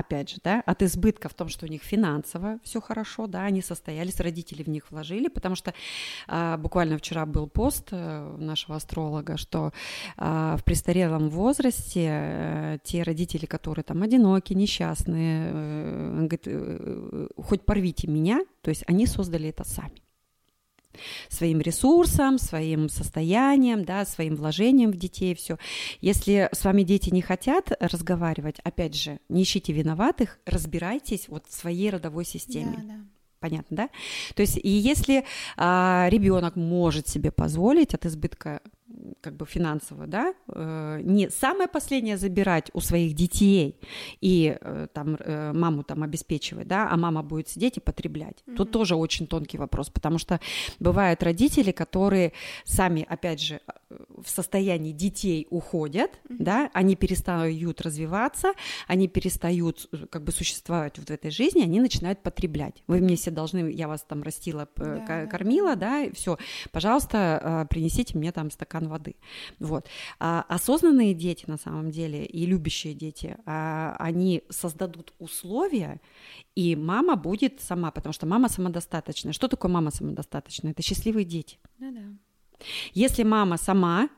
опять 0.00 0.30
же, 0.30 0.36
да, 0.42 0.62
от 0.66 0.82
избытка 0.82 1.28
в 1.28 1.34
том, 1.34 1.48
что 1.48 1.66
у 1.66 1.68
них 1.68 1.82
финансово 1.82 2.58
все 2.62 2.80
хорошо, 2.80 3.26
да, 3.26 3.44
они 3.44 3.62
состоялись, 3.62 4.20
родители 4.20 4.62
в 4.62 4.68
них 4.68 4.90
вложили, 4.90 5.28
потому 5.28 5.54
что 5.54 5.72
а, 6.26 6.56
буквально 6.56 6.98
вчера 6.98 7.26
был 7.26 7.48
пост 7.48 7.88
а, 7.92 8.36
нашего 8.36 8.76
астролога, 8.76 9.36
что 9.36 9.72
а, 10.16 10.56
в 10.56 10.64
престарелом 10.64 11.30
возрасте 11.30 12.08
а, 12.10 12.78
те 12.82 13.02
родители, 13.02 13.46
которые 13.46 13.84
там 13.84 14.02
одиноки, 14.02 14.52
несчастные, 14.54 15.50
а, 15.52 16.26
говорит, 16.28 17.30
хоть 17.36 17.64
порвите 17.64 18.08
меня, 18.08 18.44
то 18.62 18.70
есть 18.70 18.84
они 18.86 19.06
создали 19.06 19.48
это 19.48 19.64
сами 19.64 20.02
своим 21.28 21.60
ресурсом, 21.60 22.38
своим 22.38 22.88
состоянием, 22.88 23.84
да, 23.84 24.04
своим 24.04 24.36
вложением 24.36 24.90
в 24.90 24.96
детей, 24.96 25.34
все. 25.34 25.58
Если 26.00 26.48
с 26.52 26.64
вами 26.64 26.82
дети 26.82 27.10
не 27.10 27.22
хотят 27.22 27.72
разговаривать, 27.80 28.60
опять 28.64 28.94
же, 28.94 29.18
не 29.28 29.42
ищите 29.42 29.72
виноватых, 29.72 30.38
разбирайтесь 30.46 31.28
вот 31.28 31.46
в 31.48 31.54
своей 31.54 31.90
родовой 31.90 32.24
системе. 32.24 32.76
Да, 32.78 32.94
да. 32.94 33.00
Понятно, 33.40 33.76
да? 33.76 33.88
То 34.34 34.42
есть, 34.42 34.58
и 34.58 34.68
если 34.68 35.24
а, 35.56 36.08
ребенок 36.10 36.56
может 36.56 37.08
себе 37.08 37.30
позволить 37.30 37.94
от 37.94 38.04
избытка 38.04 38.60
как 39.20 39.36
бы 39.36 39.46
финансово, 39.46 40.06
да, 40.06 40.34
э, 40.48 41.00
не 41.02 41.30
самое 41.30 41.68
последнее 41.68 42.16
забирать 42.16 42.70
у 42.74 42.80
своих 42.80 43.14
детей 43.14 43.78
и 44.20 44.56
э, 44.60 44.86
там 44.92 45.16
э, 45.16 45.52
маму 45.52 45.82
там 45.82 46.02
обеспечивать, 46.02 46.66
да, 46.66 46.88
а 46.90 46.96
мама 46.96 47.22
будет 47.22 47.48
сидеть 47.48 47.76
и 47.76 47.80
потреблять. 47.80 48.42
Mm-hmm. 48.46 48.56
Тут 48.56 48.70
тоже 48.70 48.96
очень 48.96 49.26
тонкий 49.26 49.58
вопрос, 49.58 49.90
потому 49.90 50.18
что 50.18 50.40
бывают 50.78 51.22
родители, 51.22 51.72
которые 51.72 52.32
сами, 52.64 53.06
опять 53.08 53.40
же, 53.40 53.60
в 53.90 54.28
состоянии 54.28 54.92
детей 54.92 55.46
уходят, 55.50 56.12
mm-hmm. 56.12 56.36
да, 56.38 56.70
они 56.72 56.96
перестают 56.96 57.80
развиваться, 57.80 58.52
они 58.86 59.08
перестают 59.08 59.90
как 60.10 60.24
бы 60.24 60.32
существовать 60.32 60.98
вот 60.98 61.08
в 61.08 61.12
этой 61.12 61.30
жизни, 61.30 61.62
они 61.62 61.80
начинают 61.80 62.22
потреблять. 62.22 62.82
Вы 62.86 63.00
мне 63.00 63.16
все 63.16 63.30
должны, 63.30 63.70
я 63.70 63.88
вас 63.88 64.02
там 64.02 64.22
растила, 64.22 64.68
да, 64.76 65.26
кормила, 65.26 65.76
да, 65.76 66.04
да 66.06 66.12
все, 66.12 66.38
пожалуйста, 66.70 67.66
принесите 67.70 68.16
мне 68.16 68.32
там 68.32 68.50
стакан 68.50 68.88
воды. 68.88 69.16
Вот. 69.58 69.86
А 70.18 70.44
осознанные 70.48 71.14
дети, 71.14 71.44
на 71.46 71.56
самом 71.56 71.90
деле, 71.90 72.24
и 72.24 72.46
любящие 72.46 72.94
дети, 72.94 73.36
а, 73.46 73.96
они 73.98 74.44
создадут 74.48 75.12
условия, 75.18 76.00
и 76.54 76.76
мама 76.76 77.16
будет 77.16 77.60
сама, 77.60 77.90
потому 77.90 78.12
что 78.12 78.26
мама 78.26 78.48
самодостаточная. 78.48 79.32
Что 79.32 79.48
такое 79.48 79.70
мама 79.70 79.90
самодостаточная? 79.90 80.72
Это 80.72 80.82
счастливые 80.82 81.24
дети. 81.24 81.58
Ну 81.78 81.92
да. 81.92 82.29
Если 82.92 83.22
мама 83.22 83.56
сама 83.56 84.08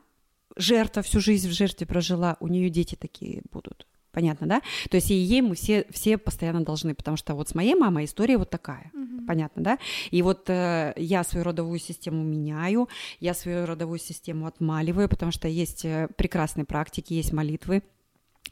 жертва 0.57 1.03
всю 1.03 1.21
жизнь 1.21 1.49
в 1.49 1.53
жертве 1.53 1.87
прожила, 1.87 2.37
у 2.41 2.49
нее 2.49 2.71
дети 2.71 2.95
такие 2.95 3.43
будут. 3.51 3.87
Понятно, 4.13 4.47
да? 4.47 4.61
То 4.91 4.97
есть 4.97 5.11
и 5.11 5.15
ей 5.15 5.41
мы 5.41 5.55
все, 5.55 5.87
все 5.91 6.19
постоянно 6.19 6.63
должны, 6.63 6.95
потому 6.95 7.17
что 7.17 7.35
вот 7.35 7.49
с 7.49 7.55
моей 7.55 7.75
мамой 7.75 8.05
история 8.05 8.37
вот 8.37 8.51
такая. 8.51 8.91
Угу. 8.93 9.27
Понятно, 9.27 9.63
да? 9.63 9.79
И 10.11 10.21
вот 10.21 10.51
э, 10.51 10.93
я 10.97 11.25
свою 11.25 11.45
родовую 11.45 11.79
систему 11.79 12.23
меняю, 12.23 12.91
я 13.21 13.33
свою 13.33 13.65
родовую 13.65 13.99
систему 13.99 14.47
отмаливаю, 14.47 15.09
потому 15.09 15.33
что 15.33 15.49
есть 15.49 15.87
э, 15.87 16.09
прекрасные 16.17 16.67
практики, 16.67 17.15
есть 17.15 17.33
молитвы, 17.33 17.83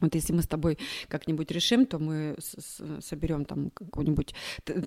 вот 0.00 0.14
если 0.14 0.32
мы 0.32 0.42
с 0.42 0.46
тобой 0.46 0.78
как-нибудь 1.08 1.50
решим, 1.50 1.86
то 1.86 1.98
мы 1.98 2.36
соберем 3.00 3.44
там 3.44 3.70
какую-нибудь 3.70 4.34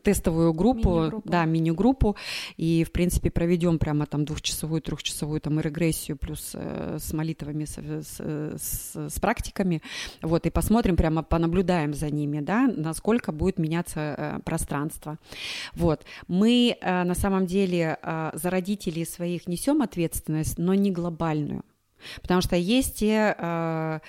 тестовую 0.03 0.53
группу, 0.53 0.89
мини-группу. 0.89 1.29
да, 1.29 1.45
мини-группу, 1.45 2.15
и, 2.57 2.83
в 2.83 2.91
принципе, 2.91 3.29
проведем 3.29 3.79
прямо 3.79 4.05
там 4.05 4.25
двухчасовую, 4.25 4.81
трехчасовую 4.81 5.41
там 5.41 5.59
и 5.59 5.63
регрессию 5.63 6.17
плюс 6.17 6.51
э, 6.53 6.97
с 6.99 7.13
молитвами, 7.13 7.65
с, 7.65 7.77
с, 7.77 8.19
с, 8.19 9.09
с 9.09 9.19
практиками, 9.19 9.81
вот, 10.21 10.45
и 10.45 10.49
посмотрим, 10.49 10.95
прямо 10.95 11.23
понаблюдаем 11.23 11.93
за 11.93 12.09
ними, 12.09 12.39
да, 12.39 12.67
насколько 12.67 13.31
будет 13.31 13.59
меняться 13.59 13.99
э, 14.17 14.39
пространство. 14.43 15.17
Вот, 15.73 16.03
мы 16.27 16.77
э, 16.79 17.03
на 17.03 17.15
самом 17.15 17.45
деле 17.45 17.97
э, 18.01 18.31
за 18.33 18.49
родителей 18.49 19.05
своих 19.05 19.47
несем 19.47 19.81
ответственность, 19.81 20.57
но 20.57 20.73
не 20.73 20.91
глобальную. 20.91 21.63
Потому 22.21 22.41
что 22.41 22.55
есть 22.55 22.99
те 22.99 23.35
э, 23.37 23.99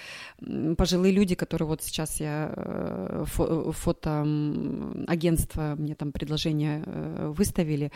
пожилые 0.77 1.13
люди, 1.13 1.35
которые 1.35 1.69
вот 1.69 1.83
сейчас 1.83 2.21
я 2.21 2.53
э, 2.55 3.25
фо, 3.27 3.73
фотоагентство 3.73 5.75
мне 5.79 5.95
там 5.95 6.13
предложение 6.13 6.83
э, 6.87 7.33
выставили, 7.37 7.91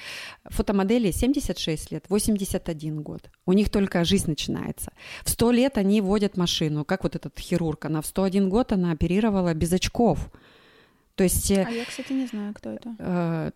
фотомодели 0.45 1.11
76 1.11 1.93
лет, 1.93 2.05
81 2.09 3.03
год, 3.03 3.31
у 3.47 3.53
них 3.53 3.71
только 3.71 4.05
жизнь 4.05 4.31
начинается. 4.31 4.93
В 5.25 5.31
100 5.31 5.51
лет 5.53 5.79
они 5.79 6.01
водят 6.01 6.37
машину, 6.37 6.85
как 6.85 7.03
вот 7.03 7.17
этот 7.17 7.39
хирург, 7.39 7.85
она 7.85 8.01
в 8.01 8.07
101 8.07 8.49
год 8.49 8.73
она 8.73 8.93
оперировала 8.93 9.55
без 9.55 9.73
очков. 9.73 10.31
То 11.19 11.25
есть, 11.25 11.51
э, 11.51 11.65
а 11.67 11.71
я, 11.71 11.85
кстати, 11.85 12.13
не 12.13 12.27
знаю, 12.27 12.55
кто 12.55 12.71
это. 12.71 12.95
Э, 13.01 13.51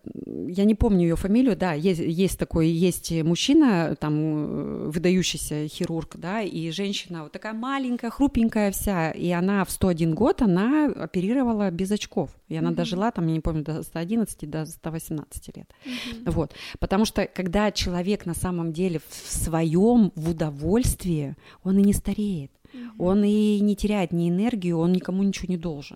я 0.49 0.65
не 0.65 0.75
помню 0.75 1.03
ее 1.03 1.15
фамилию, 1.15 1.55
да, 1.55 1.71
есть, 1.71 2.01
есть 2.01 2.37
такой, 2.37 2.67
есть 2.67 3.09
мужчина, 3.23 3.95
там, 3.95 4.13
э, 4.15 4.89
выдающийся 4.89 5.69
хирург, 5.69 6.17
да, 6.17 6.41
и 6.41 6.71
женщина 6.71 7.23
вот 7.23 7.31
такая 7.31 7.53
маленькая, 7.53 8.09
хрупенькая 8.09 8.69
вся, 8.71 9.11
и 9.11 9.29
она 9.29 9.63
в 9.63 9.71
101 9.71 10.13
год, 10.13 10.41
она 10.41 10.87
оперировала 10.87 11.71
без 11.71 11.89
очков, 11.91 12.31
и 12.49 12.57
она 12.57 12.71
mm-hmm. 12.71 12.75
дожила, 12.75 13.11
там, 13.11 13.27
я 13.27 13.33
не 13.33 13.39
помню, 13.39 13.63
до 13.63 13.81
111, 13.81 14.49
до 14.49 14.65
118 14.65 15.55
лет, 15.55 15.73
mm-hmm. 15.85 16.31
вот, 16.31 16.51
потому 16.79 17.05
что, 17.05 17.25
когда 17.27 17.71
человек 17.71 18.25
на 18.25 18.33
самом 18.33 18.73
деле 18.73 18.99
в 18.99 19.31
своем, 19.31 20.11
в 20.15 20.31
удовольствии, 20.31 21.37
он 21.63 21.79
и 21.79 21.81
не 21.81 21.93
стареет, 21.93 22.51
mm-hmm. 22.73 22.89
он 22.99 23.23
и 23.23 23.61
не 23.61 23.77
теряет 23.77 24.11
ни 24.11 24.29
энергию, 24.29 24.79
он 24.79 24.91
никому 24.91 25.23
ничего 25.23 25.45
не 25.47 25.57
должен. 25.57 25.95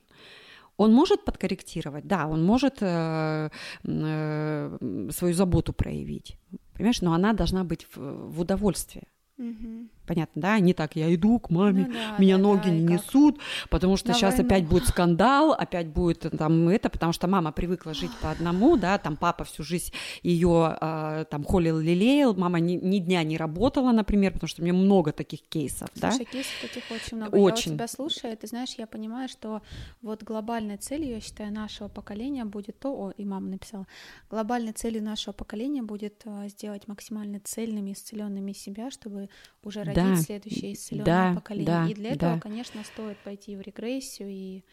Он 0.77 0.93
может 0.93 1.25
подкорректировать, 1.25 2.05
да, 2.07 2.27
он 2.27 2.43
может 2.43 2.77
э, 2.81 3.49
э, 3.83 5.09
свою 5.11 5.33
заботу 5.33 5.73
проявить, 5.73 6.37
понимаешь, 6.73 7.01
но 7.01 7.13
она 7.13 7.33
должна 7.33 7.63
быть 7.63 7.87
в, 7.95 7.97
в 7.97 8.39
удовольствии. 8.39 9.07
Угу. 9.37 9.89
Понятно, 10.07 10.41
да? 10.41 10.59
Не 10.59 10.73
так, 10.73 10.95
я 10.95 11.13
иду 11.13 11.37
к 11.39 11.49
маме, 11.49 11.85
ну, 11.87 11.93
да, 11.93 12.15
меня 12.17 12.37
да, 12.37 12.43
ноги 12.43 12.67
да, 12.67 12.69
не 12.69 12.83
несут, 12.83 13.37
как? 13.37 13.69
потому 13.69 13.97
что 13.97 14.07
Давай, 14.07 14.21
сейчас 14.21 14.37
ну. 14.37 14.45
опять 14.45 14.65
будет 14.65 14.85
скандал, 14.87 15.51
опять 15.51 15.87
будет 15.87 16.25
там 16.37 16.69
это, 16.69 16.89
потому 16.89 17.11
что 17.11 17.27
мама 17.27 17.51
привыкла 17.51 17.93
жить 17.93 18.11
по 18.21 18.31
одному, 18.31 18.77
да, 18.77 18.97
там 18.97 19.17
папа 19.17 19.43
всю 19.43 19.63
жизнь 19.63 19.91
ее 20.23 20.69
э, 20.71 20.77
а, 20.79 21.25
там 21.25 21.43
холил, 21.43 21.79
лелеял, 21.79 22.33
мама 22.35 22.59
ни, 22.59 22.75
ни 22.75 22.99
дня 22.99 23.23
не 23.23 23.37
работала, 23.37 23.91
например, 23.91 24.33
потому 24.33 24.47
что 24.47 24.61
у 24.61 24.65
меня 24.65 24.73
много 24.73 25.11
таких 25.11 25.41
кейсов, 25.41 25.89
Слушай, 25.93 26.19
да? 26.19 26.25
кейсов 26.25 26.53
таких 26.61 26.83
очень 26.91 27.17
много. 27.17 27.35
Очень. 27.35 27.71
Я 27.71 27.73
у 27.73 27.77
тебя 27.77 27.87
слушаю, 27.87 28.37
ты 28.37 28.47
знаешь, 28.47 28.75
я 28.77 28.87
понимаю, 28.87 29.27
что 29.27 29.61
вот 30.01 30.23
глобальной 30.23 30.77
целью, 30.77 31.15
я 31.15 31.21
считаю, 31.21 31.51
нашего 31.53 31.89
поколения 31.89 32.45
будет 32.45 32.79
то, 32.79 32.89
о, 32.93 33.11
и 33.11 33.25
мама 33.25 33.47
написала, 33.47 33.85
глобальной 34.29 34.71
целью 34.71 35.03
нашего 35.03 35.33
поколения 35.33 35.81
будет 35.81 36.21
э, 36.25 36.47
сделать 36.47 36.87
максимально 36.87 37.39
цельными, 37.43 37.91
исцеленными 37.91 38.53
себя, 38.53 38.89
чтобы 38.91 39.29
уже 39.63 39.83
родить 40.03 40.17
да, 40.19 40.23
следующее 40.23 40.73
исцеленное 40.73 41.05
да, 41.05 41.33
поколение. 41.35 41.65
Да, 41.67 41.87
и 41.87 41.93
для 41.93 42.11
этого, 42.11 42.33
да. 42.35 42.39
конечно, 42.39 42.83
стоит 42.83 43.17
пойти 43.19 43.55
в 43.55 43.61
регрессию 43.61 44.29
и 44.29 44.63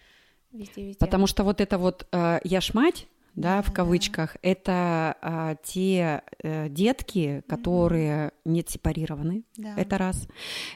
везде, 0.52 0.86
везде. 0.86 0.98
Потому 0.98 1.26
что 1.26 1.44
вот 1.44 1.60
это 1.60 1.78
вот 1.78 2.06
э, 2.12 2.40
я 2.44 2.60
ж 2.60 2.74
мать, 2.74 3.06
да, 3.36 3.62
в 3.62 3.72
кавычках, 3.72 4.36
это 4.42 5.16
а, 5.20 5.56
те 5.62 6.22
а, 6.42 6.68
детки, 6.68 7.42
которые 7.48 8.28
mm-hmm. 8.28 8.32
не 8.44 8.64
сепарированы, 8.66 9.44
да. 9.56 9.74
это 9.76 9.98
раз. 9.98 10.28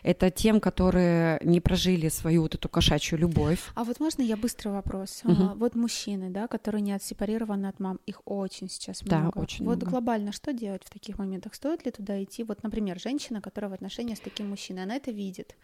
Это 0.02 0.30
тем, 0.30 0.60
которые 0.60 1.40
не 1.42 1.60
прожили 1.60 2.08
свою 2.08 2.42
вот 2.42 2.54
эту 2.54 2.68
кошачью 2.68 3.18
любовь. 3.18 3.60
А 3.74 3.84
вот 3.84 4.00
можно 4.00 4.22
я 4.22 4.36
быстрый 4.36 4.72
вопрос? 4.72 5.22
Mm-hmm. 5.24 5.50
А, 5.50 5.54
вот 5.54 5.74
мужчины, 5.74 6.30
да, 6.30 6.48
которые 6.48 6.82
не 6.82 6.92
отсепарированы 6.92 7.66
от 7.66 7.78
мам, 7.80 8.00
их 8.06 8.22
очень 8.24 8.68
сейчас 8.68 9.02
много. 9.02 9.32
Да, 9.34 9.40
очень 9.40 9.64
Вот 9.64 9.76
много. 9.76 9.90
глобально 9.90 10.32
что 10.32 10.52
делать 10.52 10.82
в 10.84 10.90
таких 10.90 11.18
моментах? 11.18 11.54
Стоит 11.54 11.84
ли 11.84 11.92
туда 11.92 12.22
идти? 12.22 12.42
Вот, 12.44 12.62
например, 12.62 12.98
женщина, 13.00 13.40
которая 13.40 13.70
в 13.70 13.74
отношениях 13.74 14.18
с 14.18 14.20
таким 14.20 14.48
мужчиной, 14.48 14.82
она 14.82 14.96
это 14.96 15.10
видит. 15.10 15.56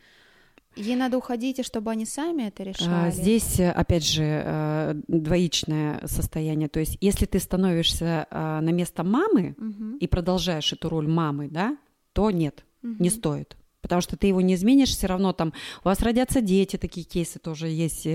Ей 0.76 0.96
надо 0.96 1.18
уходить, 1.18 1.58
и 1.58 1.62
чтобы 1.62 1.90
они 1.90 2.06
сами 2.06 2.44
это 2.44 2.62
а, 2.62 2.66
решали. 2.66 3.10
Здесь, 3.10 3.60
э, 3.60 3.70
опять 3.70 4.04
же, 4.04 4.22
э, 4.24 4.94
двоичное 5.08 6.00
состояние. 6.06 6.68
То 6.68 6.80
есть, 6.80 6.98
если 7.00 7.26
ты 7.26 7.38
становишься 7.38 8.26
э, 8.30 8.60
на 8.60 8.70
место 8.70 9.04
мамы 9.04 9.54
угу. 9.58 9.96
и 9.98 10.06
продолжаешь 10.06 10.72
эту 10.72 10.88
роль 10.88 11.08
мамы, 11.08 11.48
да, 11.48 11.76
то 12.12 12.30
нет, 12.30 12.64
угу. 12.82 12.96
не 12.98 13.10
стоит 13.10 13.56
потому 13.84 14.00
что 14.00 14.16
ты 14.16 14.28
его 14.28 14.40
не 14.40 14.54
изменишь, 14.54 14.88
все 14.88 15.06
равно 15.06 15.34
там 15.34 15.52
у 15.84 15.88
вас 15.88 16.00
родятся 16.00 16.40
дети, 16.40 16.78
такие 16.78 17.04
кейсы 17.04 17.38
тоже 17.38 17.68
есть, 17.68 18.06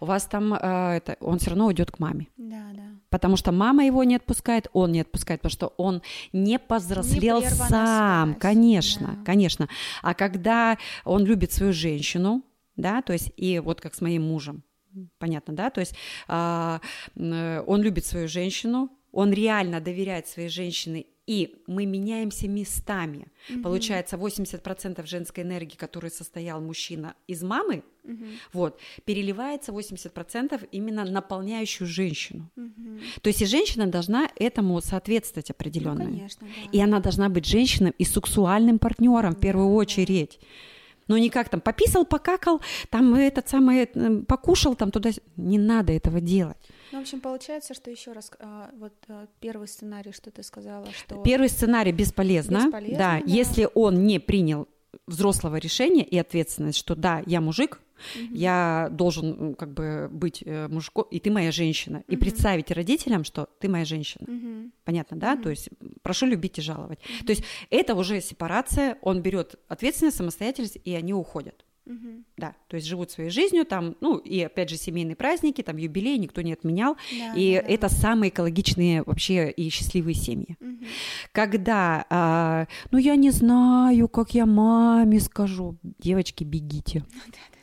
у 0.00 0.04
вас 0.04 0.24
там 0.24 0.52
э, 0.52 0.96
это, 0.96 1.16
он 1.20 1.38
все 1.38 1.50
равно 1.50 1.66
уйдет 1.66 1.92
к 1.92 2.00
маме. 2.00 2.26
Да. 2.36 2.51
Потому 3.12 3.36
что 3.36 3.52
мама 3.52 3.84
его 3.84 4.04
не 4.04 4.16
отпускает, 4.16 4.68
он 4.72 4.90
не 4.92 5.02
отпускает, 5.02 5.42
потому 5.42 5.52
что 5.52 5.74
он 5.76 6.02
не 6.32 6.58
повзрослел 6.58 7.42
не 7.42 7.50
сам, 7.50 8.30
связь. 8.30 8.40
конечно, 8.40 9.06
да. 9.18 9.24
конечно. 9.24 9.68
А 10.00 10.14
когда 10.14 10.78
он 11.04 11.26
любит 11.26 11.52
свою 11.52 11.74
женщину, 11.74 12.42
да, 12.76 13.02
то 13.02 13.12
есть 13.12 13.30
и 13.36 13.58
вот 13.58 13.82
как 13.82 13.94
с 13.94 14.00
моим 14.00 14.22
мужем, 14.22 14.64
понятно, 15.18 15.52
да, 15.54 15.68
то 15.68 15.80
есть 15.80 15.94
э, 16.26 16.78
он 17.14 17.82
любит 17.82 18.06
свою 18.06 18.28
женщину, 18.28 18.90
он 19.12 19.30
реально 19.30 19.82
доверяет 19.82 20.26
своей 20.26 20.48
женщине 20.48 21.04
и 21.26 21.62
мы 21.66 21.86
меняемся 21.86 22.48
местами. 22.48 23.28
Угу. 23.48 23.62
Получается, 23.62 24.16
80% 24.16 25.06
женской 25.06 25.44
энергии, 25.44 25.76
которую 25.76 26.10
состоял 26.10 26.60
мужчина 26.60 27.14
из 27.28 27.42
мамы, 27.42 27.84
угу. 28.02 28.24
вот, 28.52 28.80
переливается 29.04 29.72
80% 29.72 30.68
именно 30.72 31.04
наполняющую 31.04 31.86
женщину. 31.86 32.50
Угу. 32.56 33.00
То 33.22 33.28
есть 33.28 33.42
и 33.42 33.46
женщина 33.46 33.86
должна 33.86 34.28
этому 34.36 34.80
соответствовать 34.80 35.50
определенно. 35.50 36.04
Ну, 36.04 36.10
конечно, 36.10 36.46
да. 36.46 36.70
И 36.72 36.80
она 36.80 37.00
должна 37.00 37.28
быть 37.28 37.46
женщиной 37.46 37.94
и 37.98 38.04
сексуальным 38.04 38.78
партнером 38.78 39.34
в 39.34 39.40
первую 39.40 39.72
очередь. 39.74 40.38
Да. 40.40 40.46
Но 41.08 41.18
не 41.18 41.30
как 41.30 41.48
там 41.48 41.60
пописал, 41.60 42.04
покакал, 42.04 42.60
там 42.90 43.14
этот 43.14 43.48
самый 43.48 43.84
э, 43.84 44.22
покушал, 44.26 44.74
там 44.74 44.90
туда. 44.90 45.10
Не 45.36 45.58
надо 45.58 45.92
этого 45.92 46.20
делать. 46.20 46.56
Ну, 46.92 46.98
в 46.98 47.02
общем, 47.02 47.20
получается, 47.20 47.74
что 47.74 47.90
еще 47.90 48.12
раз, 48.12 48.30
а, 48.38 48.70
вот 48.78 48.92
а, 49.08 49.26
первый 49.40 49.66
сценарий, 49.66 50.12
что 50.12 50.30
ты 50.30 50.42
сказала, 50.42 50.86
что... 50.92 51.22
Первый 51.22 51.48
сценарий 51.48 51.92
бесполезно, 51.92 52.64
бесполезно 52.66 52.98
да, 52.98 53.18
да, 53.18 53.22
если 53.24 53.68
он 53.74 54.04
не 54.04 54.18
принял 54.18 54.68
взрослого 55.06 55.56
решения 55.56 56.04
и 56.04 56.18
ответственность, 56.18 56.78
что 56.78 56.94
да, 56.94 57.22
я 57.26 57.40
мужик, 57.40 57.80
угу. 58.14 58.34
я 58.34 58.88
должен 58.90 59.54
как 59.54 59.72
бы 59.72 60.08
быть 60.10 60.42
э, 60.44 60.68
мужиком, 60.68 61.06
и 61.10 61.18
ты 61.18 61.30
моя 61.30 61.52
женщина, 61.52 61.98
угу. 61.98 62.04
и 62.08 62.16
представить 62.16 62.70
родителям, 62.70 63.24
что 63.24 63.48
ты 63.58 63.68
моя 63.68 63.84
женщина. 63.84 64.26
Угу. 64.28 64.70
Понятно, 64.84 65.16
да? 65.16 65.34
Угу. 65.34 65.42
То 65.42 65.50
есть 65.50 65.68
прошу 66.02 66.26
любить 66.26 66.58
и 66.58 66.62
жаловать. 66.62 66.98
Угу. 66.98 67.26
То 67.26 67.30
есть 67.32 67.44
это 67.70 67.94
уже 67.94 68.20
сепарация, 68.20 68.98
он 69.02 69.22
берет 69.22 69.56
ответственность, 69.68 70.16
самостоятельность, 70.16 70.78
и 70.84 70.94
они 70.94 71.14
уходят. 71.14 71.64
Угу. 71.84 72.24
Да, 72.36 72.54
то 72.68 72.76
есть 72.76 72.86
живут 72.86 73.10
своей 73.10 73.30
жизнью, 73.30 73.64
там, 73.64 73.96
ну, 74.00 74.16
и 74.18 74.40
опять 74.40 74.70
же 74.70 74.76
семейные 74.76 75.16
праздники, 75.16 75.62
там, 75.62 75.76
юбилей 75.76 76.16
никто 76.16 76.40
не 76.40 76.52
отменял, 76.52 76.96
да, 77.18 77.34
и 77.34 77.54
да, 77.54 77.68
это 77.68 77.88
да. 77.88 77.94
самые 77.94 78.30
экологичные 78.30 79.02
вообще 79.02 79.50
и 79.50 79.68
счастливые 79.68 80.14
семьи. 80.14 80.56
Угу. 80.60 80.84
Когда, 81.32 82.06
а, 82.08 82.66
ну, 82.90 82.98
я 82.98 83.16
не 83.16 83.30
знаю, 83.30 84.08
как 84.08 84.34
я 84.34 84.46
маме 84.46 85.18
скажу, 85.20 85.76
девочки, 85.82 86.44
бегите. 86.44 87.04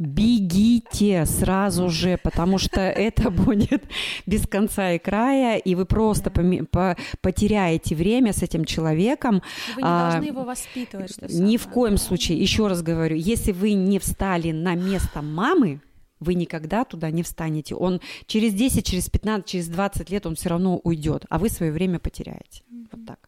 бегите 0.00 1.26
сразу 1.26 1.90
же, 1.90 2.18
потому 2.22 2.58
что 2.58 2.80
это 2.80 3.30
будет 3.30 3.84
без 4.26 4.46
конца 4.48 4.92
и 4.92 4.98
края, 4.98 5.58
и 5.58 5.74
вы 5.74 5.84
просто 5.84 6.30
по 6.30 6.96
потеряете 7.20 7.94
время 7.94 8.32
с 8.32 8.42
этим 8.42 8.64
человеком. 8.64 9.42
Вы 9.76 9.82
не 9.82 9.88
а, 9.88 10.10
должны 10.10 10.26
его 10.26 10.44
воспитывать. 10.44 11.12
Что 11.12 11.26
ни 11.28 11.56
в 11.56 11.68
коем 11.68 11.98
случае. 11.98 12.38
Еще 12.38 12.66
раз 12.66 12.82
говорю, 12.82 13.14
если 13.14 13.52
вы 13.52 13.74
не 13.74 13.98
встали 13.98 14.52
на 14.52 14.74
место 14.74 15.20
мамы, 15.20 15.80
вы 16.18 16.34
никогда 16.34 16.84
туда 16.84 17.10
не 17.10 17.22
встанете. 17.22 17.74
Он 17.74 18.00
через 18.26 18.54
10, 18.54 18.84
через 18.84 19.08
15, 19.08 19.46
через 19.46 19.68
20 19.68 20.10
лет 20.10 20.26
он 20.26 20.34
все 20.34 20.48
равно 20.48 20.78
уйдет, 20.78 21.26
а 21.28 21.38
вы 21.38 21.50
свое 21.50 21.72
время 21.72 21.98
потеряете. 21.98 22.62
Mm-hmm. 22.70 22.86
Вот 22.92 23.06
так. 23.06 23.19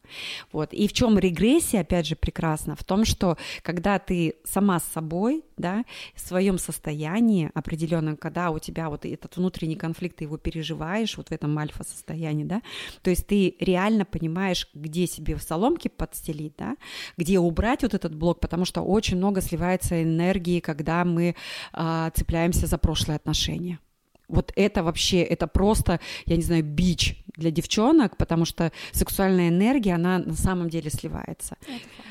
Вот. 0.52 0.72
И 0.72 0.88
в 0.88 0.92
чем 0.92 1.18
регрессия, 1.18 1.80
опять 1.80 2.06
же, 2.06 2.16
прекрасна? 2.16 2.76
В 2.76 2.84
том, 2.84 3.04
что 3.04 3.36
когда 3.62 3.98
ты 3.98 4.34
сама 4.44 4.78
с 4.78 4.84
собой, 4.84 5.44
да, 5.56 5.84
в 6.14 6.20
своем 6.20 6.58
состоянии 6.58 7.50
определенном, 7.54 8.16
когда 8.16 8.50
у 8.50 8.58
тебя 8.58 8.88
вот 8.88 9.04
этот 9.04 9.36
внутренний 9.36 9.76
конфликт, 9.76 10.16
ты 10.16 10.24
его 10.24 10.36
переживаешь 10.36 11.16
вот 11.16 11.28
в 11.28 11.32
этом 11.32 11.56
альфа-состоянии, 11.58 12.44
да, 12.44 12.62
то 13.02 13.10
есть 13.10 13.26
ты 13.26 13.56
реально 13.60 14.04
понимаешь, 14.04 14.68
где 14.74 15.06
себе 15.06 15.36
в 15.36 15.42
соломке 15.42 15.88
подстелить, 15.88 16.54
да, 16.56 16.76
где 17.16 17.38
убрать 17.38 17.82
вот 17.82 17.94
этот 17.94 18.14
блок, 18.14 18.40
потому 18.40 18.64
что 18.64 18.82
очень 18.82 19.16
много 19.16 19.40
сливается 19.40 20.02
энергии, 20.02 20.60
когда 20.60 21.04
мы 21.04 21.36
а, 21.72 22.10
цепляемся 22.10 22.66
за 22.66 22.78
прошлые 22.78 23.16
отношения. 23.16 23.78
Вот 24.32 24.52
это 24.56 24.82
вообще, 24.82 25.22
это 25.22 25.46
просто, 25.46 26.00
я 26.26 26.36
не 26.36 26.42
знаю, 26.42 26.64
бич 26.64 27.22
для 27.36 27.50
девчонок, 27.50 28.16
потому 28.16 28.44
что 28.44 28.72
сексуальная 28.92 29.48
энергия, 29.48 29.94
она 29.94 30.18
на 30.18 30.34
самом 30.34 30.68
деле 30.68 30.90
сливается. 30.90 31.56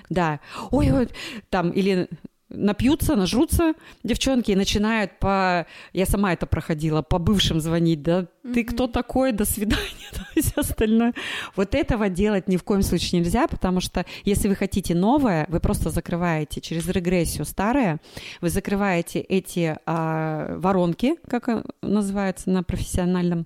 Да. 0.09 0.39
Ой, 0.69 0.91
ой, 0.91 1.09
там, 1.49 1.71
или 1.71 2.07
напьются, 2.53 3.15
нажрутся 3.15 3.73
девчонки 4.03 4.51
и 4.51 4.55
начинают 4.55 5.19
по... 5.19 5.65
Я 5.93 6.05
сама 6.05 6.33
это 6.33 6.45
проходила, 6.45 7.01
по 7.01 7.17
бывшим 7.17 7.59
звонить, 7.59 8.01
да, 8.01 8.21
mm-hmm. 8.21 8.53
ты 8.53 8.63
кто 8.63 8.87
такой, 8.87 9.31
до 9.31 9.45
свидания, 9.45 9.81
то 10.11 10.25
есть 10.35 10.57
остальное. 10.57 11.13
Вот 11.55 11.75
этого 11.75 12.09
делать 12.09 12.47
ни 12.47 12.57
в 12.57 12.63
коем 12.63 12.81
случае 12.81 13.21
нельзя, 13.21 13.47
потому 13.47 13.81
что 13.81 14.05
если 14.23 14.47
вы 14.47 14.55
хотите 14.55 14.95
новое, 14.95 15.45
вы 15.49 15.59
просто 15.59 15.89
закрываете 15.89 16.61
через 16.61 16.87
регрессию 16.87 17.45
старое, 17.45 17.99
вы 18.41 18.49
закрываете 18.49 19.19
эти 19.19 19.77
а, 19.85 20.57
воронки, 20.57 21.15
как 21.27 21.49
называется 21.81 22.49
на 22.49 22.63
профессиональном 22.63 23.45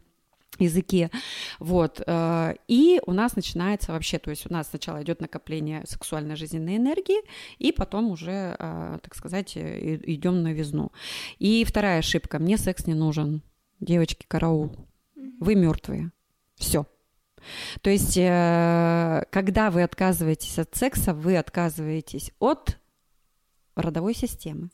языке, 0.61 1.09
вот, 1.59 2.01
э, 2.05 2.55
и 2.67 3.01
у 3.05 3.11
нас 3.11 3.35
начинается 3.35 3.91
вообще, 3.91 4.19
то 4.19 4.29
есть 4.29 4.49
у 4.49 4.53
нас 4.53 4.69
сначала 4.69 5.01
идет 5.03 5.21
накопление 5.21 5.83
сексуальной 5.85 6.35
жизненной 6.35 6.77
энергии, 6.77 7.21
и 7.57 7.71
потом 7.71 8.11
уже, 8.11 8.55
э, 8.57 8.99
так 9.01 9.15
сказать, 9.15 9.57
идем 9.57 10.43
на 10.43 10.53
визну. 10.53 10.91
И 11.39 11.63
вторая 11.63 11.99
ошибка, 11.99 12.39
мне 12.39 12.57
секс 12.57 12.85
не 12.87 12.93
нужен, 12.93 13.41
девочки, 13.79 14.25
караул, 14.27 14.75
вы 15.39 15.55
мертвые, 15.55 16.11
все. 16.55 16.85
То 17.81 17.89
есть, 17.89 18.17
э, 18.17 19.23
когда 19.31 19.69
вы 19.69 19.83
отказываетесь 19.83 20.57
от 20.59 20.75
секса, 20.75 21.13
вы 21.13 21.37
отказываетесь 21.37 22.31
от 22.39 22.79
родовой 23.75 24.15
системы, 24.15 24.69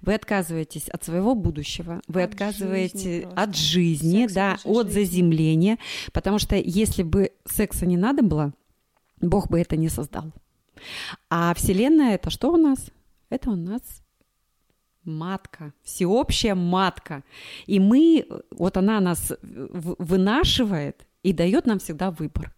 вы 0.00 0.14
отказываетесь 0.14 0.88
от 0.88 1.04
своего 1.04 1.34
будущего, 1.34 2.00
вы 2.08 2.22
от 2.22 2.32
отказываетесь 2.32 3.02
жизни 3.02 3.32
от 3.34 3.56
жизни, 3.56 4.22
Секс 4.22 4.34
да, 4.34 4.56
от 4.64 4.88
жизнь. 4.88 5.10
заземления, 5.10 5.78
потому 6.12 6.38
что 6.38 6.56
если 6.56 7.02
бы 7.02 7.32
секса 7.44 7.86
не 7.86 7.96
надо 7.96 8.22
было, 8.22 8.52
Бог 9.20 9.48
бы 9.48 9.60
это 9.60 9.76
не 9.76 9.88
создал. 9.88 10.32
А 11.30 11.54
Вселенная 11.54 12.14
это 12.14 12.30
что 12.30 12.52
у 12.52 12.56
нас? 12.56 12.90
Это 13.30 13.50
у 13.50 13.56
нас 13.56 13.82
матка, 15.04 15.72
всеобщая 15.82 16.54
матка. 16.54 17.24
И 17.66 17.80
мы, 17.80 18.26
вот 18.50 18.76
она 18.76 19.00
нас 19.00 19.32
вынашивает 19.42 21.06
и 21.22 21.32
дает 21.32 21.66
нам 21.66 21.78
всегда 21.78 22.10
выбор. 22.10 22.54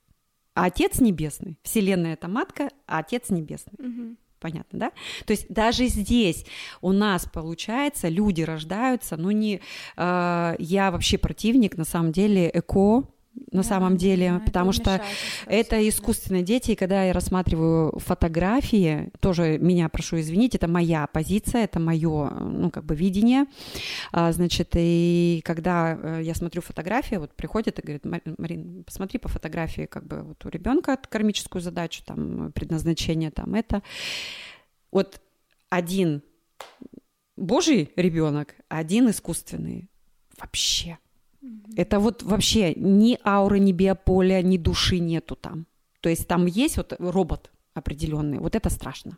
А 0.55 0.65
Отец 0.65 1.01
Небесный, 1.01 1.59
Вселенная 1.63 2.15
это 2.15 2.27
матка, 2.27 2.71
а 2.87 2.99
Отец 2.99 3.31
Небесный. 3.31 3.75
Угу. 3.79 4.17
Понятно, 4.41 4.79
да? 4.79 4.93
То 5.27 5.33
есть 5.33 5.47
даже 5.49 5.87
здесь 5.87 6.45
у 6.81 6.93
нас 6.93 7.27
получается, 7.27 8.09
люди 8.09 8.43
рождаются, 8.43 9.17
ну 9.17 9.31
не, 9.33 9.61
э, 9.97 10.55
я 10.59 10.91
вообще 10.91 11.19
противник, 11.19 11.77
на 11.77 11.85
самом 11.85 12.13
деле, 12.13 12.51
эко, 12.53 13.05
на 13.53 13.63
да, 13.63 13.69
самом 13.69 13.97
деле, 13.97 14.33
да, 14.33 14.39
потому 14.41 14.73
что 14.73 15.03
это 15.47 15.89
искусственные 15.89 16.43
дети, 16.43 16.73
и 16.73 16.75
когда 16.75 17.05
я 17.05 17.13
рассматриваю 17.13 17.99
фотографии, 17.99 19.11
тоже 19.21 19.59
меня 19.59 19.89
прошу 19.89 20.21
извинить, 20.21 20.55
это 20.55 20.69
моя 20.69 21.07
позиция, 21.07 21.65
это 21.65 21.81
мое, 21.81 22.31
ну, 22.31 22.71
как 22.71 22.85
бы 22.85 22.95
видение, 22.95 23.47
а, 24.13 24.33
значит, 24.33 24.71
и 24.75 25.41
когда 25.45 25.99
э, 26.01 26.21
я 26.23 26.35
смотрю 26.35 26.63
фотографии, 26.63 27.17
вот 27.17 27.33
приходит 27.35 27.79
и 27.79 27.83
говорит, 27.83 28.05
Марин, 28.39 28.85
посмотри 28.85 29.19
по 29.19 29.29
фотографии, 29.29 29.87
как 29.87 30.07
бы 30.07 30.23
вот 30.23 30.45
у 30.45 30.49
ребенка 30.49 30.99
кармическую 31.09 31.63
задачу, 31.63 32.03
там, 32.05 32.53
предназначение, 32.53 33.31
там, 33.31 33.55
это, 33.55 33.83
вот 34.91 35.21
один 35.71 36.23
Божий 37.37 37.93
ребенок, 37.97 38.55
один 38.69 39.11
искусственный, 39.11 39.89
вообще 40.39 40.99
это 41.77 42.01
вот 42.01 42.23
вообще 42.23 42.75
ни 42.75 43.19
ауры, 43.25 43.59
ни 43.59 43.73
биополя, 43.73 44.43
ни 44.43 44.57
души 44.57 44.99
нету 44.99 45.37
там. 45.37 45.67
То 46.01 46.09
есть 46.09 46.27
там 46.27 46.47
есть 46.47 46.77
вот 46.77 46.95
робот 46.99 47.51
определенный. 47.75 48.39
Вот 48.39 48.55
это 48.55 48.71
страшно. 48.71 49.17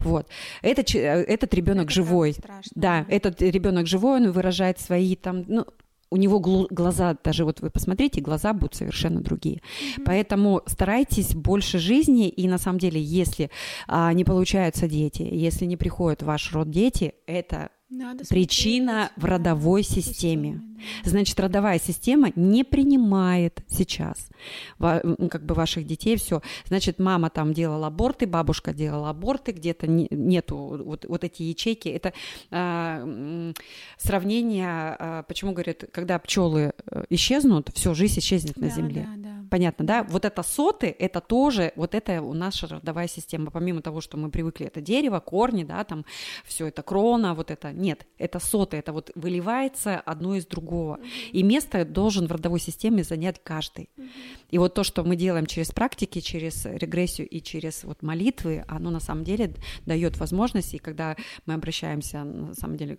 Вот. 0.00 0.28
Это, 0.62 0.82
этот 0.98 1.54
ребенок 1.54 1.86
это 1.86 1.94
живой. 1.94 2.32
Страшно, 2.32 2.72
да, 2.74 3.04
да, 3.08 3.14
этот 3.14 3.40
ребенок 3.40 3.86
живой, 3.86 4.20
он 4.20 4.32
выражает 4.32 4.80
свои 4.80 5.16
там, 5.16 5.44
ну, 5.46 5.66
у 6.10 6.16
него 6.16 6.40
глаза, 6.40 7.16
даже 7.22 7.44
вот 7.44 7.60
вы 7.60 7.70
посмотрите, 7.70 8.20
глаза 8.20 8.52
будут 8.52 8.74
совершенно 8.74 9.20
другие. 9.20 9.56
Mm-hmm. 9.58 10.02
Поэтому 10.04 10.62
старайтесь 10.66 11.34
больше 11.34 11.78
жизни, 11.78 12.28
и 12.28 12.48
на 12.48 12.58
самом 12.58 12.78
деле, 12.78 13.00
если 13.00 13.50
а, 13.86 14.12
не 14.12 14.24
получаются 14.24 14.88
дети, 14.88 15.22
если 15.22 15.66
не 15.66 15.76
приходят 15.76 16.22
в 16.22 16.26
ваш 16.26 16.52
род 16.52 16.68
дети, 16.70 17.14
это 17.26 17.70
надо 17.90 18.24
Причина 18.24 19.10
в 19.16 19.24
родовой 19.24 19.82
системе. 19.82 20.62
Значит, 21.04 21.38
родовая 21.38 21.78
система 21.78 22.32
не 22.34 22.64
принимает 22.64 23.62
сейчас 23.68 24.30
как 24.78 25.44
бы 25.44 25.54
ваших 25.54 25.86
детей 25.86 26.16
все. 26.16 26.42
Значит, 26.66 26.98
мама 26.98 27.30
там 27.30 27.52
делала 27.52 27.88
аборты, 27.88 28.26
бабушка 28.26 28.72
делала 28.72 29.10
аборты, 29.10 29.52
где-то 29.52 29.86
нету 29.86 30.82
вот, 30.84 31.04
вот 31.06 31.24
эти 31.24 31.42
ячейки. 31.42 31.88
Это 31.88 32.12
э, 32.50 33.52
сравнение, 33.98 34.96
э, 34.98 35.22
почему 35.26 35.52
говорят, 35.52 35.84
когда 35.92 36.18
пчелы 36.18 36.72
э, 36.86 37.04
исчезнут, 37.10 37.70
все, 37.74 37.94
жизнь 37.94 38.20
исчезнет 38.20 38.56
на 38.56 38.68
да, 38.68 38.74
Земле. 38.74 39.08
Да, 39.16 39.28
да. 39.30 39.34
Понятно, 39.50 39.84
да? 39.84 40.02
Вот 40.04 40.24
это 40.24 40.42
соты, 40.42 40.94
это 40.98 41.20
тоже, 41.20 41.72
вот 41.74 41.94
это 41.94 42.22
у 42.22 42.34
нас 42.34 42.62
родовая 42.62 43.08
система. 43.08 43.50
Помимо 43.50 43.82
того, 43.82 44.00
что 44.00 44.16
мы 44.16 44.30
привыкли, 44.30 44.66
это 44.66 44.80
дерево, 44.80 45.18
корни, 45.20 45.64
да, 45.64 45.82
там 45.84 46.04
все 46.44 46.66
это 46.66 46.82
крона, 46.82 47.34
вот 47.34 47.50
это. 47.50 47.72
Нет, 47.80 48.06
это 48.18 48.38
соты, 48.38 48.76
это 48.76 48.92
вот 48.92 49.10
выливается 49.14 49.98
одно 49.98 50.36
из 50.36 50.46
другого. 50.46 50.94
Угу. 50.94 51.06
И 51.32 51.42
место 51.42 51.84
должен 51.86 52.26
в 52.26 52.32
родовой 52.32 52.60
системе 52.60 53.02
занять 53.02 53.40
каждый. 53.42 53.88
Угу. 53.96 54.06
И 54.50 54.58
вот 54.58 54.74
то, 54.74 54.84
что 54.84 55.02
мы 55.02 55.16
делаем 55.16 55.46
через 55.46 55.70
практики, 55.70 56.20
через 56.20 56.66
регрессию 56.66 57.26
и 57.26 57.40
через 57.40 57.84
вот 57.84 58.02
молитвы, 58.02 58.64
оно 58.68 58.90
на 58.90 59.00
самом 59.00 59.24
деле 59.24 59.54
дает 59.86 60.18
возможность, 60.18 60.74
и 60.74 60.78
когда 60.78 61.16
мы 61.46 61.54
обращаемся, 61.54 62.22
на 62.22 62.54
самом 62.54 62.76
деле, 62.76 62.98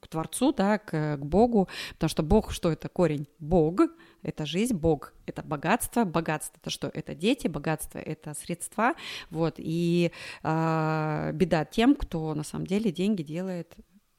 к 0.00 0.08
Творцу, 0.08 0.52
да, 0.52 0.78
к, 0.78 1.16
к 1.16 1.24
Богу, 1.24 1.68
потому 1.94 2.08
что 2.08 2.22
Бог, 2.22 2.52
что 2.52 2.70
это 2.70 2.88
корень? 2.88 3.28
Бог, 3.38 3.80
это 4.22 4.46
жизнь, 4.46 4.74
Бог, 4.74 5.12
это 5.26 5.42
богатство, 5.42 6.04
богатство 6.04 6.58
это 6.60 6.70
что? 6.70 6.90
Это 6.94 7.14
дети, 7.14 7.48
богатство 7.48 7.98
это 7.98 8.34
средства, 8.34 8.94
вот, 9.30 9.54
и 9.58 10.10
э, 10.42 11.30
беда 11.34 11.64
тем, 11.64 11.94
кто 11.94 12.34
на 12.34 12.44
самом 12.44 12.66
деле 12.66 12.92
деньги 12.92 13.22
делает 13.22 13.74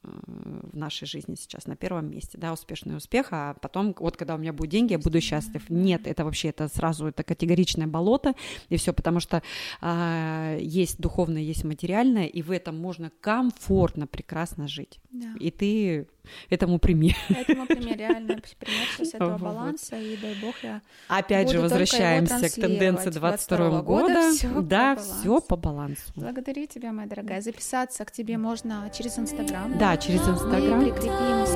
в 0.06 0.76
нашей 0.76 1.06
жизни 1.06 1.34
сейчас 1.34 1.66
на 1.66 1.76
первом 1.76 2.10
месте, 2.10 2.38
да, 2.38 2.52
успешный 2.52 2.96
успех, 2.96 3.28
а 3.30 3.54
потом, 3.60 3.94
вот 3.98 4.16
когда 4.16 4.34
у 4.34 4.38
меня 4.38 4.52
будут 4.52 4.70
деньги, 4.70 4.92
я 4.92 4.98
буду 4.98 5.20
счастлив. 5.20 5.68
Нет, 5.68 6.06
это 6.06 6.24
вообще, 6.24 6.48
это 6.48 6.68
сразу, 6.68 7.06
это 7.06 7.22
категоричное 7.22 7.86
болото, 7.86 8.34
и 8.68 8.76
все, 8.76 8.92
потому 8.92 9.20
что 9.20 9.42
а, 9.80 10.56
есть 10.58 11.00
духовное, 11.00 11.42
есть 11.42 11.64
материальное, 11.64 12.26
и 12.26 12.42
в 12.42 12.50
этом 12.50 12.78
можно 12.78 13.10
комфортно, 13.20 14.06
прекрасно 14.06 14.68
жить. 14.68 15.00
Да. 15.10 15.34
И 15.40 15.50
ты 15.50 16.06
этому 16.50 16.78
пример. 16.78 17.16
Этому 17.28 17.66
пример, 17.66 17.96
реально 17.96 18.40
пример 18.58 18.88
с 18.98 19.14
этого 19.14 19.38
баланса, 19.38 19.96
и 19.96 20.16
дай 20.16 20.34
бог 20.40 20.54
я 20.62 20.80
Опять 21.08 21.50
же, 21.50 21.60
возвращаемся 21.60 22.48
к 22.48 22.54
тенденции 22.54 23.10
22 23.10 23.82
года. 23.82 24.32
Да, 24.62 24.96
все 24.96 25.40
по 25.40 25.56
балансу. 25.56 26.02
Благодарю 26.14 26.66
тебя, 26.66 26.92
моя 26.92 27.08
дорогая. 27.08 27.40
Записаться 27.40 28.04
к 28.04 28.10
тебе 28.10 28.38
можно 28.38 28.90
через 28.96 29.18
Инстаграм. 29.18 29.76
Да, 29.78 29.96
через 29.96 30.26
Инстаграм. 30.28 30.78
Мы 30.78 30.92
прикрепим 30.92 31.46